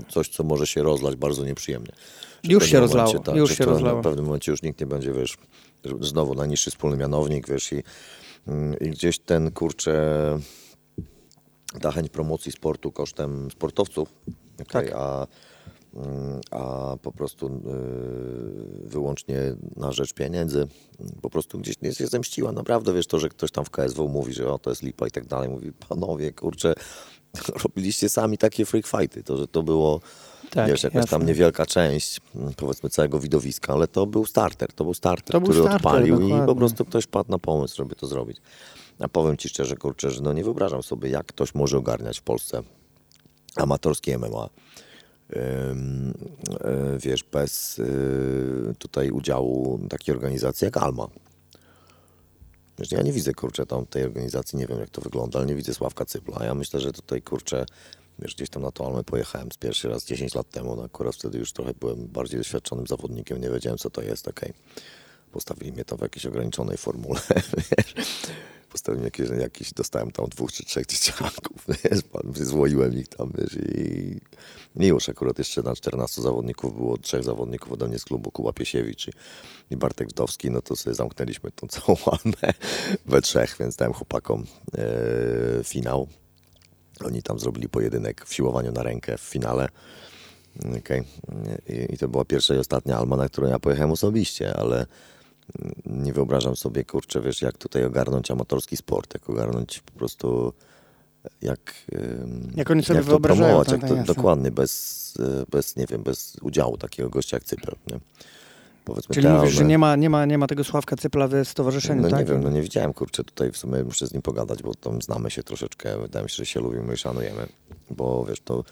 coś, 0.10 0.30
co 0.30 0.44
może 0.44 0.68
się 0.68 0.84
rozlać 0.84 1.16
bardzo 1.16 1.46
nieprzyjemnie. 1.46 1.92
Już 2.44 2.66
się 2.66 2.80
rozlało, 2.80 3.08
momencie, 3.08 3.26
tak, 3.26 3.36
już 3.36 3.58
się 3.58 3.66
rozlało. 3.66 4.00
W 4.00 4.04
pewnym 4.04 4.26
momencie 4.26 4.52
już 4.52 4.62
nikt 4.62 4.80
nie 4.80 4.88
będzie, 4.88 5.14
wiesz, 5.14 5.38
znowu 6.02 6.36
najniższy 6.36 6.72
wspólny 6.72 6.98
mianownik, 6.98 7.50
wiesz, 7.50 7.74
i, 7.74 7.84
i 8.82 8.90
gdzieś 8.90 9.20
ten, 9.20 9.52
kurczę, 9.52 10.40
ta 11.82 11.92
chęć 11.92 12.10
promocji 12.10 12.52
sportu 12.52 12.92
kosztem 12.92 13.52
sportowców, 13.52 14.14
okay, 14.62 14.86
tak. 14.86 14.94
a 14.96 15.28
a 16.52 16.96
po 17.02 17.12
prostu 17.12 17.48
y, 17.48 18.90
wyłącznie 18.90 19.56
na 19.76 19.92
rzecz 19.92 20.14
pieniędzy. 20.14 20.68
Po 21.22 21.30
prostu 21.30 21.60
gdzieś 21.60 21.82
nie 21.82 21.94
się 21.94 22.08
zemściła. 22.08 22.52
Naprawdę 22.52 22.94
wiesz 22.94 23.08
to, 23.08 23.20
że 23.20 23.30
ktoś 23.30 23.52
tam 23.52 23.66
w 23.66 23.70
KSW 23.70 24.08
mówi, 24.10 24.34
że 24.34 24.52
o 24.52 24.60
to 24.60 24.70
jest 24.70 24.84
lipa 24.84 25.08
i 25.08 25.12
tak 25.12 25.26
dalej. 25.26 25.50
Mówi, 25.50 25.72
panowie, 25.90 26.32
kurczę, 26.32 26.74
robiliście 27.64 28.10
sami 28.10 28.38
takie 28.38 28.66
freak 28.66 28.88
fighty. 28.88 29.24
To, 29.24 29.38
że 29.38 29.48
to 29.48 29.64
było 29.64 30.02
tak, 30.50 30.68
wiesz, 30.68 30.84
jakaś 30.84 30.96
jasne. 30.96 31.18
tam 31.18 31.28
niewielka 31.28 31.66
część 31.66 32.22
powiedzmy 32.58 32.90
całego 32.90 33.20
widowiska, 33.20 33.74
ale 33.74 33.88
to 33.88 34.06
był 34.06 34.26
starter. 34.26 34.74
To 34.74 34.84
był 34.84 34.94
starter, 34.94 35.32
to 35.34 35.42
który 35.42 35.54
był 35.54 35.64
starter, 35.64 35.88
odpalił 35.88 36.16
dokładnie. 36.16 36.44
i 36.44 36.48
po 36.48 36.56
prostu 36.56 36.86
ktoś 36.86 37.08
padł 37.08 37.32
na 37.32 37.40
pomysł, 37.40 37.76
żeby 37.76 37.96
to 37.96 38.08
zrobić. 38.08 38.38
A 39.00 39.08
powiem 39.08 39.38
Ci 39.38 39.50
szczerze, 39.50 39.76
kurczę, 39.76 40.12
że 40.12 40.22
no 40.22 40.34
nie 40.34 40.44
wyobrażam 40.44 40.84
sobie, 40.84 41.10
jak 41.10 41.26
ktoś 41.26 41.56
może 41.56 41.78
ogarniać 41.78 42.20
w 42.20 42.24
Polsce 42.24 42.64
amatorskie 43.56 44.18
MMA 44.18 44.50
wiesz, 47.00 47.24
bez 47.24 47.80
e, 47.80 48.74
tutaj 48.74 49.12
udziału 49.12 49.80
takiej 49.90 50.16
organizacji 50.16 50.66
jak 50.66 50.78
Alma. 50.78 51.08
Wiesz, 52.80 52.92
ja 52.92 53.02
nie 53.02 53.14
widzę, 53.14 53.34
kurczę, 53.34 53.66
tam 53.66 53.86
tej 53.86 54.04
organizacji, 54.04 54.60
nie 54.60 54.68
wiem 54.68 54.80
jak 54.80 54.90
to 54.90 55.02
wygląda, 55.02 55.40
ale 55.40 55.48
nie 55.48 55.56
widzę 55.56 55.74
Sławka 55.74 56.06
Cypla. 56.06 56.46
Ja 56.46 56.56
myślę, 56.56 56.80
że 56.80 56.92
tutaj, 56.92 57.22
kurczę, 57.22 57.66
wiesz, 58.20 58.36
gdzieś 58.36 58.50
tam 58.50 58.64
na 58.64 58.72
to 58.72 58.86
Almę 58.86 59.04
pojechałem 59.04 59.52
z 59.52 59.58
pierwszy 59.58 59.90
raz 59.90 60.06
10 60.06 60.36
lat 60.36 60.50
temu, 60.50 60.76
no 60.76 60.84
akurat 60.84 61.16
wtedy 61.16 61.38
już 61.38 61.54
trochę 61.54 61.74
byłem 61.80 62.08
bardziej 62.08 62.40
doświadczonym 62.40 62.88
zawodnikiem, 62.88 63.42
nie 63.42 63.50
wiedziałem 63.50 63.78
co 63.78 63.90
to 63.90 64.02
jest, 64.02 64.28
okej. 64.28 64.50
Okay. 64.50 64.84
Postawili 65.34 65.72
mnie 65.72 65.86
to 65.86 65.98
w 65.98 66.02
jakiejś 66.02 66.26
ograniczonej 66.26 66.78
formule, 66.78 67.20
wiesz 67.78 67.94
postawiłem 68.74 69.06
jakieś, 69.06 69.30
jakieś, 69.30 69.74
dostałem 69.74 70.12
tam 70.12 70.26
dwóch 70.26 70.52
czy 70.52 70.66
trzech 70.66 70.86
dzieciaków, 70.86 71.66
wiesz, 71.84 72.00
złoiłem 72.48 72.94
ich 72.94 73.08
tam, 73.08 73.32
wiesz, 73.38 73.56
i, 73.56 74.88
już 74.88 75.10
akurat 75.10 75.38
jeszcze 75.38 75.62
na 75.62 75.76
14 75.76 76.22
zawodników 76.22 76.76
było 76.76 76.98
trzech 76.98 77.24
zawodników 77.24 77.72
ode 77.72 77.88
mnie 77.88 78.00
z 78.00 78.06
klubu, 78.06 78.32
Kuba 78.32 78.54
Piesiewicz 78.54 79.08
i, 79.08 79.12
i 79.72 79.78
Bartek 79.78 80.10
Wdowski, 80.10 80.52
no 80.52 80.62
to 80.62 80.76
sobie 80.76 80.96
zamknęliśmy 80.96 81.52
tą 81.52 81.68
całą 81.76 81.98
łamę 82.06 82.54
we 83.06 83.22
trzech, 83.22 83.56
więc 83.60 83.76
dałem 83.76 83.94
chłopakom 83.94 84.46
e, 84.78 85.64
finał. 85.64 86.08
Oni 87.06 87.24
tam 87.24 87.40
zrobili 87.40 87.70
pojedynek 87.70 88.26
w 88.26 88.34
siłowaniu 88.34 88.72
na 88.72 88.84
rękę 88.84 89.18
w 89.18 89.22
finale. 89.22 89.70
Okay. 90.80 91.04
I, 91.70 91.94
I 91.94 91.98
to 91.98 92.08
była 92.08 92.26
pierwsza 92.26 92.56
i 92.56 92.58
ostatnia 92.58 92.98
Alma, 92.98 93.16
na 93.16 93.30
którą 93.30 93.48
ja 93.48 93.60
pojechałem 93.60 93.92
osobiście, 93.92 94.58
ale 94.58 94.86
nie 95.86 96.14
wyobrażam 96.14 96.56
sobie, 96.56 96.86
kurczę, 96.86 97.22
wiesz, 97.22 97.42
jak 97.42 97.58
tutaj 97.58 97.86
ogarnąć 97.86 98.32
amatorski 98.32 98.78
sport, 98.78 99.14
jak 99.14 99.30
ogarnąć 99.30 99.80
po 99.80 99.92
prostu, 99.92 100.54
jak, 101.42 101.60
jak 102.56 102.72
oni 102.72 102.84
sobie 102.84 103.00
jak 103.00 103.10
to 103.10 103.20
promować, 103.20 103.72
jak 103.72 103.88
to, 103.88 103.96
dokładnie, 103.96 104.52
bez, 104.52 105.14
e, 105.20 105.46
bez, 105.52 105.76
nie 105.76 105.86
wiem, 105.86 106.04
bez 106.04 106.38
udziału 106.42 106.78
takiego 106.78 107.10
gościa 107.10 107.38
jak 107.38 107.44
Cypel, 107.44 107.76
nie? 107.88 108.00
Powiedzmy 108.86 109.16
Czyli 109.16 109.28
mówisz, 109.28 109.54
że 109.54 109.66
nie 109.66 109.78
ma, 109.78 109.96
nie, 109.96 110.10
ma, 110.10 110.26
nie 110.26 110.38
ma 110.38 110.48
tego 110.48 110.64
Sławka 110.64 110.96
Cypla 110.96 111.28
w 111.28 111.34
stowarzyszeniu, 111.46 112.02
no, 112.02 112.10
tak? 112.10 112.20
nie 112.20 112.26
wiem, 112.26 112.44
no 112.44 112.50
nie 112.50 112.62
widziałem, 112.62 112.94
kurczę, 112.94 113.24
tutaj 113.24 113.52
w 113.52 113.58
sumie 113.58 113.84
muszę 113.84 114.08
z 114.08 114.14
nim 114.14 114.22
pogadać, 114.22 114.64
bo 114.64 114.74
tam 114.74 115.02
znamy 115.02 115.32
się 115.32 115.44
troszeczkę, 115.44 115.98
wydaje 115.98 116.24
mi 116.24 116.30
się, 116.30 116.36
że 116.36 116.46
się 116.46 116.60
lubimy 116.60 116.94
i 116.94 116.98
szanujemy, 116.98 117.48
bo 117.90 118.26
wiesz, 118.26 118.42
to 118.42 118.64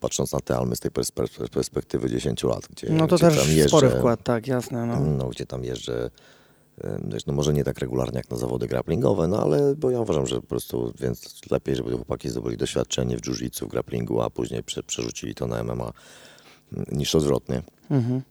patrząc 0.00 0.32
na 0.32 0.40
te 0.40 0.56
almy 0.56 0.76
z 0.76 0.80
tej 0.80 0.90
perspektywy 1.52 2.10
10 2.10 2.42
lat, 2.42 2.68
gdzie 2.70 2.90
No 2.90 3.06
to 3.06 3.16
gdzie 3.16 3.26
też 3.26 3.38
tam 3.38 3.48
jeżdżę, 3.48 3.68
spory 3.68 3.90
wkład, 3.90 4.22
tak, 4.22 4.46
jasne. 4.46 4.86
No. 4.86 5.00
no 5.00 5.28
gdzie 5.28 5.46
tam 5.46 5.64
jeżdżę, 5.64 6.10
no 7.26 7.32
może 7.32 7.52
nie 7.52 7.64
tak 7.64 7.78
regularnie 7.78 8.16
jak 8.18 8.30
na 8.30 8.36
zawody 8.36 8.66
grapplingowe, 8.66 9.28
no 9.28 9.42
ale 9.42 9.74
bo 9.76 9.90
ja 9.90 10.00
uważam, 10.00 10.26
że 10.26 10.40
po 10.40 10.46
prostu 10.46 10.92
więc 11.00 11.40
lepiej, 11.50 11.76
żeby 11.76 11.92
chłopaki 11.92 12.30
zdobyli 12.30 12.56
doświadczenie 12.56 13.16
w 13.16 13.20
jiu-jitsu, 13.20 13.66
w 13.66 13.68
grapplingu, 13.68 14.20
a 14.20 14.30
później 14.30 14.62
prze, 14.62 14.82
przerzucili 14.82 15.34
to 15.34 15.46
na 15.46 15.64
MMA 15.64 15.92
niż 16.92 17.14
odwrotnie. 17.14 17.62
Mhm. 17.90 18.22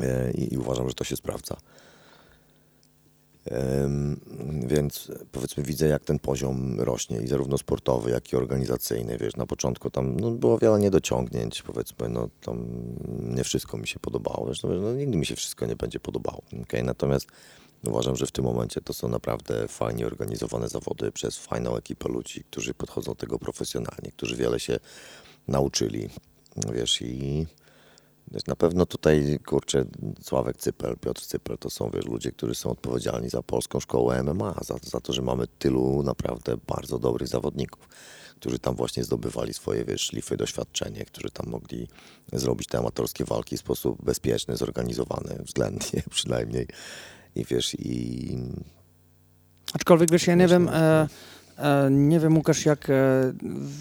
E, 0.00 0.30
I, 0.30 0.54
I 0.54 0.58
uważam, 0.58 0.88
że 0.88 0.94
to 0.94 1.04
się 1.04 1.16
sprawdza. 1.16 1.56
Więc 4.68 5.12
powiedzmy 5.32 5.62
widzę, 5.62 5.88
jak 5.88 6.04
ten 6.04 6.18
poziom 6.18 6.80
rośnie 6.80 7.20
i 7.20 7.26
zarówno 7.26 7.58
sportowy, 7.58 8.10
jak 8.10 8.32
i 8.32 8.36
organizacyjny. 8.36 9.18
Wiesz, 9.18 9.36
na 9.36 9.46
początku 9.46 9.90
tam 9.90 10.20
no, 10.20 10.30
było 10.30 10.58
wiele 10.58 10.78
niedociągnięć, 10.78 11.62
powiedzmy, 11.62 12.08
no 12.08 12.28
tam 12.40 12.66
nie 13.20 13.44
wszystko 13.44 13.76
mi 13.76 13.88
się 13.88 14.00
podobało. 14.00 14.46
Wiesz, 14.46 14.62
no, 14.62 14.92
nigdy 14.94 15.16
mi 15.16 15.26
się 15.26 15.36
wszystko 15.36 15.66
nie 15.66 15.76
będzie 15.76 16.00
podobało. 16.00 16.42
Okay? 16.62 16.82
Natomiast 16.82 17.26
uważam, 17.86 18.16
że 18.16 18.26
w 18.26 18.32
tym 18.32 18.44
momencie 18.44 18.80
to 18.80 18.92
są 18.92 19.08
naprawdę 19.08 19.68
fajnie 19.68 20.06
organizowane 20.06 20.68
zawody 20.68 21.12
przez 21.12 21.38
fajną 21.38 21.76
ekipę 21.76 22.08
ludzi, 22.08 22.44
którzy 22.50 22.74
podchodzą 22.74 23.12
do 23.12 23.14
tego 23.14 23.38
profesjonalnie, 23.38 24.12
którzy 24.16 24.36
wiele 24.36 24.60
się 24.60 24.78
nauczyli. 25.48 26.08
Wiesz, 26.72 27.02
i 27.02 27.46
na 28.46 28.56
pewno 28.56 28.86
tutaj, 28.86 29.38
kurczę, 29.46 29.84
Sławek 30.22 30.56
Cypel, 30.56 30.96
Piotr 30.96 31.22
Cypel 31.22 31.58
to 31.58 31.70
są 31.70 31.90
wiesz, 31.90 32.06
ludzie, 32.06 32.32
którzy 32.32 32.54
są 32.54 32.70
odpowiedzialni 32.70 33.28
za 33.28 33.42
polską 33.42 33.80
szkołę 33.80 34.22
MMA, 34.22 34.54
za, 34.62 34.74
za 34.82 35.00
to, 35.00 35.12
że 35.12 35.22
mamy 35.22 35.46
tylu 35.58 36.02
naprawdę 36.02 36.56
bardzo 36.66 36.98
dobrych 36.98 37.28
zawodników, 37.28 37.88
którzy 38.36 38.58
tam 38.58 38.74
właśnie 38.74 39.04
zdobywali 39.04 39.54
swoje 39.54 39.84
wiesz, 39.84 40.00
szlify, 40.00 40.36
doświadczenie, 40.36 41.04
którzy 41.04 41.30
tam 41.30 41.46
mogli 41.46 41.88
zrobić 42.32 42.68
te 42.68 42.78
amatorskie 42.78 43.24
walki 43.24 43.56
w 43.56 43.60
sposób 43.60 44.04
bezpieczny, 44.04 44.56
zorganizowany, 44.56 45.38
względnie 45.44 46.02
przynajmniej. 46.10 46.66
I 47.34 47.44
wiesz, 47.44 47.74
i... 47.74 48.38
Aczkolwiek 49.72 50.10
wiesz, 50.10 50.26
ja 50.26 50.34
nie 50.34 50.48
wiem, 50.48 50.68
e, 50.68 51.08
e, 51.58 51.88
nie 51.90 52.20
wiem 52.20 52.36
Łukasz, 52.36 52.66
jak 52.66 52.90
e, 52.90 53.32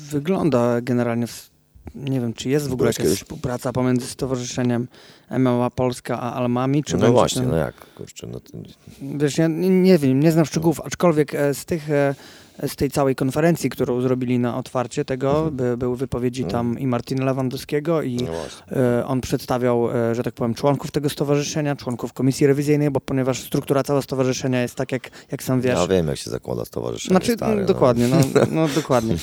wygląda 0.10 0.81
generalnie 0.81 1.27
w 1.27 1.57
nie 1.95 2.21
wiem, 2.21 2.34
czy 2.34 2.50
jest 2.50 2.67
w 2.67 2.73
ogóle 2.73 2.89
jakaś 2.97 3.17
współpraca 3.17 3.73
pomiędzy 3.73 4.08
Stowarzyszeniem 4.08 4.88
MMA 5.32 5.69
Polska 5.69 6.19
a 6.19 6.34
Almami? 6.34 6.84
Czy 6.84 6.97
no 6.97 7.12
właśnie, 7.12 7.41
no 7.41 7.56
jak? 7.56 7.76
Kurczę, 7.95 8.28
no 8.28 8.39
to... 8.39 8.58
Wiesz, 9.02 9.38
ja 9.38 9.47
nie, 9.47 9.69
nie 9.69 9.97
wiem, 9.97 10.19
nie 10.19 10.32
znam 10.32 10.45
szczegółów, 10.45 10.82
aczkolwiek 10.82 11.36
e, 11.36 11.54
z 11.54 11.65
tych 11.65 11.89
e, 11.91 12.15
z 12.67 12.76
tej 12.76 12.91
całej 12.91 13.15
konferencji, 13.15 13.70
którą 13.70 14.02
zrobili 14.02 14.39
na 14.39 14.58
otwarcie 14.58 15.06
tego, 15.06 15.32
Mhm. 15.38 15.56
by, 15.56 15.78
były 15.78 15.98
wypowiedzi 15.98 16.46
tam 16.46 16.80
i 16.80 16.88
Martina 16.88 17.26
Lewandowskiego 17.26 18.02
i 18.02 18.15
No 18.17 18.31
e, 18.81 19.06
on 19.06 19.21
przedstawiał, 19.21 19.92
e, 20.12 20.15
że 20.15 20.23
tak 20.23 20.34
powiem, 20.34 20.54
członków 20.54 20.92
tego 20.92 21.10
stowarzyszenia, 21.10 21.75
członków 21.75 22.13
komisji 22.13 22.48
rewizyjnej, 22.48 22.92
bo 22.92 23.00
ponieważ 23.00 23.40
struktura 23.44 23.84
całego 23.84 24.02
stowarzyszenia 24.02 24.62
jest 24.62 24.75
tak, 24.75 24.92
jak, 24.92 25.10
jak 25.31 25.44
sam 25.44 25.62
wiesz. 25.62 25.79
Ja 25.79 25.88
wiem, 25.88 26.08
jak 26.08 26.17
się 26.17 26.29
zakłada 26.31 26.65
stowarzyszenie 26.65 27.12
Znaczy, 27.13 27.34
stary, 27.34 27.62
no. 27.62 27.67
dokładnie, 27.67 28.08
no, 28.08 28.17
no 28.52 28.67
dokładnie. 28.75 29.15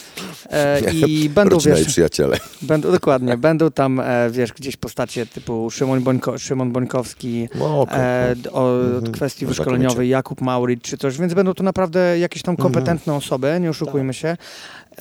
E, 0.51 0.81
I 1.07 1.29
będą, 1.29 1.59
wiesz, 1.59 1.85
przyjaciele. 1.87 2.37
będą, 2.63 2.93
dokładnie, 2.93 3.37
będą 3.37 3.71
tam, 3.71 4.01
e, 4.01 4.31
wiesz, 4.31 4.53
gdzieś 4.53 4.77
postacie 4.77 5.27
typu 5.27 5.71
Szymon, 5.71 6.03
Bońko, 6.03 6.39
Szymon 6.39 6.73
Bońkowski, 6.73 7.49
No, 7.55 7.87
e, 7.93 8.35
o 8.53 8.81
Mhm. 8.85 9.13
kwestii 9.13 9.45
No, 9.45 9.49
wyszkoleniowej, 9.49 10.09
Jakub 10.09 10.41
Mauricz 10.41 10.83
czy 10.83 10.99
coś, 10.99 11.19
więc 11.19 11.35
będą 11.35 11.55
to 11.55 11.63
naprawdę 11.63 12.19
jakieś 12.19 12.43
tam 12.43 12.53
Mhm. 12.53 12.63
kompetentne 12.73 13.15
osoby, 13.15 13.24
nie 13.61 13.71
oszukujmy 13.71 14.13
Tak. 14.13 14.21
się. 14.21 14.37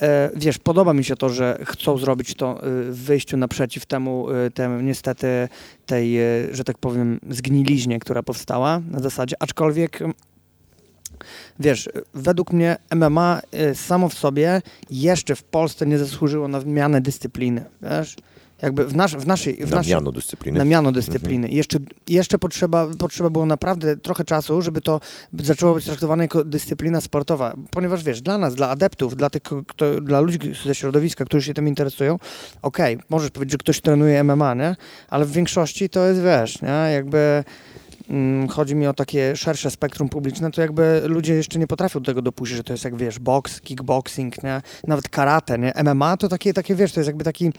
E, 0.02 0.30
wiesz, 0.36 0.58
podoba 0.58 0.92
mi 0.94 1.04
się 1.04 1.16
to, 1.16 1.28
że 1.28 1.58
chcą 1.64 1.98
zrobić 1.98 2.34
to 2.34 2.66
y, 2.66 2.92
w 2.92 3.04
wyjściu 3.04 3.36
naprzeciw 3.36 3.86
temu, 3.86 4.30
y, 4.30 4.50
temu 4.50 4.80
niestety 4.80 5.48
tej, 5.86 6.18
że 6.52 6.64
tak 6.64 6.78
powiem, 6.78 7.20
zgniliźnie, 7.30 7.98
która 7.98 8.22
powstała 8.22 8.80
na 8.90 9.00
zasadzie, 9.00 9.36
aczkolwiek 9.40 9.98
wiesz, 11.60 11.88
według 12.14 12.52
mnie 12.52 12.76
MMA 12.94 13.40
samo 13.74 14.08
w 14.08 14.14
sobie 14.14 14.62
jeszcze 14.90 15.34
w 15.36 15.42
Polsce 15.42 15.86
nie 15.86 15.98
zasłużyło 15.98 16.48
na 16.48 16.60
mianę 16.60 17.00
dyscypliny, 17.00 17.64
wiesz? 17.82 18.16
Jakby 18.62 18.86
w, 18.86 18.96
nasz, 18.96 19.16
w 19.16 19.26
naszej... 19.26 19.56
W 19.56 19.70
Na 19.70 19.76
naszej 19.76 19.92
miano 19.92 20.12
dyscypliny. 20.12 20.58
na 20.58 20.64
miano 20.64 20.92
dyscypliny. 20.92 21.48
Jeszcze, 21.48 21.78
jeszcze 22.08 22.38
potrzeba, 22.38 22.86
potrzeba 22.98 23.30
było 23.30 23.46
naprawdę 23.46 23.96
trochę 23.96 24.24
czasu, 24.24 24.62
żeby 24.62 24.80
to 24.80 25.00
zaczęło 25.38 25.74
być 25.74 25.84
traktowane 25.84 26.24
jako 26.24 26.44
dyscyplina 26.44 27.00
sportowa. 27.00 27.54
Ponieważ 27.70 28.04
wiesz, 28.04 28.22
dla 28.22 28.38
nas, 28.38 28.54
dla 28.54 28.70
adeptów, 28.70 29.16
dla, 29.16 29.30
tych, 29.30 29.42
kto, 29.66 30.00
dla 30.00 30.20
ludzi 30.20 30.38
ze 30.64 30.74
środowiska, 30.74 31.24
którzy 31.24 31.46
się 31.46 31.54
tym 31.54 31.68
interesują, 31.68 32.18
okej, 32.62 32.98
możesz 33.08 33.30
powiedzieć, 33.30 33.52
że 33.52 33.58
ktoś 33.58 33.80
trenuje 33.80 34.24
MMA, 34.24 34.54
nie? 34.54 34.76
Ale 35.08 35.24
w 35.24 35.32
większości 35.32 35.88
to 35.88 36.04
jest, 36.06 36.22
wiesz, 36.22 36.62
nie? 36.62 36.92
Jakby 36.92 37.44
mm, 38.10 38.48
chodzi 38.48 38.74
mi 38.74 38.86
o 38.86 38.94
takie 38.94 39.36
szersze 39.36 39.70
spektrum 39.70 40.08
publiczne, 40.08 40.50
to 40.50 40.60
jakby 40.60 41.02
ludzie 41.04 41.34
jeszcze 41.34 41.58
nie 41.58 41.66
potrafią 41.66 42.00
do 42.00 42.06
tego 42.06 42.22
dopuścić, 42.22 42.56
że 42.56 42.64
to 42.64 42.72
jest 42.72 42.84
jak, 42.84 42.96
wiesz, 42.96 43.18
boks, 43.18 43.60
kickboxing, 43.60 44.42
nie? 44.42 44.62
Nawet 44.86 45.08
karate, 45.08 45.58
nie? 45.58 45.72
MMA 45.84 46.16
to 46.16 46.28
takie, 46.28 46.52
takie, 46.54 46.74
wiesz, 46.74 46.92
to 46.92 47.00
jest 47.00 47.08
jakby 47.08 47.24
taki 47.24 47.52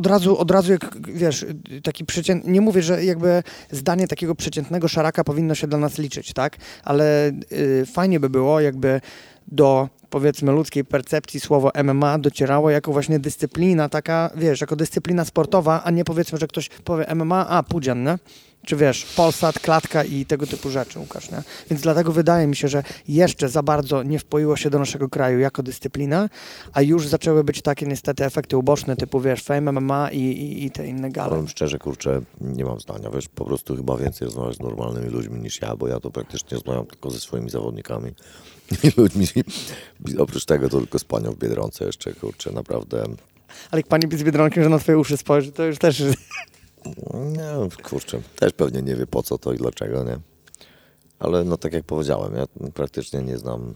od 0.00 0.06
razu, 0.06 0.38
od 0.38 0.50
razu 0.50 0.72
jak, 0.72 0.96
wiesz, 1.14 1.46
taki 1.82 2.04
przeciętny, 2.04 2.52
nie 2.52 2.60
mówię, 2.60 2.82
że 2.82 3.04
jakby 3.04 3.42
zdanie 3.70 4.08
takiego 4.08 4.34
przeciętnego 4.34 4.88
szaraka 4.88 5.24
powinno 5.24 5.54
się 5.54 5.66
dla 5.66 5.78
nas 5.78 5.98
liczyć, 5.98 6.32
tak? 6.32 6.56
Ale 6.84 7.32
y, 7.52 7.86
fajnie 7.86 8.20
by 8.20 8.30
było, 8.30 8.60
jakby 8.60 9.00
do 9.48 9.88
powiedzmy 10.10 10.52
ludzkiej 10.52 10.84
percepcji 10.84 11.40
słowo 11.40 11.70
MMA 11.84 12.18
docierało 12.18 12.70
jako 12.70 12.92
właśnie 12.92 13.18
dyscyplina 13.18 13.88
taka, 13.88 14.30
wiesz, 14.36 14.60
jako 14.60 14.76
dyscyplina 14.76 15.24
sportowa, 15.24 15.82
a 15.84 15.90
nie 15.90 16.04
powiedzmy, 16.04 16.38
że 16.38 16.46
ktoś 16.46 16.68
powie 16.68 17.14
MMA, 17.14 17.48
a 17.48 17.62
pudzian, 17.62 18.04
nie? 18.04 18.18
Czy 18.66 18.76
wiesz, 18.76 19.06
Polsat, 19.16 19.58
klatka 19.58 20.04
i 20.04 20.26
tego 20.26 20.46
typu 20.46 20.70
rzeczy, 20.70 20.98
Łukasz, 20.98 21.30
nie? 21.30 21.42
Więc 21.70 21.82
dlatego 21.82 22.12
wydaje 22.12 22.46
mi 22.46 22.56
się, 22.56 22.68
że 22.68 22.82
jeszcze 23.08 23.48
za 23.48 23.62
bardzo 23.62 24.02
nie 24.02 24.18
wpoiło 24.18 24.56
się 24.56 24.70
do 24.70 24.78
naszego 24.78 25.08
kraju 25.08 25.38
jako 25.38 25.62
dyscyplina, 25.62 26.28
a 26.72 26.82
już 26.82 27.08
zaczęły 27.08 27.44
być 27.44 27.62
takie 27.62 27.86
niestety 27.86 28.24
efekty 28.24 28.56
uboczne, 28.56 28.96
typu 28.96 29.20
wiesz, 29.20 29.42
Fame 29.42 29.72
MMA 29.72 30.10
i, 30.10 30.18
i, 30.18 30.64
i 30.64 30.70
te 30.70 30.86
inne 30.86 31.10
gale. 31.10 31.30
Powiem 31.30 31.48
szczerze, 31.48 31.78
kurczę, 31.78 32.20
nie 32.40 32.64
mam 32.64 32.80
zdania, 32.80 33.10
wiesz, 33.10 33.28
po 33.28 33.44
prostu 33.44 33.76
chyba 33.76 33.96
więcej 33.96 34.26
rozmawiam 34.26 34.54
z 34.54 34.60
normalnymi 34.60 35.08
ludźmi 35.08 35.40
niż 35.40 35.60
ja, 35.60 35.76
bo 35.76 35.88
ja 35.88 36.00
to 36.00 36.10
praktycznie 36.10 36.54
rozmawiam 36.54 36.86
tylko 36.86 37.10
ze 37.10 37.20
swoimi 37.20 37.50
zawodnikami 37.50 38.12
i 38.84 38.92
ludźmi. 38.96 39.26
Oprócz 40.18 40.44
tego 40.44 40.68
to 40.68 40.78
tylko 40.78 40.98
z 40.98 41.04
panią 41.04 41.32
w 41.32 41.38
Biedronce 41.38 41.84
jeszcze, 41.84 42.12
kurczę, 42.14 42.52
naprawdę, 42.52 43.04
Ale 43.70 43.80
jak 43.80 43.86
pani 43.86 44.18
z 44.18 44.22
Biedronkiem, 44.22 44.62
że 44.64 44.70
na 44.70 44.78
twoje 44.78 44.98
uszy 44.98 45.16
spojrzy, 45.16 45.52
to 45.52 45.64
już 45.64 45.78
też... 45.78 46.02
nie, 47.14 47.82
kurczę, 47.82 48.20
też 48.38 48.52
pewnie 48.52 48.82
nie 48.82 48.96
wie 48.96 49.06
po 49.06 49.22
co 49.22 49.38
to 49.38 49.52
i 49.52 49.56
dlaczego, 49.56 50.04
nie? 50.04 50.16
Ale 51.18 51.44
no 51.44 51.56
tak 51.56 51.72
jak 51.72 51.84
powiedziałem, 51.84 52.34
ja 52.36 52.44
praktycznie 52.74 53.22
nie 53.22 53.38
znam... 53.38 53.74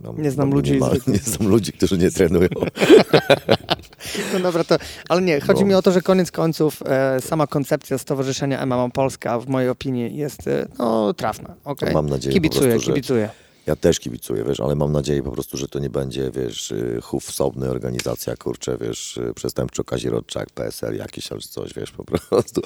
Mam, 0.00 0.22
Nie 0.22 0.30
znam 0.30 0.48
mam 0.48 0.56
ludzi 0.56 0.72
minimalnie- 0.72 0.94
zwykłych. 0.94 1.16
Nie 1.26 1.32
znam 1.32 1.48
ludzi, 1.50 1.72
którzy 1.72 1.98
nie 1.98 2.10
trenują. 2.10 2.48
No 4.32 4.40
dobra, 4.40 4.64
to... 4.64 4.76
Ale 5.08 5.22
nie, 5.22 5.40
chodzi 5.40 5.60
No. 5.60 5.66
mi 5.66 5.74
o 5.74 5.82
to, 5.82 5.92
że 5.92 6.00
koniec 6.02 6.30
końców 6.30 6.82
e, 6.86 7.20
sama 7.20 7.46
koncepcja 7.46 7.98
Stowarzyszenia 7.98 8.66
MMA 8.66 8.88
Polska 8.90 9.38
w 9.40 9.48
mojej 9.48 9.68
opinii 9.70 10.16
jest, 10.16 10.48
e, 10.48 10.66
no, 10.78 11.14
trafna, 11.14 11.54
okej? 11.64 11.94
Mam 11.94 12.08
nadzieję 12.08 12.32
po 12.32 12.34
Kibicuję, 12.34 12.70
prostu, 12.70 12.86
że- 12.86 12.92
kibicuję. 12.92 13.30
Ja 13.68 13.76
też 13.76 14.00
kibicuję, 14.00 14.44
wiesz, 14.44 14.60
ale 14.60 14.74
mam 14.74 14.92
nadzieję 14.92 15.22
po 15.22 15.30
prostu, 15.30 15.56
że 15.56 15.68
to 15.68 15.78
nie 15.78 15.90
będzie, 15.90 16.30
wiesz, 16.30 16.70
y, 16.70 17.00
chów 17.02 17.24
wsobny, 17.24 17.70
organizacja, 17.70 18.36
kurczę, 18.36 18.76
wiesz, 18.80 19.16
y, 19.16 19.34
przestępczo 19.34 19.84
kazirodczak, 19.84 20.50
PSL 20.50 20.96
jakiś 20.96 21.32
albo 21.32 21.44
coś, 21.44 21.74
wiesz, 21.74 21.90
po 21.90 22.04
prostu. 22.10 22.60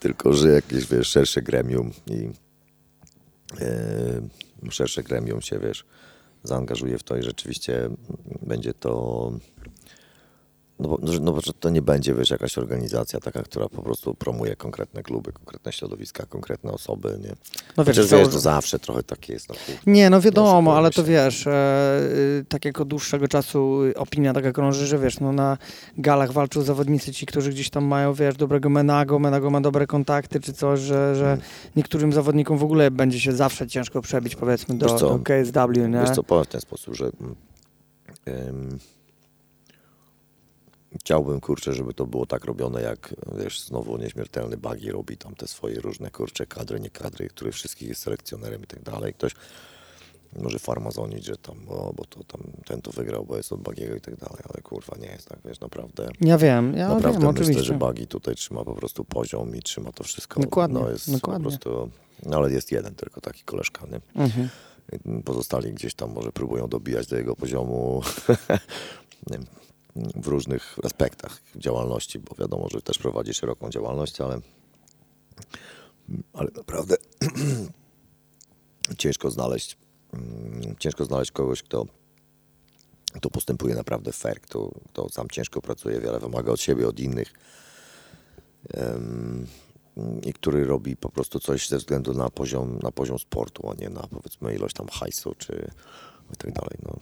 Tylko, 0.00 0.32
że 0.32 0.48
jakieś, 0.48 0.86
wiesz, 0.86 1.08
szersze 1.08 1.42
gremium 1.42 1.92
i 2.06 2.30
yy, 4.62 4.70
szersze 4.70 5.02
gremium 5.02 5.42
się, 5.42 5.58
wiesz, 5.58 5.84
zaangażuje 6.44 6.98
w 6.98 7.02
to 7.02 7.16
i 7.16 7.22
rzeczywiście 7.22 7.90
będzie 8.42 8.74
to... 8.74 9.32
No 10.78 10.88
bo, 10.88 10.98
no, 11.20 11.32
bo 11.32 11.40
to 11.60 11.70
nie 11.70 11.82
będzie, 11.82 12.14
wiesz, 12.14 12.30
jakaś 12.30 12.58
organizacja 12.58 13.20
taka, 13.20 13.42
która 13.42 13.68
po 13.68 13.82
prostu 13.82 14.14
promuje 14.14 14.56
konkretne 14.56 15.02
kluby, 15.02 15.32
konkretne 15.32 15.72
środowiska, 15.72 16.26
konkretne 16.26 16.72
osoby, 16.72 17.18
nie? 17.22 17.34
No 17.76 17.84
wiesz, 17.84 17.96
Chociaż, 17.96 18.18
wiesz, 18.18 18.28
to 18.28 18.40
zawsze 18.40 18.78
trochę 18.78 19.02
takie 19.02 19.32
jest, 19.32 19.48
no. 19.48 19.54
Nie, 19.86 20.10
no 20.10 20.20
wiadomo, 20.20 20.76
ale 20.76 20.90
to 20.90 21.04
wiesz, 21.04 21.46
e, 21.46 22.00
y, 22.40 22.44
tak 22.48 22.64
jak 22.64 22.80
od 22.80 22.88
dłuższego 22.88 23.28
czasu 23.28 23.80
opinia 23.96 24.32
taka 24.32 24.52
krąży, 24.52 24.86
że 24.86 24.98
wiesz, 24.98 25.20
no 25.20 25.32
na 25.32 25.58
galach 25.98 26.32
walczą 26.32 26.62
zawodnicy 26.62 27.12
ci, 27.12 27.26
którzy 27.26 27.50
gdzieś 27.50 27.70
tam 27.70 27.84
mają, 27.84 28.14
wiesz, 28.14 28.36
dobrego 28.36 28.68
Menago, 28.68 29.18
Menago 29.18 29.50
ma 29.50 29.60
dobre 29.60 29.86
kontakty 29.86 30.40
czy 30.40 30.52
coś, 30.52 30.80
że, 30.80 31.16
że 31.16 31.38
niektórym 31.76 32.12
zawodnikom 32.12 32.58
w 32.58 32.64
ogóle 32.64 32.90
będzie 32.90 33.20
się 33.20 33.32
zawsze 33.32 33.66
ciężko 33.66 34.02
przebić, 34.02 34.36
powiedzmy, 34.36 34.74
do, 34.74 34.86
Wiesz 34.86 35.00
co? 35.00 35.08
do 35.08 35.18
KSW, 35.18 35.88
nie? 35.88 36.00
Wiesz 36.00 36.10
co, 36.10 36.22
powiem 36.22 36.44
w 36.44 36.48
ten 36.48 36.60
sposób, 36.60 36.94
że 36.94 37.04
mm, 37.20 37.34
em, 38.24 38.78
chciałbym, 41.00 41.40
kurczę, 41.40 41.72
żeby 41.74 41.94
to 41.94 42.06
było 42.06 42.26
tak 42.26 42.44
robione, 42.44 42.82
jak, 42.82 43.14
wiesz, 43.38 43.60
znowu 43.60 43.96
nieśmiertelny 43.98 44.56
Bagi 44.56 44.90
robi 44.90 45.16
tam 45.16 45.34
te 45.34 45.46
swoje 45.46 45.80
różne, 45.80 46.10
kurcze, 46.10 46.46
kadry, 46.46 46.80
nie 46.80 46.90
kadry, 46.90 47.28
który 47.28 47.52
wszystkich 47.52 47.88
jest 47.88 48.02
selekcjonerem 48.02 48.62
i 48.62 48.66
tak 48.66 48.82
dalej. 48.82 49.14
Ktoś 49.14 49.32
może 50.36 50.58
farmazonić, 50.58 51.24
że 51.24 51.36
tam, 51.36 51.56
o, 51.68 51.92
bo 51.96 52.04
to 52.04 52.24
tam 52.24 52.40
ten 52.66 52.82
to 52.82 52.90
wygrał, 52.90 53.24
bo 53.24 53.36
jest 53.36 53.52
od 53.52 53.60
Bagiego 53.60 53.94
i 53.96 54.00
tak 54.00 54.16
dalej, 54.16 54.38
ale 54.54 54.62
kurwa 54.62 54.96
nie 55.00 55.06
jest 55.06 55.28
tak, 55.28 55.38
wiesz, 55.44 55.60
naprawdę. 55.60 56.08
Ja 56.20 56.38
wiem, 56.38 56.76
ja 56.76 56.88
Naprawdę 56.88 57.18
wiem, 57.18 57.28
myślę, 57.28 57.42
oczywiście. 57.42 57.64
że 57.64 57.74
Bagi 57.74 58.06
tutaj 58.06 58.34
trzyma 58.34 58.64
po 58.64 58.74
prostu 58.74 59.04
poziom 59.04 59.56
i 59.56 59.62
trzyma 59.62 59.92
to 59.92 60.04
wszystko. 60.04 60.40
Dokładnie, 60.40 60.80
No 60.80 60.90
jest 60.90 61.12
dokładnie. 61.12 61.44
po 61.44 61.50
prostu, 61.50 61.90
no 62.26 62.36
ale 62.36 62.52
jest 62.52 62.72
jeden 62.72 62.94
tylko 62.94 63.20
taki 63.20 63.42
koleżka, 63.44 63.86
nie? 63.86 64.22
Mhm. 64.22 64.48
Pozostali 65.24 65.72
gdzieś 65.72 65.94
tam 65.94 66.12
może 66.12 66.32
próbują 66.32 66.68
dobijać 66.68 67.06
do 67.06 67.16
jego 67.16 67.36
poziomu 67.36 68.02
nie 69.30 69.38
w 69.96 70.26
różnych 70.26 70.76
aspektach 70.84 71.42
działalności, 71.56 72.18
bo 72.18 72.34
wiadomo, 72.38 72.68
że 72.72 72.82
też 72.82 72.98
prowadzi 72.98 73.34
szeroką 73.34 73.70
działalność, 73.70 74.20
ale, 74.20 74.40
ale 76.32 76.50
naprawdę 76.56 76.96
ciężko 78.98 79.30
znaleźć 79.30 79.76
mm, 80.12 80.76
ciężko 80.78 81.04
znaleźć 81.04 81.30
kogoś, 81.30 81.62
kto, 81.62 81.86
kto 83.12 83.30
postępuje 83.30 83.74
naprawdę 83.74 84.12
fair, 84.12 84.40
kto, 84.40 84.70
kto 84.88 85.08
sam 85.08 85.28
ciężko 85.28 85.60
pracuje, 85.60 86.00
wiele 86.00 86.20
wymaga 86.20 86.52
od 86.52 86.60
siebie, 86.60 86.88
od 86.88 87.00
innych 87.00 87.32
i 90.22 90.32
który 90.32 90.64
robi 90.64 90.96
po 90.96 91.08
prostu 91.08 91.40
coś 91.40 91.68
ze 91.68 91.78
względu 91.78 92.14
na 92.14 92.30
poziom, 92.30 92.78
na 92.82 92.90
poziom 92.90 93.18
sportu, 93.18 93.70
a 93.70 93.74
nie 93.74 93.88
na 93.88 94.00
powiedzmy 94.00 94.54
ilość 94.54 94.74
tam 94.74 94.88
hajsu 94.88 95.34
czy 95.38 95.70
i 96.48 96.52
tak. 96.52 96.68
No, 96.82 96.96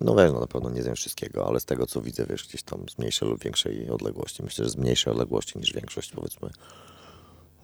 no 0.00 0.14
wiesz, 0.14 0.32
no 0.32 0.40
na 0.40 0.46
pewno 0.46 0.70
nie 0.70 0.82
wiem 0.82 0.94
wszystkiego, 0.94 1.46
ale 1.46 1.60
z 1.60 1.64
tego 1.64 1.86
co 1.86 2.00
widzę, 2.00 2.26
wiesz, 2.30 2.48
gdzieś 2.48 2.62
tam 2.62 2.88
z 2.88 2.98
mniejszej 2.98 3.28
lub 3.28 3.44
większej 3.44 3.90
odległości. 3.90 4.42
Myślę, 4.42 4.64
że 4.64 4.70
z 4.70 4.76
mniejszej 4.76 5.12
odległości 5.12 5.58
niż 5.58 5.72
większość 5.72 6.12
powiedzmy 6.12 6.50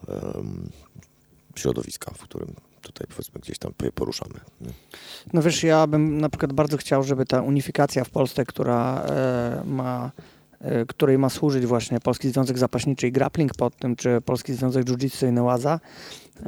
em, 0.07 0.69
środowiska, 1.55 2.11
w 2.11 2.21
którym 2.21 2.53
tutaj 2.81 3.07
powiedzmy 3.07 3.41
gdzieś 3.41 3.57
tam 3.57 3.73
poruszamy. 3.95 4.39
Nie? 4.61 4.69
No 5.33 5.41
wiesz, 5.41 5.63
ja 5.63 5.87
bym 5.87 6.21
na 6.21 6.29
przykład 6.29 6.53
bardzo 6.53 6.77
chciał, 6.77 7.03
żeby 7.03 7.25
ta 7.25 7.41
unifikacja 7.41 8.03
w 8.03 8.09
Polsce, 8.09 8.45
która 8.45 9.03
e, 9.03 9.63
ma 9.65 10.11
e, 10.59 10.85
której 10.85 11.17
ma 11.17 11.29
służyć 11.29 11.65
właśnie 11.65 11.99
Polski 11.99 12.29
Związek 12.29 12.57
Zapaśniczy 12.57 13.07
i 13.07 13.11
Grappling 13.11 13.53
pod 13.53 13.77
tym, 13.77 13.95
czy 13.95 14.21
Polski 14.21 14.53
Związek 14.53 14.85
Jiu-Jitsu 14.85 15.29
i 15.29 15.31
Nełaza. 15.31 15.79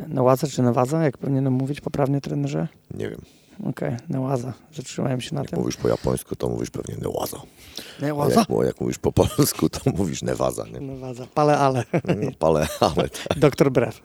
Nełaza 0.08 0.48
czy 0.48 0.62
Newaza, 0.62 1.04
jak 1.04 1.18
powinienem 1.18 1.54
mówić 1.54 1.82
poprawnie 1.82 2.22
trenerze? 2.22 2.68
Nie 2.92 3.10
wiem, 3.10 3.22
Okej, 3.66 3.96
Nełaza, 4.10 4.54
zatrzymałem 4.74 5.22
się 5.22 5.36
na 5.36 5.42
jak 5.42 5.50
tym. 5.50 5.60
mówisz 5.60 5.78
po 5.78 5.88
japońsku, 5.88 6.36
to 6.36 6.50
mówisz 6.50 6.70
pewnie 6.70 6.96
newaza. 6.96 7.38
A 8.00 8.02
Nełaza? 8.02 8.40
jak, 8.40 8.48
bo 8.50 8.64
jak 8.64 8.82
mówisz 8.82 8.98
po 8.98 9.12
polsku, 9.12 9.70
to 9.70 9.80
mówisz 9.98 10.22
newaza. 10.22 10.66
Nie? 10.74 10.80
Newaza, 10.80 11.28
pale 11.34 11.58
ale. 11.58 11.84
No, 11.94 12.48
ale, 12.48 12.68
ale 12.80 13.10
Doktor 13.38 13.72
Brew. 13.72 14.02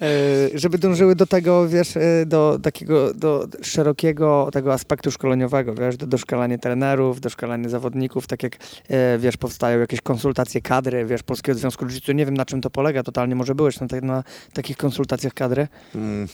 E, 0.00 0.58
żeby 0.58 0.78
dążyły 0.78 1.14
do 1.14 1.26
tego, 1.26 1.68
wiesz, 1.68 1.96
e, 1.96 2.26
do 2.26 2.58
takiego, 2.62 3.14
do 3.14 3.46
szerokiego 3.62 4.48
tego 4.52 4.72
aspektu 4.72 5.10
szkoleniowego, 5.10 5.74
wiesz, 5.74 5.96
do 5.96 6.06
doszkalania 6.06 6.58
trenerów, 6.58 7.20
doszkalania 7.20 7.68
zawodników, 7.68 8.26
tak 8.26 8.42
jak, 8.42 8.56
e, 8.88 9.18
wiesz, 9.18 9.36
powstają 9.36 9.80
jakieś 9.80 10.00
konsultacje 10.00 10.60
kadry, 10.60 11.06
wiesz, 11.06 11.22
Polskiego 11.22 11.58
Związku 11.58 11.86
Jiu-Jitsu. 11.86 12.14
Nie 12.14 12.26
wiem, 12.26 12.34
na 12.36 12.44
czym 12.44 12.60
to 12.60 12.70
polega 12.70 13.02
totalnie, 13.02 13.34
może 13.34 13.54
byłeś 13.54 13.80
na, 13.80 13.86
na 14.02 14.24
takich 14.52 14.76
konsultacjach 14.76 15.34
kadry? 15.34 15.68
Mm. 15.94 16.28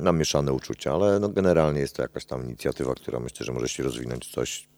Mam 0.00 0.18
mieszane 0.18 0.52
uczucia, 0.52 0.94
ale 0.94 1.20
no 1.20 1.28
generalnie 1.28 1.80
jest 1.80 1.96
to 1.96 2.02
jakaś 2.02 2.24
tam 2.24 2.44
inicjatywa, 2.44 2.94
która 2.94 3.20
myślę, 3.20 3.46
że 3.46 3.52
może 3.52 3.68
się 3.68 3.82
rozwinąć 3.82 4.30
coś 4.30 4.68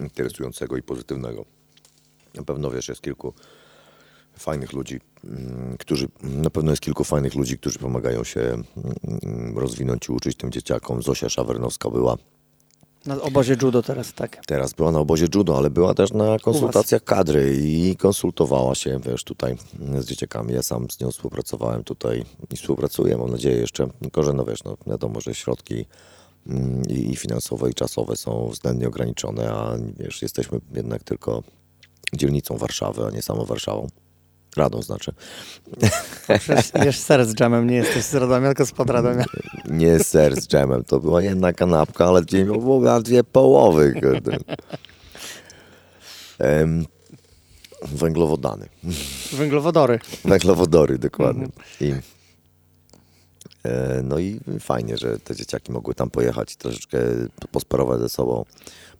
interesującego 0.00 0.76
i 0.76 0.82
pozytywnego. 0.82 1.44
Na 2.34 2.42
pewno, 2.42 2.70
wiesz, 2.70 2.88
jest 2.88 3.02
kilku 3.02 3.34
fajnych 4.38 4.72
ludzi, 4.72 5.00
mm, 5.24 5.76
którzy, 5.78 6.08
na 6.22 6.50
pewno 6.50 6.72
jest 6.72 6.82
kilku 6.82 7.04
fajnych 7.04 7.34
ludzi, 7.34 7.58
którzy 7.58 7.78
pomagają 7.78 8.24
się 8.24 8.40
mm, 8.40 9.58
rozwinąć 9.58 10.08
i 10.08 10.12
uczyć 10.12 10.36
tym 10.36 10.50
dzieciakom. 10.50 11.02
Zosia 11.02 11.28
Szawernowska 11.28 11.90
była. 11.90 12.16
Na 13.06 13.22
obozie 13.22 13.56
judo 13.62 13.82
teraz, 13.82 14.12
tak. 14.12 14.46
Teraz 14.46 14.72
była 14.72 14.92
na 14.92 14.98
obozie 14.98 15.26
judo, 15.34 15.58
ale 15.58 15.70
była 15.70 15.94
też 15.94 16.12
na 16.12 16.38
konsultacjach 16.38 17.04
kadry 17.04 17.56
i 17.62 17.96
konsultowała 17.96 18.74
się, 18.74 19.00
wiesz, 19.06 19.24
tutaj 19.24 19.56
z 19.98 20.06
dzieciakami. 20.06 20.54
Ja 20.54 20.62
sam 20.62 20.90
z 20.90 21.00
nią 21.00 21.10
współpracowałem 21.10 21.84
tutaj 21.84 22.24
i 22.50 22.56
współpracuję, 22.56 23.16
mam 23.16 23.30
nadzieję 23.30 23.56
jeszcze, 23.56 23.88
tylko 24.02 24.22
że 24.22 24.32
no 24.32 24.44
wiesz, 24.44 24.64
no 24.64 24.76
wiadomo, 24.86 25.20
że 25.20 25.34
środki 25.34 25.86
mm, 26.46 26.82
i 26.88 27.16
finansowe 27.16 27.70
i 27.70 27.74
czasowe 27.74 28.16
są 28.16 28.48
względnie 28.48 28.88
ograniczone, 28.88 29.52
a 29.52 29.76
wiesz, 29.98 30.22
jesteśmy 30.22 30.60
jednak 30.74 31.04
tylko 31.04 31.42
dzielnicą 32.12 32.56
Warszawy, 32.56 33.06
a 33.06 33.10
nie 33.10 33.22
samą 33.22 33.44
Warszawą. 33.44 33.88
Radą 34.56 34.82
znaczy. 34.82 35.12
Wiesz, 36.84 36.98
ser 36.98 37.26
z 37.26 37.34
dżemem, 37.34 37.70
nie 37.70 37.76
jesteś 37.76 38.04
z 38.04 38.14
Radomia, 38.14 38.48
tylko 38.48 38.66
spod 38.66 38.90
Radomia. 38.90 39.24
Nie 39.70 39.98
ser 39.98 40.40
z 40.40 40.48
dżemem, 40.48 40.84
to 40.84 41.00
była 41.00 41.22
jedna 41.22 41.52
kanapka, 41.52 42.06
ale 42.06 42.26
dzień 42.26 42.44
była 42.44 43.00
dwie 43.00 43.24
połowy. 43.24 44.00
Um, 46.38 46.86
węglowodany. 47.82 48.68
Węglowodory. 49.32 49.98
Węglowodory, 50.24 50.98
dokładnie. 50.98 51.46
I, 51.80 51.94
e, 53.64 54.00
no 54.02 54.18
i 54.18 54.40
fajnie, 54.60 54.96
że 54.96 55.18
te 55.18 55.36
dzieciaki 55.36 55.72
mogły 55.72 55.94
tam 55.94 56.10
pojechać 56.10 56.52
i 56.52 56.56
troszeczkę 56.56 56.98
posparować 57.52 58.00
ze 58.00 58.08
sobą, 58.08 58.44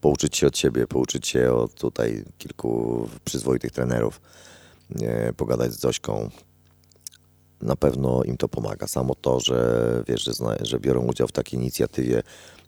pouczyć 0.01 0.37
się 0.37 0.47
od 0.47 0.59
siebie, 0.59 0.87
pouczyć 0.87 1.29
się 1.29 1.53
od 1.53 1.75
tutaj 1.75 2.25
kilku 2.39 3.09
przyzwoitych 3.25 3.73
trenerów 3.73 4.21
pogadać 5.37 5.73
z 5.73 5.81
Zośką. 5.81 6.31
Na 7.63 7.77
pewno 7.77 8.23
im 8.25 8.37
to 8.37 8.49
pomaga. 8.49 8.87
Samo 8.87 9.15
to, 9.15 9.41
że 9.41 10.03
wiesz, 10.09 10.25
że, 10.25 10.33
że 10.61 10.81
biorą 10.81 11.07
udział 11.07 11.29
w 11.29 11.33
takiej 11.33 11.61
inicjatywie, 11.61 12.23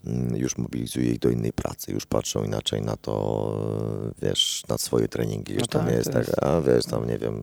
mm, 0.04 0.36
już 0.36 0.58
mobilizuje 0.58 1.10
ich 1.10 1.18
do 1.18 1.30
innej 1.30 1.52
pracy, 1.52 1.92
już 1.92 2.06
patrzą 2.06 2.44
inaczej 2.44 2.82
na 2.82 2.96
to, 2.96 3.14
wiesz, 4.22 4.62
na 4.68 4.78
swoje 4.78 5.08
treningi. 5.08 5.52
Już 5.52 5.62
no 5.62 5.66
to 5.66 5.78
tak, 5.78 5.88
nie 5.88 5.94
jest 5.94 6.12
tak, 6.12 6.26
a 6.42 6.60
wiesz, 6.60 6.84
tam 6.84 7.08
nie 7.08 7.18
wiem, 7.18 7.42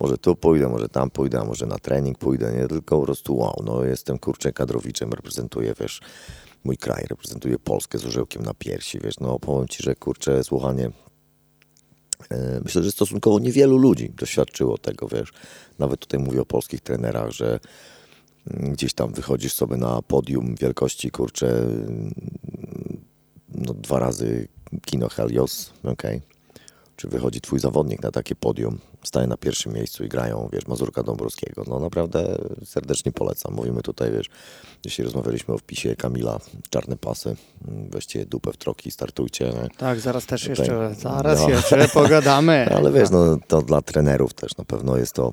może 0.00 0.18
tu 0.18 0.36
pójdę, 0.36 0.68
może 0.68 0.88
tam 0.88 1.10
pójdę, 1.10 1.40
a 1.40 1.44
może 1.44 1.66
na 1.66 1.78
trening 1.78 2.18
pójdę, 2.18 2.52
nie, 2.52 2.68
tylko 2.68 2.98
po 2.98 3.04
prostu 3.04 3.36
wow, 3.36 3.62
no 3.64 3.84
jestem 3.84 4.18
kurczę 4.18 4.52
kadrowiczem, 4.52 5.12
reprezentuję, 5.12 5.74
wiesz, 5.80 6.00
mój 6.64 6.76
kraj, 6.76 7.04
reprezentuję 7.10 7.58
Polskę 7.58 7.98
z 7.98 8.06
orzełkiem 8.06 8.42
na 8.42 8.54
piersi, 8.54 8.98
wiesz, 8.98 9.20
no 9.20 9.38
powiem 9.38 9.68
Ci, 9.68 9.82
że 9.82 9.94
kurczę, 9.94 10.44
słuchanie 10.44 10.90
E, 11.03 11.03
myślę, 12.64 12.82
że 12.82 12.92
stosunkowo 12.92 13.38
niewielu 13.38 13.78
ludzi 13.78 14.12
doświadczyło 14.16 14.78
tego, 14.78 15.08
wiesz. 15.08 15.32
Nawet 15.78 16.00
tutaj 16.00 16.20
mówię 16.20 16.40
o 16.40 16.46
polskich 16.46 16.80
trenerach, 16.80 17.30
że 17.30 17.60
mm, 18.50 18.72
gdzieś 18.72 18.94
tam 18.94 19.12
wychodzisz 19.12 19.52
sobie 19.52 19.76
na 19.76 20.02
podium 20.02 20.54
wielkości, 20.60 21.10
kurczę, 21.10 21.58
mm, 21.58 22.14
no 23.54 23.74
dwa 23.74 23.98
razy 23.98 24.48
kino 24.86 25.08
Helios, 25.08 25.70
okej. 25.82 26.16
Okay 26.16 26.34
czy 26.96 27.08
wychodzi 27.08 27.40
twój 27.40 27.60
zawodnik 27.60 28.02
na 28.02 28.10
takie 28.10 28.34
podium, 28.34 28.78
staje 29.04 29.26
na 29.26 29.36
pierwszym 29.36 29.72
miejscu 29.72 30.04
i 30.04 30.08
grają, 30.08 30.48
wiesz, 30.52 30.66
Mazurka 30.66 31.02
Dąbrowskiego. 31.02 31.64
No 31.66 31.80
naprawdę 31.80 32.38
serdecznie 32.64 33.12
polecam. 33.12 33.54
Mówimy 33.54 33.82
tutaj, 33.82 34.12
wiesz, 34.12 34.26
jeśli 34.84 35.04
rozmawialiśmy 35.04 35.54
o 35.54 35.58
wpisie 35.58 35.96
Kamila, 35.96 36.40
czarne 36.70 36.96
pasy, 36.96 37.36
weźcie 37.90 38.26
dupę 38.26 38.52
w 38.52 38.56
troki, 38.56 38.90
startujcie. 38.90 39.52
Tak, 39.76 40.00
zaraz 40.00 40.26
też 40.26 40.42
tutaj, 40.42 40.56
jeszcze, 40.58 40.94
zaraz 40.94 41.40
no, 41.40 41.50
jeszcze 41.50 41.88
pogadamy. 41.88 42.66
Ale 42.76 42.92
wiesz, 42.92 43.10
no 43.10 43.38
to 43.48 43.62
dla 43.62 43.82
trenerów 43.82 44.34
też 44.34 44.56
na 44.56 44.64
pewno 44.64 44.96
jest 44.96 45.12
to 45.12 45.30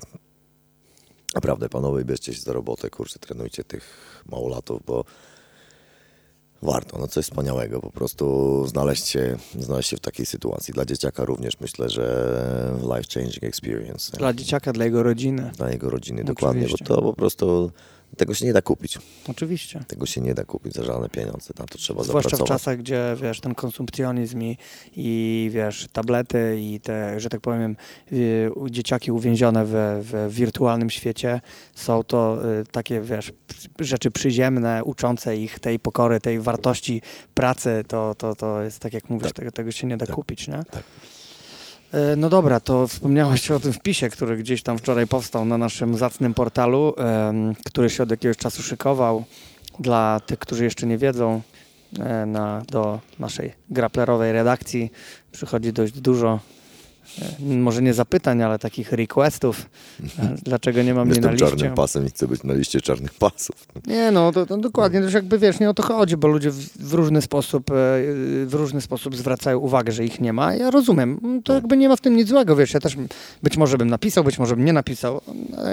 naprawdę, 1.34 1.68
panowie, 1.68 2.04
bierzcie 2.04 2.34
się 2.34 2.40
za 2.40 2.52
robotę, 2.52 2.90
kurczę, 2.90 3.18
trenujcie 3.18 3.64
tych 3.64 3.84
małolatów, 4.26 4.82
bo 4.86 5.04
warto, 6.62 6.98
no 6.98 7.06
coś 7.08 7.24
wspaniałego, 7.24 7.80
po 7.80 7.90
prostu 7.90 8.66
znaleźć 8.66 9.06
się, 9.06 9.36
znaleźć 9.58 9.90
się 9.90 9.96
w 9.96 10.00
takiej 10.00 10.26
sytuacji. 10.26 10.74
Dla 10.74 10.84
dzieciaka 10.84 11.24
również 11.24 11.60
myślę, 11.60 11.88
że 11.90 12.74
life-changing 12.82 13.46
experience. 13.46 14.16
Dla 14.16 14.32
dzieciaka, 14.32 14.72
dla 14.72 14.84
jego 14.84 15.02
rodziny. 15.02 15.50
Dla 15.56 15.70
jego 15.70 15.90
rodziny, 15.90 16.22
Oczywiście. 16.22 16.34
dokładnie, 16.34 16.68
bo 16.68 16.94
to 16.94 17.02
po 17.02 17.12
prostu 17.12 17.70
tego 18.16 18.34
się 18.34 18.46
nie 18.46 18.52
da 18.52 18.62
kupić. 18.62 18.98
Oczywiście. 19.28 19.84
Tego 19.86 20.06
się 20.06 20.20
nie 20.20 20.34
da 20.34 20.44
kupić 20.44 20.72
za 20.72 20.84
żadne 20.84 21.08
pieniądze, 21.08 21.54
na 21.58 21.66
to 21.66 21.78
trzeba 21.78 22.02
Zwłaszcza 22.02 22.30
zapracować. 22.30 22.48
w 22.48 22.62
czasach, 22.62 22.78
gdzie 22.78 23.16
wiesz, 23.22 23.40
ten 23.40 23.54
konsumpcjonizm 23.54 24.42
i, 24.42 24.58
i 24.96 25.50
wiesz, 25.52 25.86
tablety 25.92 26.58
i 26.60 26.80
te, 26.80 27.20
że 27.20 27.28
tak 27.28 27.40
powiem, 27.40 27.76
y, 28.12 28.50
dzieciaki 28.70 29.12
uwięzione 29.12 29.64
w, 29.64 29.74
w 30.02 30.34
wirtualnym 30.34 30.90
świecie 30.90 31.40
są 31.74 32.04
to 32.04 32.38
y, 32.60 32.64
takie, 32.66 33.00
wiesz, 33.00 33.32
rzeczy 33.80 34.10
przyziemne, 34.10 34.84
uczące 34.84 35.36
ich 35.36 35.58
tej 35.58 35.78
pokory, 35.78 36.20
tej 36.20 36.40
wartości 36.40 37.02
pracy, 37.34 37.84
to, 37.88 38.14
to, 38.14 38.34
to 38.34 38.62
jest 38.62 38.78
tak 38.78 38.92
jak 38.92 39.10
mówisz, 39.10 39.28
tak. 39.28 39.36
tego, 39.36 39.52
tego 39.52 39.72
się 39.72 39.86
nie 39.86 39.96
da 39.96 40.06
tak. 40.06 40.14
kupić, 40.14 40.48
nie? 40.48 40.64
Tak. 40.70 40.82
E, 41.92 42.16
no 42.16 42.28
dobra, 42.28 42.60
to 42.60 42.86
wspomniałeś 42.86 43.50
o 43.50 43.60
tym 43.60 43.72
wpisie, 43.72 44.08
który 44.08 44.36
gdzieś 44.36 44.62
tam 44.62 44.78
wczoraj 44.78 45.06
powstał 45.06 45.44
na 45.44 45.58
naszym 45.58 45.96
zacnym 45.96 46.34
portalu, 46.34 46.94
który 47.66 47.90
się 47.90 48.02
od 48.02 48.10
jakiegoś 48.10 48.36
czasu 48.36 48.62
szykował. 48.62 49.24
Dla 49.80 50.20
tych, 50.26 50.38
którzy 50.38 50.64
jeszcze 50.64 50.86
nie 50.86 50.98
wiedzą, 50.98 51.40
e, 51.98 52.26
na, 52.26 52.62
do 52.70 53.00
naszej 53.18 53.52
graplerowej 53.70 54.32
redakcji 54.32 54.92
przychodzi 55.32 55.72
dość 55.72 56.00
dużo 56.00 56.40
może 57.40 57.82
nie 57.82 57.94
zapytań, 57.94 58.42
ale 58.42 58.58
takich 58.58 58.92
requestów, 58.92 59.66
e, 60.18 60.34
dlaczego 60.42 60.82
nie 60.82 60.94
mam 60.94 61.08
mnie 61.08 61.20
na 61.20 61.30
liście. 61.30 61.44
Jestem 61.44 61.58
czarnym 61.58 61.76
pasem 61.76 62.06
i 62.06 62.08
chcę 62.08 62.28
być 62.28 62.42
na 62.44 62.54
liście 62.54 62.80
czarnych 62.80 63.14
pasów. 63.14 63.66
Nie, 63.86 64.10
no 64.10 64.32
to, 64.32 64.46
to 64.46 64.56
dokładnie, 64.56 65.00
już 65.00 65.12
jakby 65.12 65.38
wiesz, 65.38 65.60
nie 65.60 65.70
o 65.70 65.74
to 65.74 65.82
chodzi, 65.82 66.16
bo 66.16 66.28
ludzie 66.28 66.50
w, 66.50 66.88
w, 66.88 66.94
różny 66.94 67.22
sposób, 67.22 67.70
e, 67.70 67.74
w 68.46 68.50
różny 68.52 68.80
sposób 68.80 69.16
zwracają 69.16 69.58
uwagę, 69.58 69.92
że 69.92 70.04
ich 70.04 70.20
nie 70.20 70.32
ma. 70.32 70.54
Ja 70.54 70.70
rozumiem, 70.70 71.40
to 71.44 71.52
jakby 71.52 71.76
nie 71.76 71.88
ma 71.88 71.96
w 71.96 72.00
tym 72.00 72.16
nic 72.16 72.28
złego, 72.28 72.56
wiesz, 72.56 72.74
ja 72.74 72.80
też 72.80 72.96
być 73.42 73.56
może 73.56 73.78
bym 73.78 73.90
napisał, 73.90 74.24
być 74.24 74.38
może 74.38 74.56
bym 74.56 74.64
nie 74.64 74.72
napisał. 74.72 75.20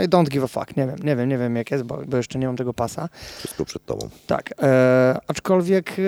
I 0.06 0.10
don't 0.10 0.30
give 0.30 0.44
a 0.44 0.48
fuck, 0.48 0.78
nie 0.78 0.88
wiem, 0.88 0.96
nie 1.04 1.16
wiem, 1.16 1.30
nie 1.30 1.38
wiem 1.38 1.56
jak 1.56 1.72
jest, 1.72 1.84
bo, 1.84 2.00
bo 2.08 2.18
jeszcze 2.18 2.40
nie 2.40 2.48
mam 2.48 2.56
tego 2.56 2.74
pasa. 2.74 3.10
Wszystko 3.38 3.66
przed 3.66 3.86
tobą. 3.86 4.10
Tak, 4.28 4.54
e, 4.62 5.20
aczkolwiek 5.28 5.90
e, 5.90 6.04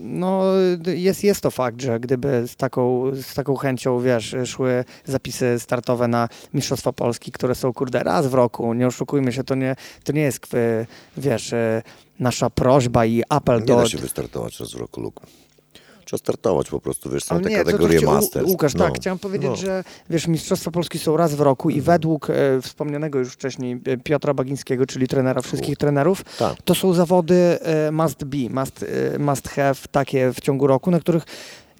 no 0.00 0.44
jest, 0.86 1.24
jest 1.24 1.40
to 1.40 1.50
fakt, 1.50 1.82
że 1.82 2.00
gdyby 2.00 2.44
z 2.46 2.56
taką, 2.56 3.10
z 3.14 3.34
taką 3.34 3.56
chęcią, 3.56 4.00
wiesz, 4.00 4.15
wiesz, 4.16 4.50
szły 4.50 4.84
zapisy 5.04 5.58
startowe 5.58 6.08
na 6.08 6.28
Mistrzostwa 6.54 6.92
Polski, 6.92 7.32
które 7.32 7.54
są, 7.54 7.72
kurde, 7.72 8.02
raz 8.02 8.26
w 8.26 8.34
roku. 8.34 8.74
Nie 8.74 8.86
oszukujmy 8.86 9.32
się, 9.32 9.44
to 9.44 9.54
nie, 9.54 9.76
to 10.04 10.12
nie 10.12 10.22
jest, 10.22 10.46
wiesz, 11.16 11.52
e, 11.52 11.82
nasza 12.18 12.50
prośba 12.50 13.06
i 13.06 13.22
apel 13.28 13.60
nie 13.60 13.66
do... 13.66 13.76
Nie 13.76 13.82
da 13.82 13.88
się 13.88 13.98
wystartować 13.98 14.60
raz 14.60 14.72
w 14.72 14.76
roku, 14.76 15.00
Luke. 15.00 15.26
Trzeba 16.04 16.18
startować 16.18 16.70
po 16.70 16.80
prostu, 16.80 17.10
wiesz, 17.10 17.24
są 17.24 17.40
te 17.40 17.50
nie, 17.50 17.56
kategorie 17.56 18.00
to, 18.00 18.06
to 18.06 18.12
Masters. 18.12 18.48
Łukasz, 18.48 18.72
tak, 18.72 18.78
no. 18.78 18.84
tak, 18.84 18.94
chciałem 18.94 19.18
powiedzieć, 19.18 19.50
no. 19.50 19.56
że 19.56 19.84
wiesz, 20.10 20.26
Mistrzostwa 20.26 20.70
Polski 20.70 20.98
są 20.98 21.16
raz 21.16 21.34
w 21.34 21.40
roku 21.40 21.70
i 21.70 21.80
według 21.80 22.30
e, 22.30 22.34
wspomnianego 22.62 23.18
już 23.18 23.32
wcześniej 23.32 23.80
Piotra 24.04 24.34
Bagińskiego, 24.34 24.86
czyli 24.86 25.08
trenera 25.08 25.42
wszystkich 25.42 25.72
U. 25.72 25.76
trenerów, 25.76 26.24
tak. 26.38 26.62
to 26.62 26.74
są 26.74 26.92
zawody 26.92 27.58
e, 27.60 27.90
must 27.92 28.24
be, 28.24 28.50
must, 28.50 28.84
e, 29.14 29.18
must 29.18 29.48
have 29.48 29.74
takie 29.90 30.32
w 30.32 30.40
ciągu 30.40 30.66
roku, 30.66 30.90
na 30.90 31.00
których 31.00 31.24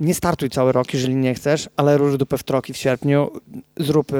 nie 0.00 0.14
startuj 0.14 0.50
cały 0.50 0.72
rok, 0.72 0.94
jeżeli 0.94 1.14
nie 1.14 1.34
chcesz, 1.34 1.68
ale 1.76 1.98
róż 1.98 2.16
dupę 2.16 2.38
w 2.38 2.42
troki 2.42 2.72
w 2.72 2.76
sierpniu, 2.76 3.30
zrób 3.76 4.12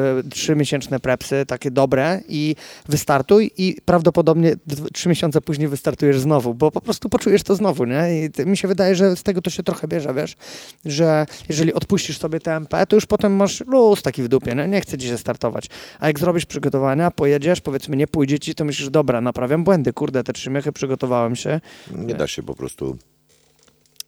y, 0.49 0.57
miesięczne 0.57 1.01
prepsy, 1.01 1.47
takie 1.47 1.71
dobre 1.71 2.21
i 2.29 2.57
wystartuj 2.89 3.51
i 3.57 3.77
prawdopodobnie 3.85 4.55
trzy 4.93 5.09
miesiące 5.09 5.41
później 5.41 5.69
wystartujesz 5.69 6.21
znowu, 6.21 6.55
bo 6.55 6.71
po 6.71 6.81
prostu 6.81 7.09
poczujesz 7.09 7.43
to 7.43 7.55
znowu, 7.55 7.85
nie? 7.85 8.31
I 8.37 8.47
mi 8.47 8.57
się 8.57 8.69
wydaje, 8.69 8.95
że 8.95 9.17
z 9.17 9.23
tego 9.23 9.43
to 9.43 9.51
się 9.51 9.63
trochę 9.63 9.89
bierze, 9.89 10.15
wiesz, 10.15 10.37
że 10.85 11.27
jeżeli 11.49 11.73
odpuścisz 11.73 12.19
sobie 12.19 12.41
TMP, 12.41 12.87
to 12.87 12.97
już 12.97 13.07
potem 13.07 13.37
masz 13.37 13.67
luz 13.67 14.03
taki 14.03 14.23
w 14.23 14.29
dupie, 14.29 14.55
nie? 14.55 14.69
Nie 14.69 14.81
chcę 14.81 14.99
dzisiaj 14.99 15.19
startować. 15.19 15.67
A 16.01 16.07
jak 16.07 16.19
zrobisz 16.19 16.47
przygotowania, 16.47 17.11
pojedziesz, 17.11 17.61
powiedzmy 17.61 17.97
nie 17.97 18.07
pójdzie 18.07 18.39
ci, 18.39 18.55
to 18.55 18.65
myślisz, 18.65 18.91
dobra, 18.91 19.21
naprawiam 19.21 19.65
błędy, 19.65 19.93
kurde, 19.93 20.25
te 20.25 20.33
trzy 20.33 20.51
miechy 20.51 20.73
przygotowałem 20.73 21.37
się. 21.37 21.61
Nie 21.95 22.15
da 22.15 22.27
się 22.27 22.43
po 22.43 22.55
prostu 22.55 22.99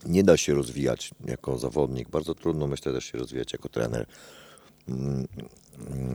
nie 0.09 0.25
da 0.25 0.37
się 0.37 0.55
rozwijać 0.55 1.11
jako 1.25 1.59
zawodnik. 1.59 2.09
Bardzo 2.09 2.35
trudno, 2.35 2.67
myślę, 2.67 2.93
też 2.93 3.05
się 3.05 3.19
rozwijać 3.19 3.53
jako 3.53 3.69
trener. 3.69 4.07
mm, 4.89 5.27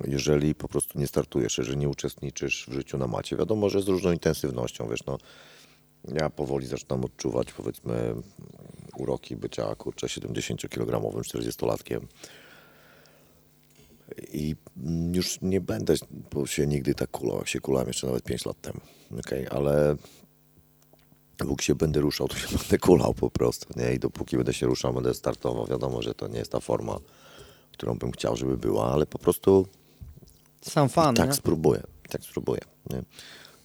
jeżeli 0.07 0.55
po 0.55 0.67
prostu 0.67 0.99
nie 0.99 1.07
startujesz, 1.07 1.57
jeżeli 1.57 1.77
nie 1.77 1.89
uczestniczysz 1.89 2.65
w 2.69 2.73
życiu 2.73 2.97
na 2.97 3.07
macie. 3.07 3.37
Wiadomo, 3.37 3.69
że 3.69 3.81
z 3.81 3.87
różną 3.87 4.11
intensywnością, 4.11 4.87
wiesz, 4.89 5.05
no 5.05 5.17
ja 6.13 6.29
powoli 6.29 6.67
zaczynam 6.67 7.05
odczuwać 7.05 7.53
powiedzmy 7.53 8.15
uroki 8.97 9.35
bycia 9.35 9.75
kurczę 9.75 10.07
70-kilogramowym 10.07 11.21
40-latkiem. 11.21 11.99
I 14.33 14.55
już 15.13 15.41
nie 15.41 15.61
będę 15.61 15.95
się 16.45 16.67
nigdy 16.67 16.95
tak 16.95 17.11
kulał, 17.11 17.37
jak 17.37 17.47
się 17.47 17.59
kulałem 17.59 17.87
jeszcze 17.87 18.07
nawet 18.07 18.23
5 18.23 18.45
lat 18.45 18.61
temu. 18.61 18.79
Okay? 19.19 19.49
Ale 19.49 19.95
Bóg 21.37 21.61
się 21.61 21.75
będę 21.75 21.99
ruszał, 21.99 22.27
to 22.27 22.37
się 22.37 22.57
będę 22.57 22.77
kulał 22.77 23.13
po 23.13 23.29
prostu. 23.29 23.79
Nie? 23.79 23.93
I 23.93 23.99
dopóki 23.99 24.37
będę 24.37 24.53
się 24.53 24.65
ruszał, 24.65 24.93
będę 24.93 25.13
startował. 25.13 25.65
Wiadomo, 25.65 26.01
że 26.01 26.13
to 26.13 26.27
nie 26.27 26.39
jest 26.39 26.51
ta 26.51 26.59
forma, 26.59 26.99
którą 27.71 27.97
bym 27.97 28.11
chciał, 28.11 28.35
żeby 28.35 28.57
była, 28.57 28.91
ale 28.91 29.05
po 29.05 29.19
prostu. 29.19 29.67
Sam 30.61 30.89
fan. 30.89 31.15
tak 31.15 31.29
nie? 31.29 31.35
spróbuję. 31.35 31.83
Tak 32.09 32.23
spróbuję. 32.23 32.61
Nie? 32.89 33.03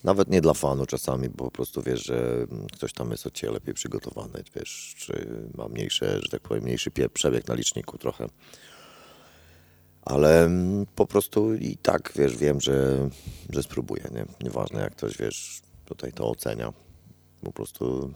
Nawet 0.05 0.31
nie 0.31 0.41
dla 0.41 0.55
fanu 0.55 0.87
czasami, 0.87 1.29
bo 1.29 1.45
po 1.45 1.51
prostu 1.51 1.83
wiesz, 1.83 2.05
że 2.05 2.47
ktoś 2.73 2.93
tam 2.93 3.11
jest 3.11 3.27
od 3.27 3.35
ciebie 3.35 3.53
lepiej 3.53 3.75
przygotowany, 3.75 4.43
wiesz, 4.55 4.95
czy 4.99 5.29
ma 5.55 5.69
mniejsze, 5.69 6.21
że 6.23 6.29
tak 6.29 6.41
powiem, 6.41 6.65
mniejszy 6.65 6.91
przebieg 7.13 7.49
na 7.49 7.55
liczniku 7.55 7.99
trochę. 7.99 8.27
Ale 10.03 10.45
mm, 10.45 10.87
po 10.87 11.07
prostu 11.07 11.55
i 11.55 11.77
tak, 11.77 12.13
wiesz, 12.17 12.37
wiem, 12.37 12.61
że, 12.61 13.09
że 13.51 13.63
spróbuję, 13.63 14.05
nie? 14.15 14.25
Nieważne 14.43 14.81
jak 14.81 14.93
ktoś, 14.93 15.17
wiesz, 15.17 15.63
tutaj 15.85 16.13
to 16.13 16.31
ocenia. 16.31 16.73
Po 17.45 17.53
prostu 17.53 18.15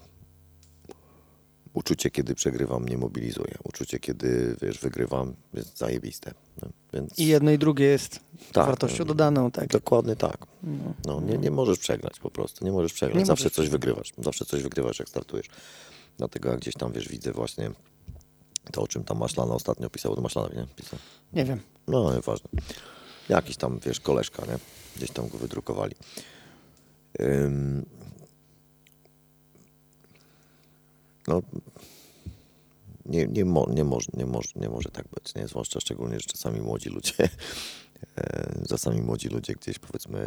uczucie, 1.72 2.10
kiedy 2.10 2.34
przegrywam, 2.34 2.82
mnie 2.82 2.98
mobilizuje. 2.98 3.54
Uczucie, 3.64 3.98
kiedy, 3.98 4.56
wiesz, 4.62 4.78
wygrywam, 4.78 5.34
jest 5.54 5.78
zajebiste. 5.78 6.34
No, 6.62 6.68
więc... 6.92 7.18
I 7.18 7.26
jedno 7.26 7.50
i 7.50 7.58
drugie 7.58 7.84
jest 7.84 8.20
Tak, 8.52 8.66
wartością 8.66 9.04
dodaną, 9.04 9.50
tak. 9.50 9.68
Dokładnie 9.68 10.16
tak. 10.16 10.46
No. 10.62 10.94
No, 11.06 11.20
nie, 11.20 11.38
nie 11.38 11.50
możesz 11.50 11.78
przegrać 11.78 12.20
po 12.20 12.30
prostu, 12.30 12.64
nie 12.64 12.72
możesz 12.72 12.92
przegrać. 12.92 13.18
Nie 13.18 13.26
Zawsze 13.26 13.44
możesz 13.44 13.56
coś 13.56 13.64
przegrać. 13.64 13.80
wygrywasz, 13.80 14.12
zawsze 14.18 14.44
coś 14.44 14.62
wygrywasz, 14.62 14.98
jak 14.98 15.08
startujesz. 15.08 15.46
Dlatego 16.18 16.50
jak 16.50 16.60
gdzieś 16.60 16.74
tam, 16.74 16.92
wiesz, 16.92 17.08
widzę 17.08 17.32
właśnie 17.32 17.70
to, 18.72 18.82
o 18.82 18.88
czym 18.88 19.04
tam 19.04 19.18
Maślana 19.18 19.54
ostatnio 19.54 19.90
pisał, 19.90 20.14
to 20.16 20.20
Maślana, 20.20 20.48
nie? 20.48 20.66
Pisał. 20.76 20.98
Nie 21.32 21.44
wiem. 21.44 21.60
No, 21.86 22.14
nieważne. 22.14 22.50
Jakiś 23.28 23.56
tam, 23.56 23.78
wiesz, 23.78 24.00
koleżka, 24.00 24.46
nie? 24.46 24.58
Gdzieś 24.96 25.10
tam 25.10 25.28
go 25.28 25.38
wydrukowali. 25.38 25.94
Ym... 27.20 27.86
No, 31.28 31.42
nie, 33.06 33.26
nie, 33.26 33.44
mo, 33.44 33.66
nie, 33.70 33.84
może, 33.84 34.08
nie, 34.14 34.26
może, 34.26 34.48
nie 34.56 34.68
może 34.68 34.88
tak 34.90 35.06
być, 35.08 35.34
nie? 35.34 35.48
Zwłaszcza 35.48 35.80
szczególnie, 35.80 36.20
że 36.20 36.26
czasami 36.26 36.60
młodzi 36.60 36.88
ludzie, 36.88 37.14
e, 38.16 38.62
czasami 38.68 39.02
młodzi 39.02 39.28
ludzie 39.28 39.54
gdzieś, 39.54 39.78
powiedzmy, 39.78 40.20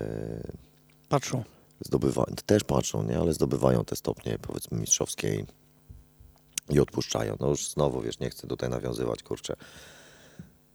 Patrzą. 1.10 1.44
zdobywają, 1.86 2.26
też 2.46 2.64
patrzą, 2.64 3.04
nie? 3.04 3.18
Ale 3.18 3.34
zdobywają 3.34 3.86
te 3.86 3.96
stopnie, 3.96 4.38
powiedzmy, 4.42 4.78
mistrzowskie 4.80 5.46
i, 6.70 6.80
odpuszczają. 6.80 7.36
No 7.40 7.50
już 7.50 7.70
znowu, 7.70 8.02
wiesz, 8.02 8.20
nie 8.20 8.30
chcę 8.30 8.48
tutaj 8.48 8.70
nawiązywać, 8.70 9.24
kurczę, 9.24 9.56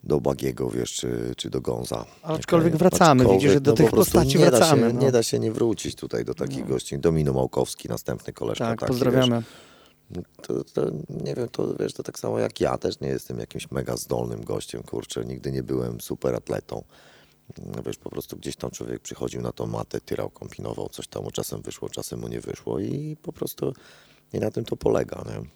do 0.04 0.20
Bagiego, 0.20 0.70
wiesz, 0.70 0.92
czy, 0.92 1.34
czy 1.36 1.50
do 1.50 1.60
Gonza. 1.60 2.04
Aczkolwiek 2.22 2.76
wracamy, 2.76 3.24
widzisz, 3.32 3.52
że 3.52 3.60
do 3.60 3.70
po 3.70 3.76
tych 3.76 3.90
postaci 3.90 4.38
nie 4.38 4.50
wracamy, 4.50 4.82
Da 4.82 4.88
się, 4.88 4.94
no. 4.94 5.00
Nie 5.00 5.12
da 5.12 5.22
się 5.22 5.38
nie 5.38 5.52
wrócić 5.52 5.94
tutaj 5.94 6.24
do 6.24 6.34
takich 6.34 6.60
No. 6.60 6.66
gości. 6.66 6.98
Domino 6.98 7.32
Małkowski, 7.32 7.88
następny 7.88 8.32
koleżka. 8.32 8.64
Tak, 8.66 8.80
taki, 8.80 8.90
pozdrawiamy. 8.92 9.36
Wiesz, 9.36 9.69
to, 10.42 10.64
to, 10.64 10.82
nie 11.24 11.34
wiem, 11.34 11.48
to 11.48 11.74
wiesz, 11.80 11.92
to 11.92 12.02
tak 12.02 12.18
samo 12.18 12.38
jak 12.38 12.60
ja, 12.60 12.78
też 12.78 13.00
nie 13.00 13.08
jestem 13.08 13.38
jakimś 13.38 13.70
mega 13.70 13.96
zdolnym 13.96 14.44
gościem, 14.44 14.82
kurczę, 14.82 15.24
nigdy 15.24 15.52
nie 15.52 15.62
byłem 15.62 16.00
super 16.00 16.34
atletą. 16.34 16.84
No 17.66 17.82
Wiesz, 17.82 17.96
po 17.96 18.10
prostu 18.10 18.36
gdzieś 18.36 18.56
tam 18.56 18.70
człowiek 18.70 19.00
przychodził 19.00 19.42
na 19.42 19.52
tą 19.52 19.66
matę, 19.66 20.00
tyrał, 20.00 20.30
kombinował, 20.30 20.88
coś 20.88 21.06
tam 21.08 21.24
mu 21.24 21.30
czasem 21.30 21.62
wyszło, 21.62 21.88
czasem 21.88 22.20
mu 22.20 22.28
nie 22.28 22.40
wyszło 22.40 22.78
i 22.78 23.16
po 23.22 23.32
prostu 23.32 23.72
i 24.32 24.38
na 24.38 24.50
tym 24.50 24.64
to 24.64 24.76
polega, 24.76 25.24
nie? 25.26 25.50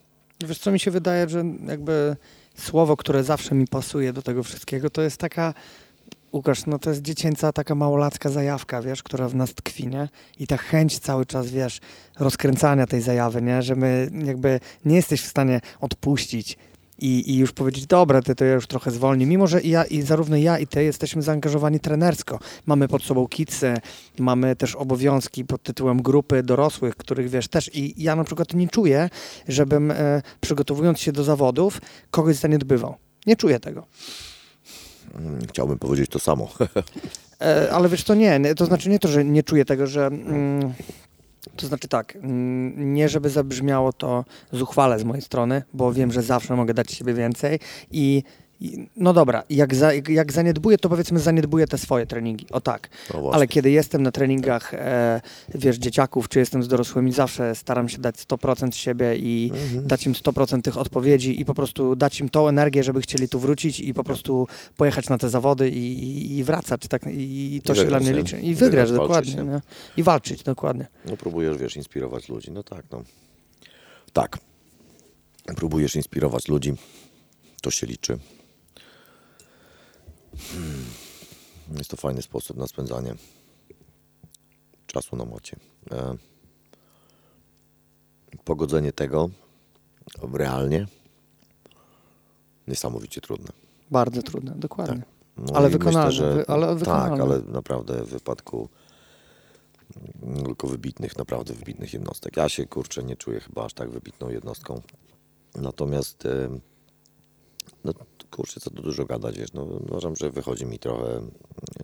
Wiesz 0.49 0.59
co, 0.59 0.71
mi 0.71 0.81
się 0.81 0.91
wydaje, 0.91 1.29
że 1.29 1.45
jakby 1.67 2.17
słowo, 2.57 2.97
które 2.97 3.25
zawsze 3.25 3.55
mi 3.55 3.67
pasuje 3.67 4.13
do 4.13 4.23
tego 4.23 4.43
wszystkiego, 4.43 4.91
to 4.91 5.03
jest 5.03 5.17
taka, 5.17 5.55
Łukasz, 6.35 6.67
no 6.67 6.79
to 6.79 6.91
jest 6.91 7.03
dziecięca 7.03 7.53
taka 7.53 7.75
małolacka 7.75 8.31
zajawka, 8.31 8.83
wiesz, 8.83 9.03
która 9.03 9.29
w 9.29 9.35
nas 9.35 9.55
tkwi, 9.55 9.89
nie? 9.89 10.09
I 10.39 10.47
ta 10.47 10.57
chęć 10.57 10.99
cały 10.99 11.27
czas, 11.27 11.51
wiesz, 11.51 11.81
rozkręcania 12.19 12.87
tej 12.87 13.01
zajawy, 13.01 13.43
nie? 13.43 13.63
Że 13.63 13.77
my 13.77 14.11
jakby 14.25 14.61
nie 14.85 14.97
jesteś 14.97 15.23
w 15.23 15.27
stanie 15.27 15.61
odpuścić 15.81 16.59
i, 16.99 17.31
i 17.31 17.37
już 17.39 17.53
powiedzieć, 17.53 17.87
dobra, 17.87 18.23
ty 18.23 18.35
to 18.35 18.45
ja 18.45 18.55
już 18.55 18.67
trochę 18.67 18.91
zwolni, 18.91 19.27
mimo 19.27 19.47
że 19.47 19.61
i 19.61 19.71
ja, 19.71 19.85
i 19.85 20.03
zarówno 20.03 20.37
ja 20.37 20.59
i 20.59 20.67
ty 20.67 20.85
jesteśmy 20.85 21.23
zaangażowani 21.23 21.81
trenersko. 21.81 22.39
Mamy 22.67 22.89
pod 22.89 23.03
sobą 23.03 23.27
kidsy, 23.27 23.75
mamy 24.19 24.57
też 24.57 24.75
obowiązki 24.75 25.45
pod 25.45 25.63
tytułem 25.63 26.03
grupy 26.03 26.43
dorosłych, 26.43 26.97
których 26.97 27.31
wiesz 27.31 27.49
też 27.49 27.71
i 27.75 28.03
ja 28.03 28.17
na 28.17 28.25
przykład 28.25 28.55
nie 28.55 28.69
czuję, 28.69 29.11
żebym 29.49 29.91
e, 29.91 30.23
przygotowując 30.41 31.01
się 31.01 31.13
do 31.13 31.25
zawodów 31.25 31.81
kogoś 32.11 32.37
zaniedbywał. 32.37 32.95
Nie 33.27 33.37
czuję 33.37 33.61
tego. 33.61 33.87
Mm, 35.17 35.39
Chciałbym 35.49 35.79
powiedzieć 35.79 36.11
to 36.11 36.19
samo. 36.19 36.49
E, 37.41 37.73
ale 37.73 37.89
wiesz, 37.89 38.05
to 38.05 38.15
nie, 38.15 38.55
to 38.55 38.67
znaczy 38.67 38.89
nie 38.91 38.99
to, 38.99 39.09
że 39.09 39.25
nie 39.25 39.43
czuję 39.43 39.65
tego, 39.65 39.87
że. 39.87 40.07
Mm, 40.07 40.73
to 41.57 41.67
znaczy 41.67 41.89
tak, 41.89 42.17
mm, 42.17 42.95
nie 42.95 43.09
żeby 43.09 43.31
zabrzmiało 43.31 43.93
to 43.93 44.25
zuchwale 44.53 44.99
z 44.99 45.05
mojej 45.05 45.23
strony, 45.23 45.63
bo 45.73 45.93
wiem, 45.93 46.13
że 46.13 46.23
zawsze 46.23 46.57
mogę 46.57 46.75
dać 46.75 46.93
siebie 46.93 47.15
więcej 47.15 47.61
i. 47.91 48.23
no 48.97 49.13
dobra, 49.13 49.43
jak, 49.51 49.75
za, 49.75 49.91
jak, 50.09 50.33
zaniedbuję, 50.33 50.79
to 50.79 50.89
powiedzmy 50.89 51.21
zaniedbuję 51.21 51.67
te 51.67 51.79
swoje 51.79 52.07
treningi. 52.07 52.47
O 52.51 52.61
tak. 52.61 52.89
No. 53.15 53.31
Ale 53.33 53.47
kiedy 53.49 53.71
jestem 53.71 54.03
na 54.03 54.13
treningach, 54.13 54.75
e, 54.75 55.21
wiesz, 55.55 55.77
dzieciaków, 55.77 56.29
czy 56.29 56.39
jestem 56.39 56.63
z 56.63 56.69
dorosłymi, 56.69 57.13
zawsze 57.13 57.55
staram 57.55 57.89
się 57.89 57.99
dać 57.99 58.17
100% 58.17 58.75
siebie 58.77 59.17
i 59.17 59.51
Mhm. 59.55 59.87
dać 59.87 60.07
im 60.07 60.13
100% 60.15 60.63
tych 60.63 60.77
odpowiedzi 60.79 61.41
i 61.41 61.45
po 61.45 61.55
prostu 61.55 61.97
dać 61.97 62.21
im 62.21 62.29
tą 62.29 62.49
energię, 62.49 62.83
żeby 62.85 63.01
chcieli 63.01 63.29
tu 63.29 63.39
wrócić 63.41 63.81
i 63.81 63.95
po 63.95 64.05
prostu 64.05 64.47
pojechać 64.77 65.09
na 65.09 65.19
te 65.19 65.29
zawody 65.29 65.71
i, 65.71 65.79
i, 66.05 66.39
i 66.39 66.45
wracać. 66.45 66.89
Tak, 66.89 67.07
I, 67.07 67.55
i 67.57 67.63
to 67.63 67.73
I 67.73 67.77
się 67.77 67.85
dla 67.85 68.01
mnie 68.01 68.11
nie? 68.11 68.17
liczy. 68.17 68.41
I 68.41 68.55
wygrać, 68.55 68.93
dokładnie. 68.93 69.35
walczyć? 69.45 69.63
I 69.97 70.03
walczyć, 70.03 70.43
dokładnie. 70.43 70.87
No 71.11 71.17
próbujesz, 71.17 71.57
wiesz, 71.59 71.77
inspirować 71.77 72.29
ludzi. 72.29 72.51
No 72.51 72.63
tak, 72.63 72.85
no. 72.91 73.03
Tak. 74.13 74.39
Próbujesz 75.57 75.97
inspirować 75.97 76.49
ludzi. 76.49 76.73
To 77.63 77.71
się 77.71 77.87
liczy. 77.87 78.19
Hmm. 80.39 80.85
Jest 81.79 81.91
to 81.91 81.97
fajny 81.97 82.23
sposób 82.23 82.57
na 82.57 82.67
spędzanie 82.67 83.15
czasu 84.87 85.17
na 85.17 85.25
mocie. 85.25 85.57
E, 85.91 86.17
pogodzenie 88.45 88.93
tego 88.93 89.31
realnie 90.33 90.87
niesamowicie 92.69 93.21
trudne. 93.21 93.53
Bardzo 93.91 94.23
trudne, 94.23 94.55
dokładnie. 94.57 95.03
No 95.37 95.57
Ale 95.57 95.71
wykonalne, 95.71 96.09
Myślę, 96.09 96.35
że, 96.35 96.45
ale 96.51 96.75
wykonalne. 96.75 97.17
Tak, 97.17 97.21
ale 97.21 97.41
naprawdę 97.43 98.05
w 98.05 98.09
wypadku 98.09 98.69
tylko 100.45 100.67
wybitnych, 100.67 101.17
naprawdę 101.19 101.55
wybitnych 101.55 101.93
jednostek. 101.93 102.37
Ja 102.37 102.49
się, 102.49 102.67
kurczę, 102.67 103.03
nie 103.03 103.17
czuję 103.17 103.41
chyba 103.41 103.65
aż 103.65 103.75
tak 103.75 103.91
wybitną 103.91 104.29
jednostką. 104.29 104.83
Natomiast, 105.55 106.27
em, 106.27 106.61
no 107.85 107.93
kurczę, 108.35 108.61
co 108.61 108.71
tu 108.71 108.83
dużo 108.83 109.05
gadać, 109.05 109.39
wiesz, 109.39 109.53
no 109.53 109.63
uważam, 109.63 110.17
że 110.17 110.31
wychodzi 110.31 110.67
mi 110.67 110.79
trochę 110.79 111.21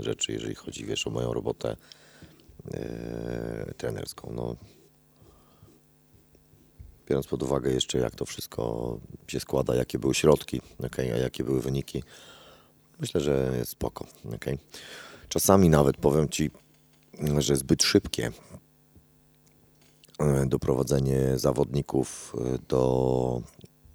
rzeczy, 0.00 0.32
jeżeli 0.32 0.54
chodzi, 0.54 0.84
wiesz, 0.84 1.06
o 1.06 1.10
moją 1.10 1.32
robotę 1.32 1.76
e, 2.72 3.74
trenerską. 3.76 4.32
No, 4.34 4.56
biorąc 7.06 7.26
pod 7.26 7.42
uwagę 7.42 7.72
jeszcze, 7.72 7.98
jak 7.98 8.14
to 8.14 8.26
wszystko 8.26 8.98
się 9.28 9.40
składa, 9.40 9.74
jakie 9.74 9.98
były 9.98 10.14
środki, 10.14 10.60
okej, 10.86 11.12
a 11.12 11.16
jakie 11.16 11.44
były 11.44 11.60
wyniki, 11.60 12.02
myślę, 13.00 13.20
że 13.20 13.54
jest 13.58 13.70
spoko. 13.70 14.06
okej. 14.34 14.58
Czasami 15.28 15.68
nawet 15.68 15.96
powiem 15.96 16.28
Ci, 16.28 16.50
że 17.38 17.56
zbyt 17.56 17.82
szybkie 17.82 18.30
e, 20.18 20.46
doprowadzenie 20.46 21.38
zawodników 21.38 22.34
e, 22.38 22.58
do 22.68 23.42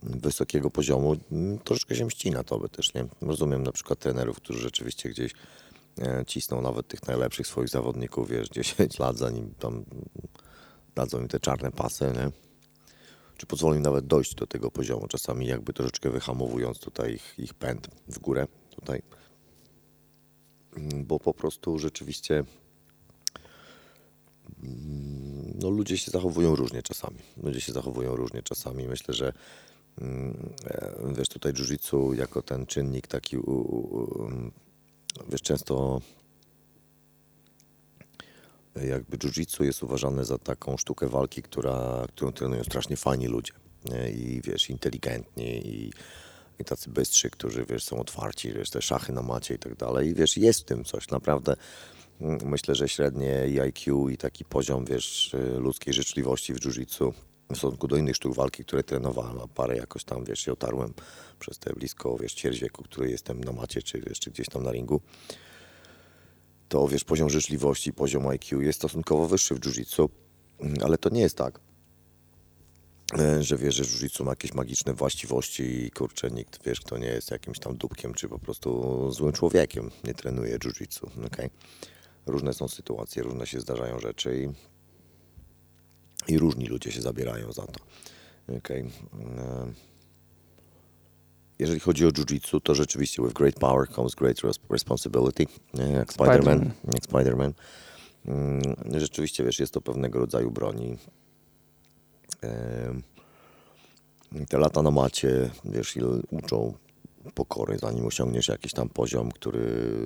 wysokiego 0.05 0.71
poziomu 0.71 1.15
mm, 1.31 1.59
troszeczkę 1.59 1.95
się 1.95 2.05
mści 2.05 2.31
na 2.31 2.43
to, 2.43 2.69
też 2.69 2.93
nie. 2.93 3.05
Rozumiem 3.21 3.63
na 3.63 3.71
przykład 3.71 3.99
trenerów, 3.99 4.37
którzy 4.37 4.59
rzeczywiście 4.59 5.09
gdzieś 5.09 5.31
e, 6.01 6.23
cisną 6.27 6.61
nawet 6.61 6.87
tych 6.87 7.07
najlepszych 7.07 7.47
swoich 7.47 7.69
zawodników, 7.69 8.29
wiesz, 8.29 8.49
10 8.77 8.99
lat 8.99 9.17
zanim 9.17 9.53
tam 9.59 9.85
dadzą 10.95 11.21
im 11.21 11.27
te 11.27 11.39
czarne 11.39 11.71
pasy, 11.71 12.05
nie? 12.15 12.31
Czy 13.37 13.45
pozwolą 13.45 13.75
im 13.75 13.81
nawet 13.81 14.07
dojść 14.07 14.35
do 14.35 14.47
tego 14.47 14.71
poziomu, 14.71 15.07
czasami 15.07 15.47
jakby 15.47 15.73
troszeczkę 15.73 16.09
wyhamowując 16.09 16.79
tutaj 16.79 17.13
ich, 17.13 17.33
ich 17.37 17.53
pęd 17.53 17.87
w 18.07 18.19
górę 18.19 18.47
tutaj. 18.69 19.01
Mm, 20.77 21.05
Bo 21.05 21.19
po 21.19 21.33
prostu 21.33 21.79
rzeczywiście 21.79 22.43
mm, 24.63 25.53
no 25.59 25.69
ludzie 25.69 25.97
się 25.97 26.11
zachowują 26.11 26.55
różnie 26.55 26.81
czasami. 26.83 27.17
Ludzie 27.43 27.61
się 27.61 27.73
zachowują 27.73 28.15
różnie 28.15 28.43
czasami. 28.43 28.87
Myślę, 28.87 29.13
że 29.13 29.33
wiesz, 31.17 31.29
tutaj 31.29 31.53
jiu-jitsu 31.53 32.13
jako 32.13 32.41
ten 32.41 32.65
czynnik 32.65 33.07
taki, 33.07 33.37
u, 33.37 34.29
wiesz, 35.29 35.41
często 35.41 36.01
jakby 38.75 39.17
jiu-jitsu 39.17 39.63
jest 39.63 39.83
uważane 39.83 40.25
za 40.25 40.37
taką 40.37 40.77
sztukę 40.77 41.07
walki, 41.07 41.41
która, 41.41 42.05
którą 42.07 42.31
trenują 42.31 42.63
strasznie 42.63 42.97
fajni 42.97 43.27
ludzie 43.27 43.53
i 44.15 44.41
wiesz, 44.43 44.69
inteligentni 44.69 45.67
i, 45.67 45.91
i 46.59 46.65
tacy 46.65 46.89
bystrzy, 46.89 47.29
którzy 47.29 47.65
wiesz, 47.69 47.83
są 47.83 47.99
otwarci, 47.99 48.53
wiesz, 48.53 48.69
te 48.69 48.81
szachy 48.81 49.13
na 49.13 49.21
macie 49.21 49.55
i 49.55 49.59
tak 49.59 49.75
dalej. 49.75 50.09
I 50.09 50.13
wiesz, 50.13 50.37
jest 50.37 50.61
w 50.61 50.63
tym 50.63 50.83
coś, 50.83 51.09
naprawdę 51.09 51.55
mm, 52.21 52.39
myślę, 52.45 52.75
że 52.75 52.89
średnie 52.89 53.61
IQ 53.61 54.09
i 54.09 54.17
taki 54.17 54.45
poziom, 54.45 54.85
wiesz, 54.85 55.35
ludzkiej 55.57 55.93
życzliwości 55.93 56.53
w 56.53 56.59
jiu-jitsu 56.59 57.13
w 57.53 57.57
stosunku 57.57 57.87
do 57.87 57.97
innych 57.97 58.15
sztuk 58.15 58.35
walki, 58.35 58.65
które 58.65 58.83
trenowałem, 58.83 59.39
a 59.39 59.47
parę 59.47 59.77
jakoś 59.77 60.03
tam, 60.03 60.25
wiesz, 60.25 60.39
się 60.39 60.51
otarłem 60.51 60.93
przez 61.39 61.59
te 61.59 61.73
blisko, 61.73 62.17
wiesz, 62.17 62.33
ćwierć 62.33 62.63
który 62.89 63.11
jestem 63.11 63.43
na 63.43 63.51
macie, 63.51 63.81
czy 63.81 64.01
wiesz, 64.01 64.19
czy 64.19 64.31
gdzieś 64.31 64.47
tam 64.47 64.63
na 64.63 64.71
ringu 64.71 65.01
to 66.69 66.87
wiesz, 66.87 67.03
poziom 67.03 67.29
życzliwości, 67.29 67.93
poziom 67.93 68.27
IQ 68.27 68.61
jest 68.61 68.79
stosunkowo 68.79 69.27
wyższy 69.27 69.55
w 69.55 69.59
jiu-jitsu, 69.59 70.09
mm, 70.59 70.77
ale 70.83 70.97
to 70.97 71.09
nie 71.09 71.21
jest 71.21 71.37
tak, 71.37 71.59
e, 73.19 73.43
że 73.43 73.57
wiesz, 73.57 73.75
że 73.75 73.83
jiu-jitsu 73.83 74.23
ma 74.23 74.31
jakieś 74.31 74.53
magiczne 74.53 74.93
właściwości 74.93 75.63
i 75.63 75.91
kurczę, 75.91 76.31
nikt, 76.31 76.63
wiesz, 76.65 76.81
kto 76.81 76.97
nie 76.97 77.07
jest 77.07 77.31
jakimś 77.31 77.59
tam 77.59 77.77
dupkiem, 77.77 78.13
czy 78.13 78.29
po 78.29 78.39
prostu 78.39 79.11
złym 79.11 79.31
człowiekiem, 79.31 79.91
nie 80.03 80.13
trenuje 80.13 80.57
jiu-jitsu, 80.57 81.25
okay? 81.25 81.49
Różne 82.25 82.53
są 82.53 82.67
sytuacje, 82.67 83.23
różne 83.23 83.47
się 83.47 83.59
zdarzają 83.59 83.99
rzeczy 83.99 84.43
i, 84.43 84.74
i 86.27 86.37
różni 86.37 86.65
ludzie 86.65 86.91
się 86.91 87.01
zabierają 87.01 87.51
za 87.51 87.65
to, 87.65 87.79
okay? 88.57 88.89
E, 89.37 89.73
jeżeli 91.59 91.79
chodzi 91.79 92.05
o 92.05 92.09
jiu-jitsu, 92.09 92.61
to 92.61 92.75
rzeczywiście 92.75 93.21
with 93.23 93.33
great 93.33 93.55
power 93.55 93.89
comes 93.89 94.15
great 94.15 94.37
responsibility, 94.69 95.45
jak 95.93 96.13
Spider-Man. 96.13 96.69
jak 96.93 97.03
Spider-Man. 97.03 97.53
Mm, 98.25 98.61
rzeczywiście, 98.99 99.43
wiesz, 99.43 99.59
jest 99.59 99.73
to 99.73 99.81
pewnego 99.81 100.19
rodzaju 100.19 100.51
broni. 100.51 100.97
Te 104.49 104.57
lata 104.57 104.81
na 104.81 104.91
macie, 104.91 105.49
wiesz, 105.65 105.97
ile 105.97 106.07
uczą 106.31 106.73
pokory, 107.33 107.77
zanim 107.77 108.05
osiągniesz 108.05 108.47
jakiś 108.47 108.73
tam 108.73 108.89
poziom, 108.89 109.31
który, 109.31 109.63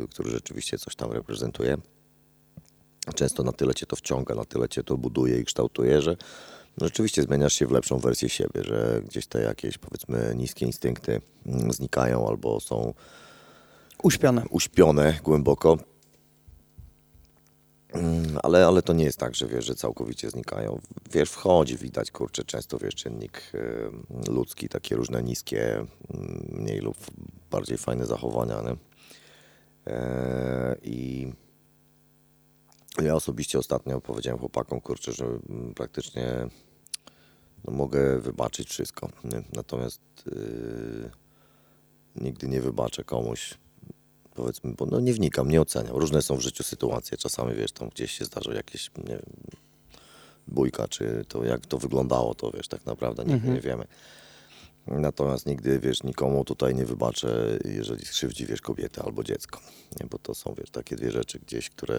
który 0.10 0.30
rzeczywiście 0.30 0.78
coś 0.78 0.96
tam 0.96 1.12
reprezentuje. 1.12 1.78
Często 3.16 3.44
na 3.44 3.52
tyle 3.52 3.76
cię 3.76 3.86
to 3.86 3.96
wciąga, 3.96 4.36
na 4.36 4.46
tyle 4.46 4.70
cię 4.70 4.84
to 4.84 4.98
buduje 4.98 5.40
i 5.40 5.46
kształtuje, 5.46 6.02
że 6.02 6.18
rzeczywiście 6.82 7.22
zmieniasz 7.22 7.54
się 7.54 7.68
w 7.68 7.72
lepszą 7.72 8.00
wersję 8.00 8.30
siebie, 8.30 8.64
że 8.64 9.02
gdzieś 9.06 9.28
te 9.28 9.42
jakieś 9.42 9.78
powiedzmy 9.78 10.34
niskie 10.36 10.66
instynkty 10.66 11.22
mm, 11.46 11.72
znikają 11.72 12.28
albo 12.28 12.60
są 12.60 12.94
uśpione, 14.04 14.44
uśpione 14.50 15.20
głęboko. 15.24 15.78
Mm, 17.94 18.38
ale, 18.44 18.68
ale 18.68 18.82
to 18.82 18.94
nie 18.94 19.04
jest 19.04 19.18
tak, 19.18 19.36
że 19.36 19.48
wiesz, 19.48 19.66
że 19.66 19.76
całkowicie 19.76 20.30
znikają. 20.30 20.80
Wiesz, 21.12 21.30
wchodzi, 21.30 21.78
widać, 21.78 22.12
kurczę, 22.12 22.44
często 22.44 22.78
wiesz, 22.78 22.96
czynnik 22.96 23.52
ludzki, 24.28 24.70
takie 24.70 24.96
różne 24.96 25.24
niskie, 25.24 25.74
mm, 26.14 26.46
mniej 26.52 26.80
lub 26.80 26.98
bardziej 27.52 27.78
fajne 27.78 28.06
zachowania. 28.06 28.62
Nie? 28.62 28.76
E, 29.94 30.76
I 30.84 31.32
ja 33.04 33.16
osobiście 33.16 33.60
ostatnio 33.60 34.02
powiedziałem 34.02 34.40
chłopakom, 34.40 34.82
kurczę, 34.82 35.12
że 35.12 35.26
praktycznie 35.76 36.48
no 37.66 37.74
mogę 37.74 38.20
wybaczyć 38.20 38.70
wszystko. 38.70 39.10
Nie? 39.24 39.44
Natomiast 39.54 40.02
yy, 40.26 41.12
nigdy 42.16 42.48
nie 42.48 42.62
wybaczę 42.62 43.04
komuś, 43.04 43.58
powiedzmy, 44.36 44.74
bo 44.74 44.86
no 44.86 45.00
nie 45.00 45.14
wnikam, 45.14 45.50
nie 45.50 45.62
oceniam. 45.62 45.96
Różne 45.96 46.22
są 46.22 46.36
w 46.36 46.42
życiu 46.42 46.64
sytuacje. 46.64 47.18
Czasami, 47.18 47.56
wiesz, 47.56 47.72
tam 47.72 47.90
gdzieś 47.90 48.12
się 48.12 48.26
zdarzy 48.26 48.54
jakieś, 48.54 48.92
nie 48.98 49.16
wiem, 49.16 49.34
bójka, 50.48 50.88
czy 50.88 51.26
to 51.28 51.44
jak 51.44 51.66
to 51.66 51.78
wyglądało, 51.78 52.36
to 52.36 52.52
wiesz, 52.52 52.68
tak 52.68 52.86
naprawdę 52.86 53.24
nigdy 53.24 53.36
mhm. 53.36 53.54
nie 53.54 53.62
wiemy. 53.62 53.88
Natomiast 54.92 55.46
nigdy, 55.46 55.80
wiesz, 55.80 56.04
nikomu 56.04 56.46
tutaj 56.46 56.76
nie 56.76 56.86
wybaczę, 56.86 57.60
jeżeli 57.66 58.06
skrzywdzi, 58.06 58.46
wiesz, 58.46 58.62
kobietę 58.62 59.04
albo 59.06 59.24
dziecko. 59.24 59.60
Nie? 60.00 60.08
Bo 60.08 60.18
to 60.18 60.36
są, 60.36 60.54
wiesz, 60.58 60.70
takie 60.70 60.96
dwie 60.96 61.12
rzeczy 61.12 61.40
gdzieś, 61.40 61.70
które 61.70 61.98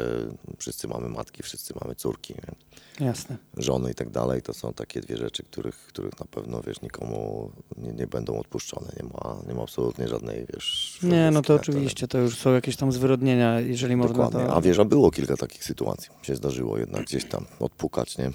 wszyscy 0.58 0.88
mamy 0.88 1.08
matki, 1.08 1.42
wszyscy 1.42 1.74
mamy 1.80 1.94
córki. 1.94 2.34
Nie? 2.34 3.06
Jasne. 3.06 3.36
Żony 3.56 3.90
i 3.90 3.94
tak 3.94 4.10
dalej. 4.10 4.42
To 4.42 4.54
są 4.54 4.72
takie 4.72 5.00
dwie 5.00 5.16
rzeczy, 5.16 5.42
których, 5.42 5.76
których 5.76 6.20
na 6.20 6.26
pewno, 6.26 6.62
wiesz, 6.62 6.82
nikomu 6.82 7.50
nie, 7.76 7.92
nie 7.92 8.06
będą 8.06 8.38
odpuszczone. 8.38 8.92
Nie 9.02 9.08
ma, 9.08 9.36
nie 9.48 9.54
ma 9.54 9.62
absolutnie 9.62 10.08
żadnej, 10.08 10.46
wiesz... 10.54 10.98
Nie, 11.02 11.30
no 11.30 11.42
to 11.42 11.54
oczywiście, 11.54 12.08
to 12.08 12.18
już 12.18 12.38
są 12.38 12.52
jakieś 12.52 12.76
tam 12.76 12.92
zwyrodnienia, 12.92 13.60
jeżeli 13.60 13.96
Dokładnie. 13.96 14.24
można 14.24 14.46
to... 14.46 14.56
A 14.56 14.60
wiesz, 14.60 14.78
a 14.78 14.84
było 14.84 15.10
kilka 15.10 15.36
takich 15.36 15.64
sytuacji. 15.64 16.10
Się 16.22 16.36
zdarzyło 16.36 16.78
jednak 16.78 17.04
gdzieś 17.04 17.24
tam 17.24 17.46
odpukać, 17.60 18.18
nie? 18.18 18.30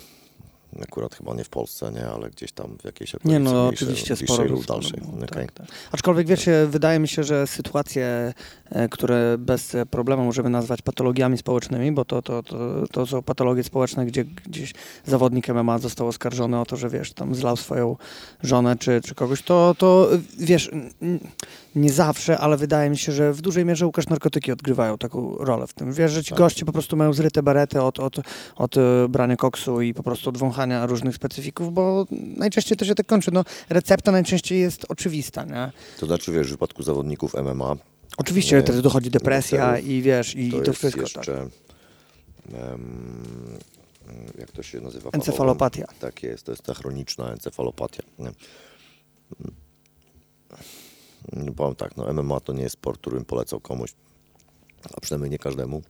Akurat 0.82 1.16
chyba 1.16 1.34
nie 1.34 1.44
w 1.44 1.50
Polsce, 1.50 1.92
nie, 1.92 2.08
ale 2.08 2.30
gdzieś 2.30 2.52
tam 2.52 2.78
w 2.82 2.86
jakiejś 2.86 3.16
okolicy 3.16 3.34
Nie, 3.34 3.40
no 3.40 3.68
oczywiście 3.68 4.16
sporo 4.16 4.44
lub 4.44 4.66
dalszej. 4.66 5.02
Okay. 5.16 5.28
Tak, 5.28 5.52
tak. 5.52 5.68
Aczkolwiek 5.92 6.28
wiecie, 6.28 6.68
wydaje 6.70 7.00
mi 7.00 7.08
się, 7.08 7.24
że 7.24 7.48
sytuacje, 7.48 8.34
e, 8.70 8.90
które 8.90 9.38
bez 9.38 9.76
problemu 9.92 10.24
możemy 10.24 10.50
nazwać 10.50 10.82
patologiami 10.82 11.38
społecznymi, 11.38 11.92
bo 11.92 12.06
to, 12.06 12.22
to, 12.22 12.44
to, 12.44 12.88
to 12.92 13.06
są 13.06 13.22
patologie 13.22 13.64
społeczne, 13.64 14.06
gdzie 14.06 14.24
gdzieś 14.24 14.74
zawodnik 15.06 15.48
MMA 15.50 15.80
został 15.80 16.08
oskarżony 16.08 16.60
o 16.60 16.66
to, 16.66 16.78
że 16.78 16.90
wiesz, 16.90 17.14
tam 17.14 17.36
zlał 17.36 17.58
swoją 17.58 17.98
żonę 18.44 18.76
czy, 18.80 19.02
czy 19.02 19.16
kogoś, 19.16 19.42
to, 19.42 19.76
to 19.78 20.10
wiesz, 20.38 20.72
nie 21.76 21.92
zawsze, 21.92 22.38
ale 22.38 22.58
wydaje 22.58 22.90
mi 22.90 22.98
się, 22.98 23.12
że 23.12 23.34
w 23.34 23.42
dużej 23.42 23.66
mierze 23.66 23.86
Łukasz 23.86 24.08
narkotyki 24.08 24.52
odgrywają 24.52 24.98
taką 24.98 25.36
rolę 25.38 25.68
w 25.68 25.74
tym. 25.74 25.94
Wiesz, 25.94 26.12
że 26.12 26.24
ci 26.24 26.30
tak. 26.30 26.38
goście 26.38 26.66
po 26.66 26.72
prostu 26.72 26.98
mają 26.98 27.14
zryte 27.14 27.44
barety 27.44 27.82
od, 27.82 28.00
od, 28.00 28.16
od 28.56 28.78
e, 28.78 28.82
brania 29.10 29.36
koksu 29.36 29.82
i 29.82 29.94
po 29.94 30.04
prostu 30.04 30.30
od 30.30 30.38
wąchania 30.38 30.86
różnych 30.86 31.16
specyfików, 31.16 31.74
bo 31.74 32.06
najczęściej 32.12 32.78
to 32.78 32.86
się 32.86 32.96
tak 32.96 33.06
kończy. 33.06 33.32
No, 33.32 33.44
recepta 33.70 34.12
najczęściej 34.12 34.60
jest 34.60 34.86
oczywista, 34.90 35.46
nie? 35.46 35.72
To 36.00 36.06
znaczy, 36.06 36.32
wiesz, 36.32 36.48
w 36.48 36.50
przypadku 36.50 36.84
zawodników 36.84 37.34
MMA... 37.34 37.76
Oczywiście, 38.18 38.62
wtedy 38.62 38.82
dochodzi 38.82 39.12
depresja 39.12 39.80
i 39.80 40.02
wiesz, 40.02 40.36
i 40.36 40.52
to, 40.52 40.62
to 40.62 40.74
wszystko. 40.74 41.02
Jeszcze, 41.02 41.22
tak. 41.24 42.62
um, 42.72 43.58
jak 44.40 44.52
to 44.52 44.64
się 44.64 44.82
nazywa? 44.82 45.10
Encefalopatia. 45.14 45.86
Tak 46.00 46.24
jest, 46.24 46.44
to 46.44 46.52
jest 46.52 46.64
ta 46.64 46.74
chroniczna 46.74 47.32
encefalopatia. 47.32 48.04
Nie? 48.20 48.32
No, 51.34 51.54
powiem 51.54 51.76
tak, 51.76 51.98
no 51.98 52.14
MMA 52.14 52.40
to 52.40 52.54
nie 52.54 52.64
jest 52.64 52.74
sport, 52.74 53.02
którym 53.02 53.26
polecał 53.26 53.60
komuś, 53.60 53.94
a 54.98 55.02
przynajmniej 55.02 55.32
nie 55.32 55.40
każdemu. 55.40 55.82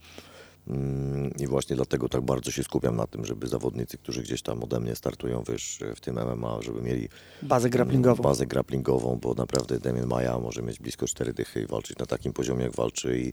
Mm, 0.68 1.32
I 1.38 1.46
właśnie 1.46 1.76
dlatego 1.76 2.08
tak 2.08 2.22
bardzo 2.22 2.50
się 2.50 2.64
skupiam 2.64 2.96
na 2.96 3.06
tym, 3.06 3.24
żeby 3.24 3.48
zawodnicy, 3.48 3.98
którzy 3.98 4.22
gdzieś 4.22 4.42
tam 4.42 4.64
ode 4.64 4.80
mnie 4.80 4.96
startują 4.96 5.42
wiesz, 5.48 5.80
w 5.96 6.00
tym 6.00 6.16
MMA, 6.16 6.62
żeby 6.62 6.82
mieli 6.82 7.08
bazę 7.42 7.70
grapplingową. 7.70 8.22
Bazę 8.22 8.46
grapplingową, 8.46 9.18
bo 9.22 9.34
naprawdę 9.34 9.78
Damien 9.78 10.06
Maja 10.06 10.38
może 10.38 10.62
mieć 10.62 10.78
blisko 10.78 11.06
cztery 11.06 11.32
dychy 11.32 11.62
i 11.62 11.66
walczyć 11.66 11.98
na 11.98 12.06
takim 12.06 12.32
poziomie, 12.32 12.64
jak 12.64 12.74
walczy 12.74 13.20
i 13.20 13.32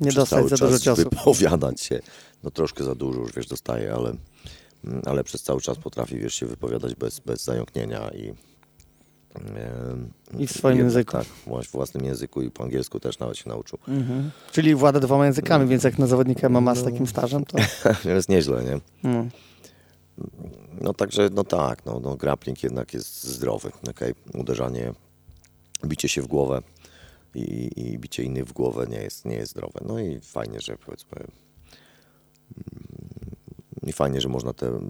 nie 0.00 0.12
dostać 0.12 0.48
za 0.48 0.56
dużo 0.56 0.78
czasu. 0.78 1.02
wypowiadać 1.02 1.80
się. 1.80 2.00
No 2.42 2.50
troszkę 2.50 2.84
za 2.84 2.94
dużo 2.94 3.20
już 3.20 3.32
wiesz, 3.32 3.46
dostaje, 3.46 3.94
ale, 3.94 4.16
mm, 4.84 5.02
ale 5.06 5.24
przez 5.24 5.42
cały 5.42 5.60
czas 5.60 5.78
potrafi 5.78 6.18
wiesz, 6.18 6.34
się 6.34 6.46
wypowiadać 6.46 6.94
bez, 6.94 7.20
bez 7.20 7.44
zająknienia 7.44 8.10
i 8.10 8.34
i 10.38 10.46
w 10.46 10.52
swoim 10.52 10.78
języku. 10.78 11.12
Tak, 11.12 11.24
w 11.24 11.70
własnym 11.70 12.04
języku 12.04 12.42
i 12.42 12.50
po 12.50 12.64
angielsku 12.64 13.00
też 13.00 13.18
nawet 13.18 13.36
się 13.36 13.48
nauczył. 13.48 13.78
Mhm. 13.88 14.30
Czyli 14.52 14.74
włada 14.74 15.00
dwoma 15.00 15.26
językami, 15.26 15.64
no. 15.64 15.70
więc 15.70 15.84
jak 15.84 15.98
na 15.98 16.06
zawodnika 16.06 16.48
MMA 16.48 16.74
z 16.74 16.84
no. 16.84 16.90
takim 16.90 17.06
stażem, 17.06 17.44
to... 17.44 17.58
jest 18.08 18.28
nieźle, 18.28 18.64
nie? 18.64 18.80
No. 19.10 19.26
no 20.80 20.94
także, 20.94 21.28
no 21.32 21.44
tak, 21.44 21.86
no, 21.86 22.00
no 22.00 22.16
grappling 22.16 22.62
jednak 22.62 22.94
jest 22.94 23.24
zdrowy, 23.24 23.70
okay? 23.90 24.14
Uderzanie, 24.34 24.92
bicie 25.86 26.08
się 26.08 26.22
w 26.22 26.26
głowę 26.26 26.62
i, 27.34 27.70
i 27.76 27.98
bicie 27.98 28.22
innych 28.22 28.44
w 28.44 28.52
głowę 28.52 28.86
nie 28.90 28.98
jest, 28.98 29.24
nie 29.24 29.36
jest 29.36 29.52
zdrowe. 29.52 29.80
No 29.88 29.98
i 29.98 30.20
fajnie, 30.20 30.60
że 30.60 30.76
powiedzmy 30.76 31.18
mm, 31.18 31.30
i 33.86 33.92
fajnie, 33.92 34.20
że 34.20 34.28
można 34.28 34.52
te 34.52 34.80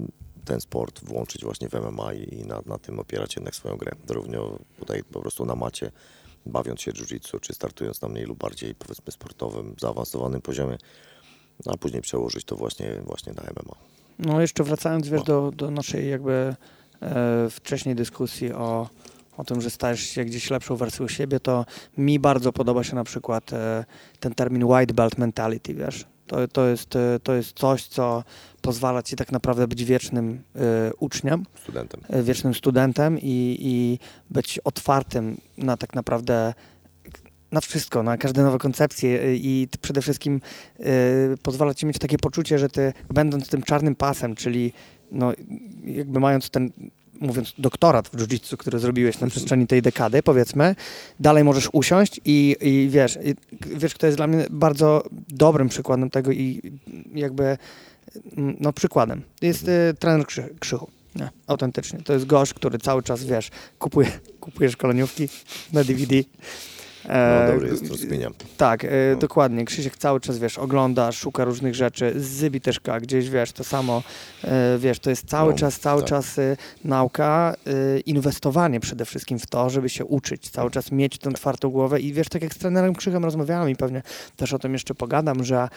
ten 0.44 0.60
sport 0.60 1.04
włączyć 1.04 1.44
właśnie 1.44 1.68
w 1.68 1.74
MMA 1.74 2.14
i 2.14 2.44
na, 2.44 2.62
na 2.66 2.78
tym 2.78 2.98
opierać 2.98 3.36
jednak 3.36 3.54
swoją 3.54 3.76
grę. 3.76 3.92
Równo 4.08 4.58
tutaj 4.78 5.04
po 5.04 5.20
prostu 5.20 5.46
na 5.46 5.54
macie, 5.54 5.90
bawiąc 6.46 6.80
się 6.80 6.92
jiu-jitsu, 6.92 7.40
czy 7.40 7.54
startując 7.54 8.02
na 8.02 8.08
mniej 8.08 8.24
lub 8.24 8.38
bardziej 8.38 8.74
powiedzmy 8.74 9.12
sportowym, 9.12 9.74
zaawansowanym 9.80 10.40
poziomie, 10.40 10.78
a 11.66 11.76
później 11.76 12.02
przełożyć 12.02 12.44
to 12.44 12.56
właśnie, 12.56 13.00
właśnie 13.06 13.32
na 13.32 13.42
MMA. 13.42 13.74
No 14.18 14.40
jeszcze 14.40 14.64
wracając 14.64 15.08
wiesz, 15.08 15.22
do, 15.22 15.52
do 15.56 15.70
naszej 15.70 16.10
jakby 16.10 16.54
e, 17.02 17.50
wcześniej 17.50 17.94
dyskusji 17.94 18.52
o, 18.52 18.88
o 19.36 19.44
tym, 19.44 19.60
że 19.60 19.70
stajesz 19.70 20.00
się 20.00 20.24
gdzieś 20.24 20.50
lepszą 20.50 20.76
wersją 20.76 21.08
siebie, 21.08 21.40
to 21.40 21.66
mi 21.98 22.18
bardzo 22.18 22.52
podoba 22.52 22.84
się 22.84 22.94
na 22.94 23.04
przykład 23.04 23.52
e, 23.52 23.84
ten 24.20 24.34
termin 24.34 24.64
white 24.64 24.94
belt 24.94 25.18
mentality, 25.18 25.74
wiesz. 25.74 26.06
To, 26.26 26.48
to, 26.48 26.66
jest, 26.66 26.96
e, 26.96 27.20
to 27.22 27.34
jest 27.34 27.58
coś, 27.58 27.84
co 27.84 28.24
pozwala 28.62 29.02
ci 29.02 29.16
tak 29.16 29.32
naprawdę 29.32 29.68
być 29.68 29.84
wiecznym 29.84 30.42
y, 30.56 30.60
uczniem, 30.98 31.44
Studentem. 31.62 32.00
y, 32.14 32.22
wiecznym 32.22 32.54
studentem 32.54 33.18
i, 33.18 33.56
i 33.60 33.98
być 34.30 34.58
otwartym 34.58 35.36
na 35.58 35.76
tak 35.76 35.94
naprawdę 35.94 36.54
na 37.52 37.60
wszystko, 37.60 38.02
na 38.02 38.16
każde 38.16 38.42
nowe 38.42 38.58
koncepcje 38.58 39.36
i 39.36 39.68
przede 39.80 40.02
wszystkim 40.02 40.40
y, 40.80 40.84
pozwala 41.42 41.74
ci 41.74 41.86
mieć 41.86 41.98
takie 41.98 42.18
poczucie, 42.18 42.58
że 42.58 42.68
ty 42.68 42.92
będąc 43.10 43.48
tym 43.48 43.62
czarnym 43.62 43.94
pasem, 43.94 44.34
czyli 44.34 44.72
no, 45.12 45.32
jakby 45.84 46.20
mając 46.20 46.50
ten 46.50 46.70
mówiąc 47.20 47.54
doktorat 47.58 48.08
w 48.08 48.16
jiu-jitsu, 48.16 48.56
który 48.56 48.78
zrobiłeś 48.78 49.20
na 49.20 49.26
przestrzeni 49.26 49.66
tej 49.66 49.82
dekady, 49.82 50.22
powiedzmy, 50.22 50.76
dalej 51.20 51.44
możesz 51.44 51.68
usiąść 51.72 52.20
i, 52.24 52.56
i 52.60 52.88
wiesz, 52.90 53.18
i, 53.24 53.34
wiesz, 53.76 53.94
kto 53.94 54.06
jest 54.06 54.18
dla 54.18 54.26
mnie 54.26 54.46
bardzo 54.50 55.04
dobrym 55.28 55.68
przykładem 55.68 56.10
tego 56.10 56.32
i 56.32 56.72
jakby 57.14 57.58
no 58.36 58.72
przykładem. 58.72 59.22
Jest 59.42 59.68
y, 59.68 59.94
trener 59.98 60.26
Krzy, 60.26 60.54
Krzychu. 60.60 60.90
Nie, 61.14 61.30
autentycznie. 61.46 61.98
To 61.98 62.12
jest 62.12 62.26
gość, 62.26 62.54
który 62.54 62.78
cały 62.78 63.02
czas, 63.02 63.24
wiesz, 63.24 63.50
kupuje, 63.78 64.10
kupuje 64.40 64.70
szkoleniówki 64.70 65.28
na 65.72 65.84
DVD. 65.84 66.16
No 67.08 67.14
E, 67.14 67.52
dobry 67.52 67.68
jest, 67.68 67.88
rozkminiam. 67.90 68.32
tak, 68.56 68.84
e, 68.84 68.88
No. 69.12 69.18
dokładnie. 69.18 69.64
Krzysiek 69.64 69.96
cały 69.96 70.20
czas, 70.20 70.38
wiesz, 70.38 70.58
ogląda, 70.58 71.12
szuka 71.12 71.44
różnych 71.44 71.74
rzeczy. 71.74 72.12
Zybi 72.16 72.60
też 72.60 72.80
gdzieś, 73.02 73.30
wiesz, 73.30 73.52
to 73.52 73.64
samo, 73.64 74.02
e, 74.44 74.78
wiesz, 74.78 74.98
to 74.98 75.10
jest 75.10 75.28
cały 75.28 75.52
No, 75.52 75.58
czas, 75.58 75.80
cały 75.80 76.00
tak. 76.00 76.08
czas 76.08 76.40
nauka, 76.84 77.54
inwestowanie 78.06 78.80
przede 78.80 79.04
wszystkim 79.04 79.38
w 79.38 79.46
to, 79.46 79.70
żeby 79.70 79.88
się 79.88 80.04
uczyć, 80.04 80.50
cały 80.50 80.70
czas 80.70 80.92
mieć 80.92 81.18
tę 81.18 81.30
otwartą 81.30 81.70
głowę 81.70 82.00
i 82.00 82.12
wiesz, 82.12 82.28
tak 82.28 82.42
jak 82.42 82.54
z 82.54 82.58
trenerem 82.58 82.94
Krzychem 82.94 83.24
rozmawiałem 83.24 83.70
i 83.70 83.76
pewnie 83.76 84.02
też 84.36 84.52
o 84.52 84.58
tym 84.58 84.72
jeszcze 84.72 84.94
pogadam, 84.94 85.44
że 85.44 85.68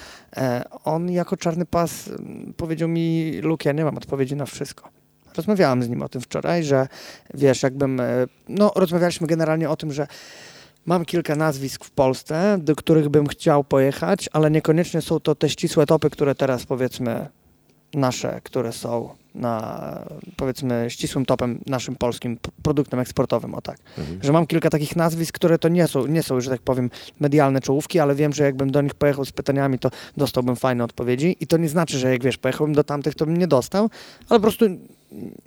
on 0.83 1.11
jako 1.11 1.37
czarny 1.37 1.65
pas 1.65 2.07
m, 2.07 2.53
powiedział 2.57 2.89
mi, 2.89 3.39
Luke, 3.41 3.69
ja 3.69 3.73
nie 3.73 3.85
mam 3.85 3.97
odpowiedzi 3.97 4.35
na 4.35 4.45
wszystko. 4.45 4.89
Rozmawiałem 5.37 5.83
z 5.83 5.89
nim 5.89 6.01
o 6.01 6.09
tym 6.09 6.21
wczoraj, 6.21 6.63
że 6.63 6.87
wiesz, 7.33 7.63
jakbym, 7.63 8.01
no 8.49 8.71
rozmawialiśmy 8.75 9.27
generalnie 9.27 9.69
o 9.69 9.75
tym, 9.75 9.93
że 9.93 10.07
Mam 10.87 11.05
kilka 11.05 11.35
nazwisk 11.35 11.85
w 11.85 11.91
Polsce, 11.91 12.57
do 12.61 12.75
których 12.75 13.09
bym 13.09 13.27
chciał 13.27 13.63
pojechać, 13.63 14.29
ale 14.33 14.51
niekoniecznie 14.51 15.01
są 15.01 15.19
to 15.19 15.35
te 15.35 15.49
ścisłe 15.49 15.85
topy, 15.85 16.09
które 16.09 16.35
teraz 16.35 16.65
powiedzmy 16.65 17.27
nasze, 17.93 18.41
które 18.43 18.73
są 18.73 19.09
na 19.35 20.01
powiedzmy 20.37 20.85
ścisłym 20.89 21.25
topem 21.25 21.59
naszym 21.65 21.95
polskim 21.95 22.37
produktem 22.63 22.99
eksportowym, 22.99 23.55
o 23.55 23.61
tak. 23.61 23.77
Mhm. 23.97 24.23
Że 24.23 24.31
mam 24.31 24.47
kilka 24.47 24.69
takich 24.69 24.95
nazwisk, 24.95 25.35
które 25.35 25.59
to 25.59 25.67
nie 25.67 25.87
są, 25.87 26.05
nie 26.05 26.23
są, 26.23 26.41
że 26.41 26.49
tak 26.49 26.61
powiem, 26.61 26.89
medialne 27.19 27.61
czołówki, 27.61 27.99
ale 27.99 28.15
wiem, 28.15 28.33
że 28.33 28.43
jakbym 28.43 28.71
do 28.71 28.81
nich 28.81 28.95
pojechał 28.95 29.25
z 29.25 29.31
pytaniami, 29.31 29.79
to 29.79 29.91
dostałbym 30.17 30.55
fajne 30.55 30.83
odpowiedzi 30.83 31.35
i 31.39 31.47
to 31.47 31.57
nie 31.57 31.69
znaczy, 31.69 31.97
że 31.97 32.11
jak 32.11 32.23
wiesz, 32.23 32.37
pojechałbym 32.37 32.75
do 32.75 32.83
tamtych, 32.83 33.15
to 33.15 33.25
bym 33.25 33.37
nie 33.37 33.47
dostał, 33.47 33.89
ale 34.29 34.39
po 34.39 34.43
prostu 34.43 34.65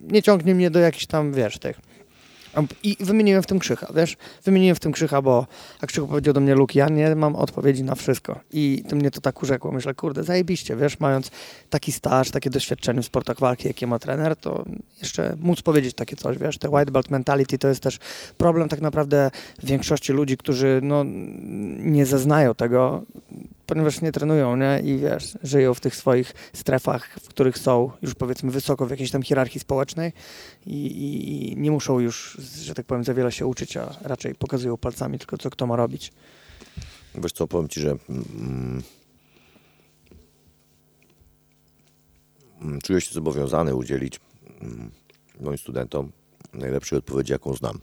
nie 0.01 0.22
ciągnie 0.22 0.55
mnie 0.55 0.70
do 0.70 0.78
jakichś 0.78 1.07
tam, 1.07 1.32
wiesz, 1.32 1.59
tych 1.59 1.80
i 2.82 2.96
wymieniłem 3.01 3.42
w 3.42 3.46
tym 3.46 3.59
Krzycha, 3.59 3.86
wiesz? 3.94 4.16
Wymieniłem 4.44 4.76
w 4.76 4.80
tym 4.80 4.92
Krzycha, 4.92 5.22
bo 5.22 5.46
a 5.80 5.86
Krzychu 5.86 6.09
powiedział 6.09 6.34
do 6.34 6.40
mnie, 6.40 6.55
Luke, 6.55 6.78
ja 6.78 6.88
nie 6.88 7.14
mam 7.14 7.36
odpowiedzi 7.36 7.84
na 7.84 7.94
wszystko. 7.94 8.40
I 8.53 8.84
to 8.88 8.96
mnie 8.96 9.11
to 9.11 9.20
tak 9.20 9.42
urzekło. 9.42 9.72
Myślę, 9.72 9.94
kurde, 9.94 10.24
zajebiście, 10.24 10.76
wiesz? 10.76 11.01
Mając 11.01 11.30
taki 11.70 11.92
staż, 11.92 12.30
takie 12.30 12.51
doświadczenie 12.51 13.03
w 13.03 13.07
sportach 13.07 13.40
walki, 13.40 13.68
jakie 13.68 13.86
ma 13.86 13.98
trener, 13.98 14.36
to 14.36 14.64
jeszcze 15.01 15.36
móc 15.40 15.62
powiedzieć 15.62 15.94
takie 15.94 16.16
coś, 16.16 16.38
wiesz? 16.38 16.59
Te 16.59 16.70
white 16.70 16.92
belt 16.92 17.11
mentality 17.11 17.59
to 17.59 17.68
jest 17.68 17.82
też 17.82 17.98
problem 18.38 18.68
tak 18.68 18.80
naprawdę 18.80 19.30
większości 19.62 20.12
ludzi, 20.12 20.36
którzy 20.36 20.80
no, 20.82 21.05
nie 21.78 22.07
zeznają 22.07 22.55
tego, 22.55 23.03
ponieważ 23.70 24.00
nie 24.00 24.12
trenują, 24.12 24.56
nie? 24.56 24.80
I 24.84 24.98
wiesz, 24.98 25.38
żyją 25.42 25.74
w 25.74 25.80
tych 25.80 25.96
swoich 25.96 26.32
strefach, 26.52 27.08
w 27.22 27.28
których 27.28 27.58
są 27.58 27.90
już 28.02 28.14
powiedzmy 28.14 28.50
wysoko 28.50 28.86
w 28.86 28.90
jakiejś 28.90 29.10
tam 29.10 29.22
hierarchii 29.22 29.60
społecznej 29.60 30.12
i, 30.66 30.86
i, 30.86 31.52
i 31.52 31.56
nie 31.56 31.70
muszą 31.70 32.00
już, 32.00 32.36
że 32.62 32.74
tak 32.74 32.86
powiem, 32.86 33.04
za 33.04 33.14
wiele 33.14 33.32
się 33.32 33.46
uczyć, 33.46 33.76
a 33.76 33.94
raczej 34.02 34.34
pokazują 34.34 34.76
palcami 34.76 35.18
tylko, 35.18 35.38
co 35.38 35.50
kto 35.50 35.66
ma 35.66 35.76
robić. 35.76 36.12
Wiesz 37.14 37.32
co, 37.32 37.46
powiem 37.46 37.68
Ci, 37.68 37.80
że 37.80 37.90
mm, 38.08 38.82
mm, 42.62 42.80
czuję 42.80 43.00
się 43.00 43.14
zobowiązany 43.14 43.74
udzielić 43.74 44.20
mm, 44.60 44.90
moim 45.40 45.58
studentom 45.58 46.12
najlepszej 46.52 46.98
odpowiedzi, 46.98 47.32
jaką 47.32 47.54
znam. 47.54 47.78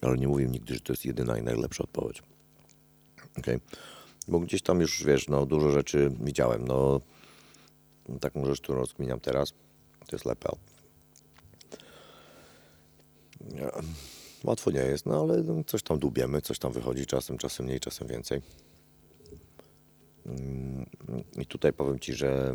Ale 0.00 0.16
nie 0.16 0.28
mówię 0.28 0.46
nigdy, 0.46 0.74
że 0.74 0.80
to 0.80 0.92
jest 0.92 1.04
jedyna 1.04 1.38
i 1.38 1.42
najlepsza 1.42 1.84
odpowiedź. 1.84 2.22
Okay? 3.38 3.60
Bo 4.28 4.40
gdzieś 4.40 4.62
tam 4.62 4.80
już, 4.80 5.04
wiesz, 5.04 5.28
no, 5.28 5.46
dużo 5.46 5.70
rzeczy 5.70 6.10
widziałem. 6.20 6.68
No, 6.68 7.00
taką 8.20 8.46
rzecz, 8.46 8.60
którą 8.60 8.78
rozkminiam 8.78 9.20
teraz, 9.20 9.52
to 10.06 10.16
jest 10.16 10.24
lepel. 10.24 10.52
Nie, 13.40 13.70
Łatwo 14.44 14.70
nie 14.70 14.80
jest, 14.80 15.06
no 15.06 15.20
ale 15.20 15.44
coś 15.66 15.82
tam 15.82 15.98
dubiemy, 15.98 16.42
coś 16.42 16.58
tam 16.58 16.72
wychodzi, 16.72 17.06
czasem, 17.06 17.38
czasem 17.38 17.66
mniej, 17.66 17.80
czasem 17.80 18.08
więcej. 18.08 18.42
I 21.38 21.46
tutaj 21.46 21.72
powiem 21.72 21.98
Ci, 21.98 22.14
że 22.14 22.54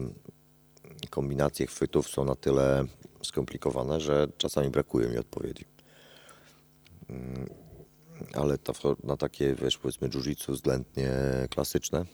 kombinacje 1.10 1.68
chwytów 1.68 2.08
są 2.08 2.26
na 2.26 2.36
tyle 2.36 2.86
skomplikowane, 3.24 4.02
że 4.02 4.28
czasami 4.38 4.70
brakuje 4.70 5.08
mi 5.08 5.18
odpowiedzi. 5.18 5.66
Mm, 8.14 8.28
Ale 8.34 8.58
to 8.58 8.74
na 9.04 9.18
takie, 9.18 9.56
wiesz, 9.56 9.78
powiedzmy 9.78 10.10
jiu-jitsu 10.10 10.52
względnie 10.54 11.12
klasyczne 11.50 12.06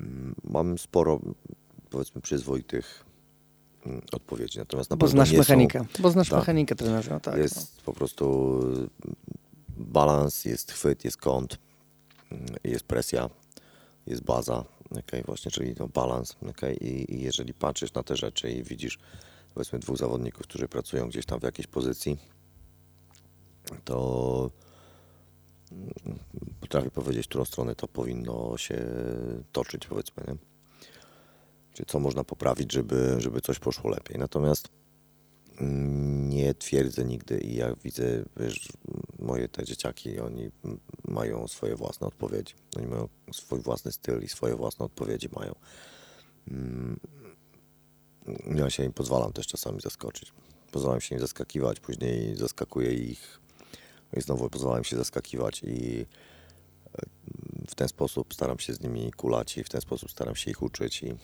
mm, 0.00 0.34
mam 0.44 0.78
sporo, 0.78 1.20
powiedzmy, 1.90 2.20
przyzwoitych 2.20 3.04
mm, 3.86 4.02
odpowiedzi. 4.12 4.58
Natomiast 4.58 4.90
na 4.90 4.96
Bo 4.96 5.08
znasz 5.08 5.30
nie 5.30 5.36
są- 5.36 5.38
mechanikę. 5.38 5.84
Bo 5.98 6.10
znasz 6.10 6.28
Tak. 6.28 6.38
mechanikę 6.38 6.74
trenerze, 6.74 7.10
no 7.10 7.20
tak. 7.20 7.36
jest 7.36 7.82
po 7.82 7.92
prostu 7.92 8.60
balans, 9.68 10.44
jest 10.44 10.72
chwyt, 10.72 11.04
jest 11.04 11.16
kąt, 11.16 11.58
mm, 12.32 12.46
jest 12.64 12.84
presja, 12.84 13.30
jest 14.06 14.22
baza, 14.22 14.64
okay, 14.90 15.22
właśnie, 15.26 15.50
czyli 15.50 15.74
to 15.74 15.88
balans. 15.88 16.36
Okay, 16.50 16.74
i, 16.74 17.14
I 17.14 17.20
jeżeli 17.22 17.54
patrzysz 17.54 17.92
na 17.92 18.02
te 18.02 18.16
rzeczy 18.16 18.50
i 18.50 18.62
widzisz 18.62 18.98
powiedzmy 19.54 19.78
dwóch 19.78 19.96
zawodników, 19.96 20.42
którzy 20.42 20.68
pracują 20.68 21.08
gdzieś 21.08 21.26
tam 21.26 21.40
w 21.40 21.42
jakiejś 21.42 21.66
pozycji, 21.66 22.16
to 23.84 24.50
mm, 25.72 26.18
potrafię 26.60 26.90
powiedzieć, 26.90 27.28
którą 27.28 27.44
stronę 27.44 27.74
to 27.74 27.88
powinno 27.88 28.56
się 28.56 28.86
toczyć, 29.52 29.86
powiedzmy. 29.86 30.24
Nie? 30.28 30.36
Czy 31.72 31.84
co 31.86 32.00
można 32.00 32.24
poprawić, 32.24 32.72
żeby, 32.72 33.16
żeby 33.18 33.40
coś 33.40 33.58
poszło 33.58 33.90
lepiej. 33.90 34.18
Natomiast 34.18 34.68
Mm, 35.60 36.28
Nie 36.28 36.54
twierdzę 36.54 37.04
nigdy 37.04 37.40
i 37.40 37.54
jak 37.54 37.78
widzę, 37.78 38.24
wiesz, 38.36 38.68
moje 39.18 39.48
te 39.48 39.64
dzieciaki, 39.64 40.20
oni 40.20 40.50
mają 41.08 41.48
swoje 41.48 41.76
własne 41.76 42.06
odpowiedzi. 42.06 42.54
Oni 42.76 42.86
mają 42.86 43.08
swój 43.32 43.60
własny 43.60 43.92
styl 43.92 44.22
i 44.22 44.28
swoje 44.28 44.56
własne 44.56 44.84
odpowiedzi 44.84 45.28
mają. 45.36 45.54
Mm, 46.48 47.00
Ja 48.56 48.70
się 48.70 48.84
im 48.84 48.92
pozwalam 48.92 49.32
też 49.32 49.46
czasami 49.46 49.80
zaskoczyć. 49.80 50.32
Pozwalam 50.72 51.00
się 51.00 51.14
im 51.14 51.20
zaskakiwać, 51.20 51.80
później 51.80 52.36
zaskakuję 52.36 52.92
ich 52.94 53.40
i 54.16 54.20
znowu 54.20 54.50
pozwalam 54.50 54.84
się 54.84 54.96
zaskakiwać 54.96 55.62
i 55.62 56.06
e, 56.94 57.02
w 57.68 57.74
ten 57.74 57.88
sposób 57.88 58.34
staram 58.34 58.58
się 58.58 58.74
z 58.74 58.80
nimi 58.80 59.12
kulać 59.12 59.58
i 59.58 59.64
w 59.64 59.68
ten 59.68 59.80
sposób 59.80 60.10
staram 60.10 60.36
się 60.36 60.50
ich 60.50 60.62
uczyć 60.62 61.02
i 61.02 61.14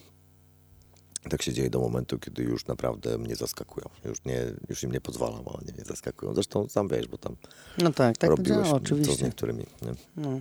tak 1.31 1.43
się 1.43 1.53
dzieje 1.53 1.71
do 1.71 1.81
momentu, 1.81 2.19
kiedy 2.19 2.43
już 2.43 2.67
naprawdę 2.67 3.19
mnie 3.19 3.37
zaskakują. 3.37 3.89
Już, 4.05 4.25
nie, 4.25 4.45
już 4.69 4.83
im 4.83 4.93
nie 4.93 5.01
pozwalam, 5.01 5.43
a 5.47 5.53
oni 5.53 5.73
mnie 5.73 5.85
zaskakują. 5.85 6.35
Zresztą 6.35 6.69
sam 6.69 6.89
wiesz, 6.89 7.09
bo 7.09 7.19
tam 7.19 7.37
No 7.79 7.93
tak, 7.93 8.19
tak 8.19 8.31
to 8.31 8.37
robiłeś 8.37 8.67
działa, 8.69 8.81
co 8.81 8.87
z 8.87 8.93
oczywiście. 8.93 9.25
niektórymi. 9.25 9.67
Nie? 9.83 9.95
No. 10.17 10.41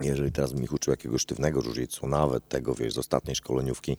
Jeżeli 0.00 0.32
teraz 0.32 0.52
bym 0.52 0.64
ich 0.64 0.72
uczył 0.72 0.90
jakiegoś 0.90 1.22
sztywnego 1.22 1.62
jiu 1.62 2.08
nawet 2.08 2.48
tego, 2.48 2.74
wiesz, 2.74 2.94
z 2.94 2.98
ostatniej 2.98 3.36
szkoleniówki, 3.36 3.96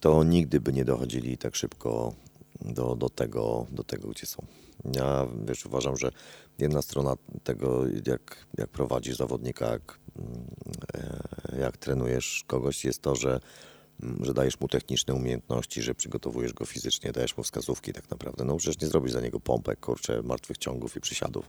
to 0.00 0.24
nigdy 0.24 0.60
by 0.60 0.72
nie 0.72 0.84
dochodzili 0.84 1.38
tak 1.38 1.56
szybko 1.56 2.14
do, 2.60 2.96
do, 2.96 3.10
tego, 3.10 3.66
do 3.70 3.84
tego, 3.84 4.08
gdzie 4.08 4.26
są. 4.26 4.46
Ja, 4.94 5.26
wiesz, 5.44 5.66
uważam, 5.66 5.96
że 5.96 6.10
jedna 6.58 6.82
strona 6.82 7.14
tego, 7.44 7.84
jak, 8.06 8.46
jak 8.58 8.68
prowadzisz 8.68 9.16
zawodnika, 9.16 9.66
jak, 9.66 9.98
mm, 10.18 10.46
e, 10.94 11.60
jak 11.60 11.76
trenujesz 11.76 12.44
kogoś, 12.46 12.84
jest 12.84 13.02
to, 13.02 13.16
że, 13.16 13.40
mm, 14.02 14.24
że 14.24 14.34
dajesz 14.34 14.60
mu 14.60 14.68
techniczne 14.68 15.14
umiejętności, 15.14 15.82
że 15.82 15.94
przygotowujesz 15.94 16.52
go 16.52 16.64
fizycznie, 16.64 17.12
dajesz 17.12 17.36
mu 17.36 17.42
wskazówki 17.42 17.92
tak 17.92 18.10
naprawdę. 18.10 18.44
No 18.44 18.56
przecież 18.56 18.82
nie 18.82 18.88
zrobisz 18.88 19.12
za 19.12 19.20
niego 19.20 19.40
pompek, 19.40 19.80
kurczę, 19.80 20.22
martwych 20.22 20.58
ciągów 20.58 20.96
i 20.96 21.00
przysiadów 21.00 21.48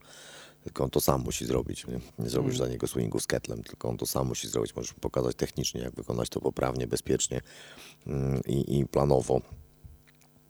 tylko 0.63 0.83
on 0.83 0.89
to 0.89 1.01
sam 1.01 1.21
musi 1.21 1.45
zrobić. 1.45 1.87
Nie, 1.87 1.99
nie 2.19 2.29
zrobisz 2.29 2.57
za 2.57 2.67
niego 2.67 2.87
swingu 2.87 3.19
z 3.19 3.27
ketlem, 3.27 3.63
tylko 3.63 3.89
on 3.89 3.97
to 3.97 4.05
sam 4.05 4.27
musi 4.27 4.47
zrobić. 4.47 4.75
Możesz 4.75 4.93
pokazać 4.93 5.35
technicznie, 5.35 5.81
jak 5.81 5.95
wykonać 5.95 6.29
to 6.29 6.41
poprawnie, 6.41 6.87
bezpiecznie 6.87 7.41
mm, 8.07 8.41
i, 8.47 8.79
i 8.79 8.85
planowo, 8.85 9.41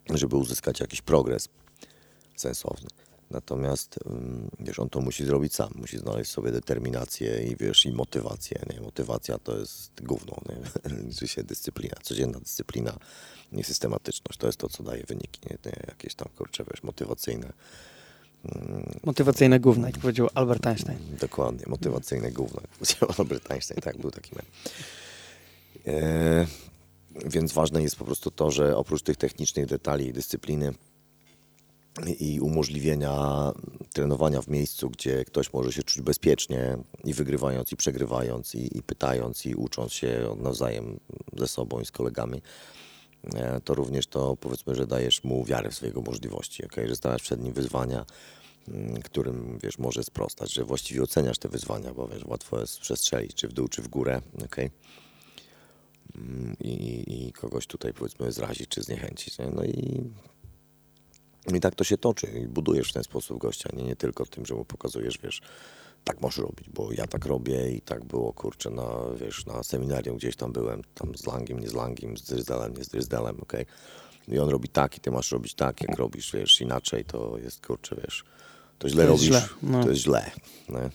żeby 0.10 0.36
uzyskać 0.36 0.80
jakiś 0.80 1.02
progres 1.02 1.50
sensowny. 2.42 2.90
Natomiast 3.32 4.00
wiesz, 4.60 4.80
on 4.80 4.90
to 4.90 5.02
musi 5.02 5.26
zrobić 5.26 5.56
sam, 5.56 5.70
musi 5.76 5.98
znaleźć 5.98 6.32
sobie 6.32 6.52
determinację 6.52 7.44
i 7.44 7.56
wiesz, 7.56 7.86
i 7.86 7.92
motywację. 7.92 8.62
Nie? 8.74 8.82
Motywacja 8.82 9.38
to 9.38 9.58
jest 9.58 9.92
gówno, 10.04 10.36
nie? 10.50 10.90
liczy 11.08 11.28
się 11.28 11.44
dyscyplina, 11.44 11.96
codzienna 12.04 12.40
dyscyplina, 12.40 12.98
niesystematyczność. 13.52 14.40
To 14.40 14.48
jest 14.48 14.60
to, 14.60 14.70
co 14.70 14.84
daje 14.84 15.04
wyniki, 15.04 15.42
nie? 15.50 15.58
nie 15.66 15.84
jakieś 15.88 16.16
tam, 16.16 16.28
kurcze, 16.38 16.64
wiesz, 16.72 16.84
motywacyjne. 16.84 17.54
Motywacyjne 19.04 19.60
gówno, 19.60 19.88
jak 19.88 19.98
powiedział 19.98 20.30
Albert 20.34 20.68
Einstein. 20.68 21.00
Dokładnie, 21.20 21.66
motywacyjne 21.68 22.32
gówno, 22.32 22.62
jak 22.62 22.72
powiedział 22.72 23.10
Albert 23.18 23.52
Einstein, 23.52 23.82
tak, 23.82 23.98
był 23.98 24.12
taki 24.12 24.36
mem. 24.36 24.46
E, 25.88 26.48
więc 27.26 27.54
ważne 27.54 27.84
jest 27.84 27.96
po 27.96 28.06
prostu 28.06 28.32
to, 28.32 28.52
że 28.52 28.78
oprócz 28.78 29.02
tych 29.04 29.18
technicznych 29.18 29.66
detali 29.66 30.08
i 30.08 30.14
dyscypliny, 30.14 30.74
i 32.20 32.40
umożliwienia 32.40 33.52
trenowania 33.94 34.42
w 34.42 34.48
miejscu, 34.48 34.90
gdzie 34.90 35.26
ktoś 35.26 35.54
może 35.54 35.74
się 35.74 35.84
czuć 35.84 36.02
bezpiecznie 36.02 36.78
i 37.04 37.14
wygrywając, 37.14 37.72
i 37.72 37.76
przegrywając, 37.76 38.56
i, 38.56 38.78
i 38.78 38.84
pytając, 38.84 39.46
i 39.46 39.56
ucząc 39.56 39.94
się 39.94 40.36
nawzajem 40.38 41.00
ze 41.38 41.48
sobą 41.48 41.80
i 41.80 41.86
z 41.86 41.92
kolegami, 41.92 42.42
e, 43.34 43.62
to 43.62 43.74
również 43.74 44.08
to 44.08 44.36
powiedzmy, 44.36 44.76
że 44.76 44.88
dajesz 44.88 45.24
mu 45.24 45.46
wiarę 45.46 45.70
w 45.70 45.76
swojego 45.76 46.02
możliwości, 46.02 46.66
okay? 46.66 46.88
że 46.88 46.96
stawiasz 46.96 47.22
przed 47.22 47.44
nim 47.44 47.54
wyzwania, 47.54 48.06
mm, 48.68 49.02
którym 49.02 49.60
wiesz, 49.64 49.78
może 49.78 50.04
sprostać, 50.04 50.54
że 50.54 50.64
właściwie 50.64 51.04
oceniasz 51.04 51.38
te 51.38 51.50
wyzwania, 51.50 51.94
bo 51.94 52.08
wiesz, 52.08 52.26
łatwo 52.26 52.60
jest 52.60 52.80
przestrzelić, 52.80 53.34
czy 53.34 53.48
w 53.48 53.54
dół, 53.54 53.68
czy 53.68 53.82
w 53.82 53.88
górę, 53.88 54.22
okay? 54.46 54.72
Mm, 56.16 56.56
I, 56.60 57.04
i 57.08 57.32
kogoś 57.34 57.68
tutaj 57.68 57.94
powiedzmy 57.94 58.32
zrazić, 58.32 58.68
czy 58.70 58.82
zniechęcić. 58.82 59.40
Nie? 59.40 59.48
No 59.48 59.64
i 59.64 60.04
i 61.56 61.60
tak 61.60 61.76
to 61.76 61.84
się 61.84 61.98
toczy 61.98 62.28
i 62.28 62.48
budujesz 62.48 62.90
w 62.90 62.94
ten 62.94 63.04
sposób 63.04 63.38
gościa, 63.38 63.70
nie, 63.74 63.84
nie 63.84 63.96
tylko 63.96 64.26
tym, 64.26 64.46
że 64.46 64.56
mu 64.56 64.66
pokazujesz, 64.66 65.18
wiesz, 65.24 65.42
tak 66.04 66.22
możesz 66.22 66.38
robić, 66.38 66.70
bo 66.70 66.92
ja 66.92 67.08
tak 67.08 67.26
robię 67.26 67.72
i 67.72 67.82
tak 67.82 68.06
było, 68.06 68.34
kurczę, 68.34 68.70
na, 68.70 68.88
wiesz, 69.16 69.46
na 69.46 69.64
seminarium 69.64 70.18
gdzieś 70.18 70.36
tam 70.36 70.52
byłem, 70.52 70.82
tam 70.96 71.16
z 71.16 71.26
Langiem, 71.26 71.60
nie 71.60 71.70
z 71.70 71.74
Langiem, 71.74 72.18
z 72.18 72.24
Dryzdelem, 72.24 72.78
nie 72.78 72.84
z 72.84 72.90
Dryzdelem, 72.90 73.40
okej. 73.42 73.62
Okay? 73.62 74.36
I 74.36 74.40
on 74.40 74.50
robi 74.50 74.70
tak 74.70 74.98
i 74.98 75.00
ty 75.00 75.12
masz 75.12 75.32
robić 75.32 75.54
tak, 75.54 75.82
jak 75.82 75.98
robisz, 75.98 76.32
wiesz, 76.32 76.62
inaczej 76.62 77.06
to 77.06 77.38
jest, 77.38 77.66
kurczę, 77.68 77.96
wiesz, 77.96 78.24
to 78.80 78.90
źle 78.90 79.04
to 79.04 79.10
robisz, 79.10 79.26
źle. 79.26 79.48
No. 79.64 79.84
to 79.84 79.90
jest 79.90 80.02
źle, 80.02 80.32
nie? 80.70 80.90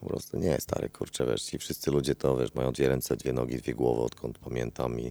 Po 0.00 0.06
prostu 0.06 0.38
nie, 0.38 0.60
stary, 0.60 0.88
kurczę, 0.88 1.26
wiesz, 1.26 1.42
ci 1.42 1.58
wszyscy 1.58 1.90
ludzie 1.90 2.14
to, 2.14 2.36
wiesz, 2.36 2.54
mają 2.54 2.72
dwie 2.72 2.88
ręce, 2.88 3.16
dwie 3.16 3.32
nogi, 3.32 3.56
dwie 3.56 3.74
głowy, 3.74 4.02
odkąd 4.02 4.38
pamiętam 4.38 5.00
i, 5.00 5.10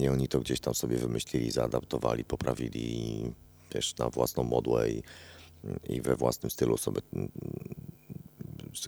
i 0.00 0.08
oni 0.08 0.28
to 0.28 0.40
gdzieś 0.40 0.60
tam 0.60 0.74
sobie 0.74 0.96
wymyślili, 0.96 1.50
zaadaptowali, 1.50 2.24
poprawili 2.24 3.10
i 3.10 3.32
wiesz, 3.74 3.96
na 3.96 4.10
własną 4.10 4.42
modłę 4.42 4.90
i, 4.90 5.02
i 5.88 6.00
we 6.00 6.16
własnym 6.16 6.50
stylu 6.50 6.76
sobie, 6.76 7.00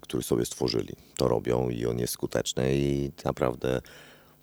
który 0.02 0.22
sobie 0.22 0.44
stworzyli. 0.44 0.94
To 1.16 1.28
robią 1.28 1.68
i 1.68 1.86
on 1.86 1.98
jest 1.98 2.12
skuteczny 2.12 2.76
i 2.76 3.10
naprawdę 3.24 3.80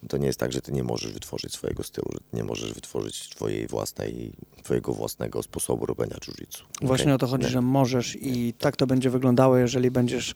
to 0.09 0.17
nie 0.17 0.27
jest 0.27 0.39
tak, 0.39 0.51
że 0.51 0.61
ty 0.61 0.71
nie 0.71 0.83
możesz 0.83 1.11
wytworzyć 1.11 1.53
swojego 1.53 1.83
stylu, 1.83 2.07
że 2.13 2.19
ty 2.19 2.37
nie 2.37 2.43
możesz 2.43 2.73
wytworzyć 2.73 3.29
twojej 3.29 3.67
własnej, 3.67 4.33
twojego 4.63 4.93
własnego 4.93 5.43
sposobu 5.43 5.85
robienia 5.85 6.15
jiu-jitsu. 6.15 6.63
Właśnie 6.81 7.05
okay? 7.05 7.13
o 7.13 7.17
to 7.17 7.27
chodzi, 7.27 7.43
nie. 7.43 7.49
że 7.49 7.61
możesz 7.61 8.17
i 8.21 8.53
tak 8.53 8.75
to 8.75 8.87
będzie 8.87 9.09
wyglądało, 9.09 9.57
jeżeli 9.57 9.91
będziesz 9.91 10.35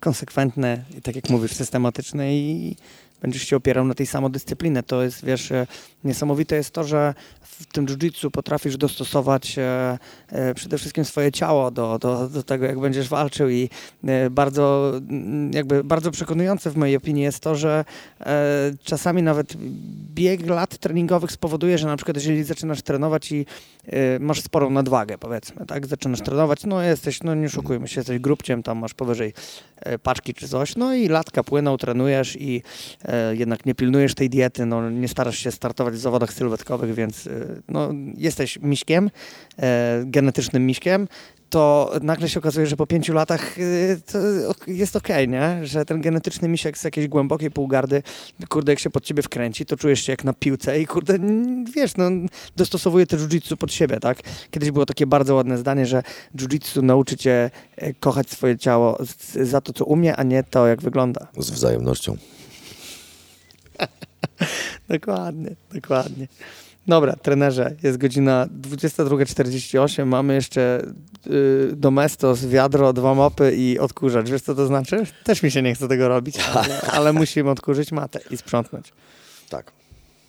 konsekwentny 0.00 0.84
i 0.98 1.02
tak 1.02 1.16
jak 1.16 1.30
mówisz, 1.30 1.52
systematyczny 1.52 2.36
i 2.36 2.76
będziesz 3.22 3.42
się 3.42 3.56
opierał 3.56 3.84
na 3.84 3.94
tej 3.94 4.06
samodyscyplinie. 4.06 4.82
To 4.82 5.02
jest, 5.02 5.24
wiesz, 5.24 5.52
e, 5.52 5.66
niesamowite 6.04 6.56
jest 6.56 6.70
to, 6.70 6.84
że 6.84 7.14
w 7.42 7.66
tym 7.66 7.86
jiu-jitsu 7.86 8.30
potrafisz 8.30 8.76
dostosować 8.76 9.58
e, 9.58 9.98
e, 10.28 10.54
przede 10.54 10.78
wszystkim 10.78 11.04
swoje 11.04 11.32
ciało 11.32 11.70
do, 11.70 11.98
do, 11.98 12.28
do 12.28 12.42
tego, 12.42 12.66
jak 12.66 12.80
będziesz 12.80 13.08
walczył 13.08 13.48
i 13.48 13.70
bardzo, 14.30 14.92
mm, 14.96 15.52
jakby 15.52 15.84
bardzo 15.84 16.10
przekonujące 16.10 16.70
w 16.70 16.76
mojej 16.76 16.96
opinii 16.96 17.22
jest 17.22 17.40
to, 17.40 17.54
że 17.54 17.84
czasami 18.84 19.22
nawet 19.22 19.56
bieg 20.14 20.46
lat 20.46 20.78
treningowych 20.78 21.32
spowoduje, 21.32 21.78
że 21.78 21.86
na 21.86 21.96
przykład 21.96 22.16
jeżeli 22.16 22.44
zaczynasz 22.44 22.82
trenować 22.82 23.32
i 23.32 23.46
masz 24.20 24.42
sporą 24.42 24.70
nadwagę, 24.70 25.18
powiedzmy, 25.18 25.66
tak, 25.66 25.86
zaczynasz 25.86 26.20
trenować, 26.20 26.64
no 26.64 26.82
jesteś, 26.82 27.22
no 27.22 27.34
nie 27.34 27.48
szukujmy 27.48 27.88
się, 27.88 28.00
jesteś 28.00 28.18
grubciem, 28.18 28.62
tam 28.62 28.78
masz 28.78 28.94
powyżej 28.94 29.32
paczki 30.02 30.34
czy 30.34 30.48
coś, 30.48 30.76
no 30.76 30.94
i 30.94 31.08
latka 31.08 31.44
płyną, 31.44 31.76
trenujesz 31.76 32.36
i 32.40 32.62
jednak 33.32 33.66
nie 33.66 33.74
pilnujesz 33.74 34.14
tej 34.14 34.30
diety, 34.30 34.66
no, 34.66 34.90
nie 34.90 35.08
starasz 35.08 35.38
się 35.38 35.50
startować 35.50 35.94
w 35.94 35.98
zawodach 35.98 36.32
sylwetkowych, 36.32 36.94
więc 36.94 37.26
e, 37.26 37.30
no, 37.68 37.90
jesteś 38.16 38.58
miśkiem, 38.62 39.10
e, 39.58 40.02
genetycznym 40.06 40.66
miśkiem, 40.66 41.08
to 41.50 41.92
nagle 42.02 42.28
się 42.28 42.40
okazuje, 42.40 42.66
że 42.66 42.76
po 42.76 42.86
pięciu 42.86 43.12
latach 43.14 43.56
jest 44.66 44.96
okej, 44.96 45.24
okay, 45.24 45.28
nie? 45.28 45.66
Że 45.66 45.84
ten 45.84 46.00
genetyczny 46.00 46.48
misiek 46.48 46.78
z 46.78 46.84
jakiejś 46.84 47.08
głębokiej 47.08 47.50
półgardy, 47.50 48.02
kurde, 48.48 48.72
jak 48.72 48.78
się 48.78 48.90
pod 48.90 49.04
ciebie 49.04 49.22
wkręci, 49.22 49.66
to 49.66 49.76
czujesz 49.76 50.00
się 50.00 50.12
jak 50.12 50.24
na 50.24 50.32
piłce 50.32 50.80
i 50.80 50.86
kurde, 50.86 51.18
wiesz, 51.74 51.96
no, 51.96 52.10
dostosowuje 52.56 53.06
te 53.06 53.16
jiu-jitsu 53.16 53.56
pod 53.56 53.72
siebie, 53.72 54.00
tak? 54.00 54.18
Kiedyś 54.50 54.70
było 54.70 54.86
takie 54.86 55.06
bardzo 55.06 55.34
ładne 55.34 55.58
zdanie, 55.58 55.86
że 55.86 56.02
jiu-jitsu 56.36 56.82
nauczy 56.82 57.16
cię 57.16 57.50
kochać 58.00 58.30
swoje 58.30 58.58
ciało 58.58 58.98
za 59.42 59.60
to, 59.60 59.72
co 59.72 59.84
umie, 59.84 60.16
a 60.16 60.22
nie 60.22 60.42
to, 60.42 60.66
jak 60.66 60.82
wygląda. 60.82 61.26
Z 61.38 61.50
wzajemnością. 61.50 62.16
dokładnie, 64.88 65.56
dokładnie. 65.74 66.28
Dobra, 66.86 67.16
trenerze, 67.16 67.76
jest 67.82 67.98
godzina 67.98 68.46
22.48, 68.46 70.06
mamy 70.06 70.34
jeszcze 70.34 70.82
y, 71.26 71.70
domestos, 71.76 72.46
wiadro, 72.46 72.92
dwa 72.92 73.14
mopy 73.14 73.56
i 73.56 73.78
odkurzacz. 73.78 74.30
Wiesz, 74.30 74.42
co 74.42 74.54
to 74.54 74.66
znaczy? 74.66 75.06
Też 75.24 75.42
mi 75.42 75.50
się 75.50 75.62
nie 75.62 75.74
chce 75.74 75.88
tego 75.88 76.08
robić, 76.08 76.38
ale, 76.54 76.80
ale 76.96 77.12
musimy 77.12 77.50
odkurzyć 77.50 77.92
matę 77.92 78.20
i 78.30 78.36
sprzątnąć. 78.36 78.92
Tak, 79.48 79.72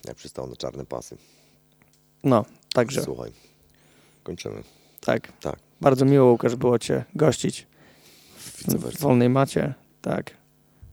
ja 0.08 0.14
przystał 0.14 0.48
na 0.48 0.56
czarne 0.56 0.86
pasy. 0.86 1.18
No, 2.24 2.46
także. 2.74 3.02
Słuchaj, 3.04 3.32
kończymy. 4.24 4.64
Tak. 5.02 5.32
Tak. 5.42 5.60
Bardzo 5.82 6.06
miło, 6.06 6.32
Łukasz, 6.32 6.56
było 6.56 6.80
Cię 6.80 7.04
gościć 7.16 7.68
w, 8.38 8.64
w 8.74 9.00
wolnej 9.00 9.30
macie. 9.30 9.74
Tak. 10.02 10.32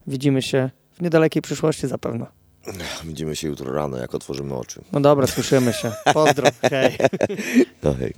Widzimy 0.06 0.42
się 0.42 0.70
w 0.92 1.02
niedalekiej 1.02 1.42
przyszłości 1.42 1.88
zapewne. 1.88 2.43
Widzimy 3.04 3.36
się 3.36 3.48
jutro 3.48 3.72
rano, 3.72 3.96
jak 3.96 4.14
otworzymy 4.14 4.54
oczy. 4.54 4.80
No 4.92 5.00
dobra, 5.00 5.26
słyszymy 5.26 5.72
się. 5.72 5.92
Pozdro. 6.14 6.48
Hej. 6.70 6.96
No 7.82 7.94
hej. 7.94 8.14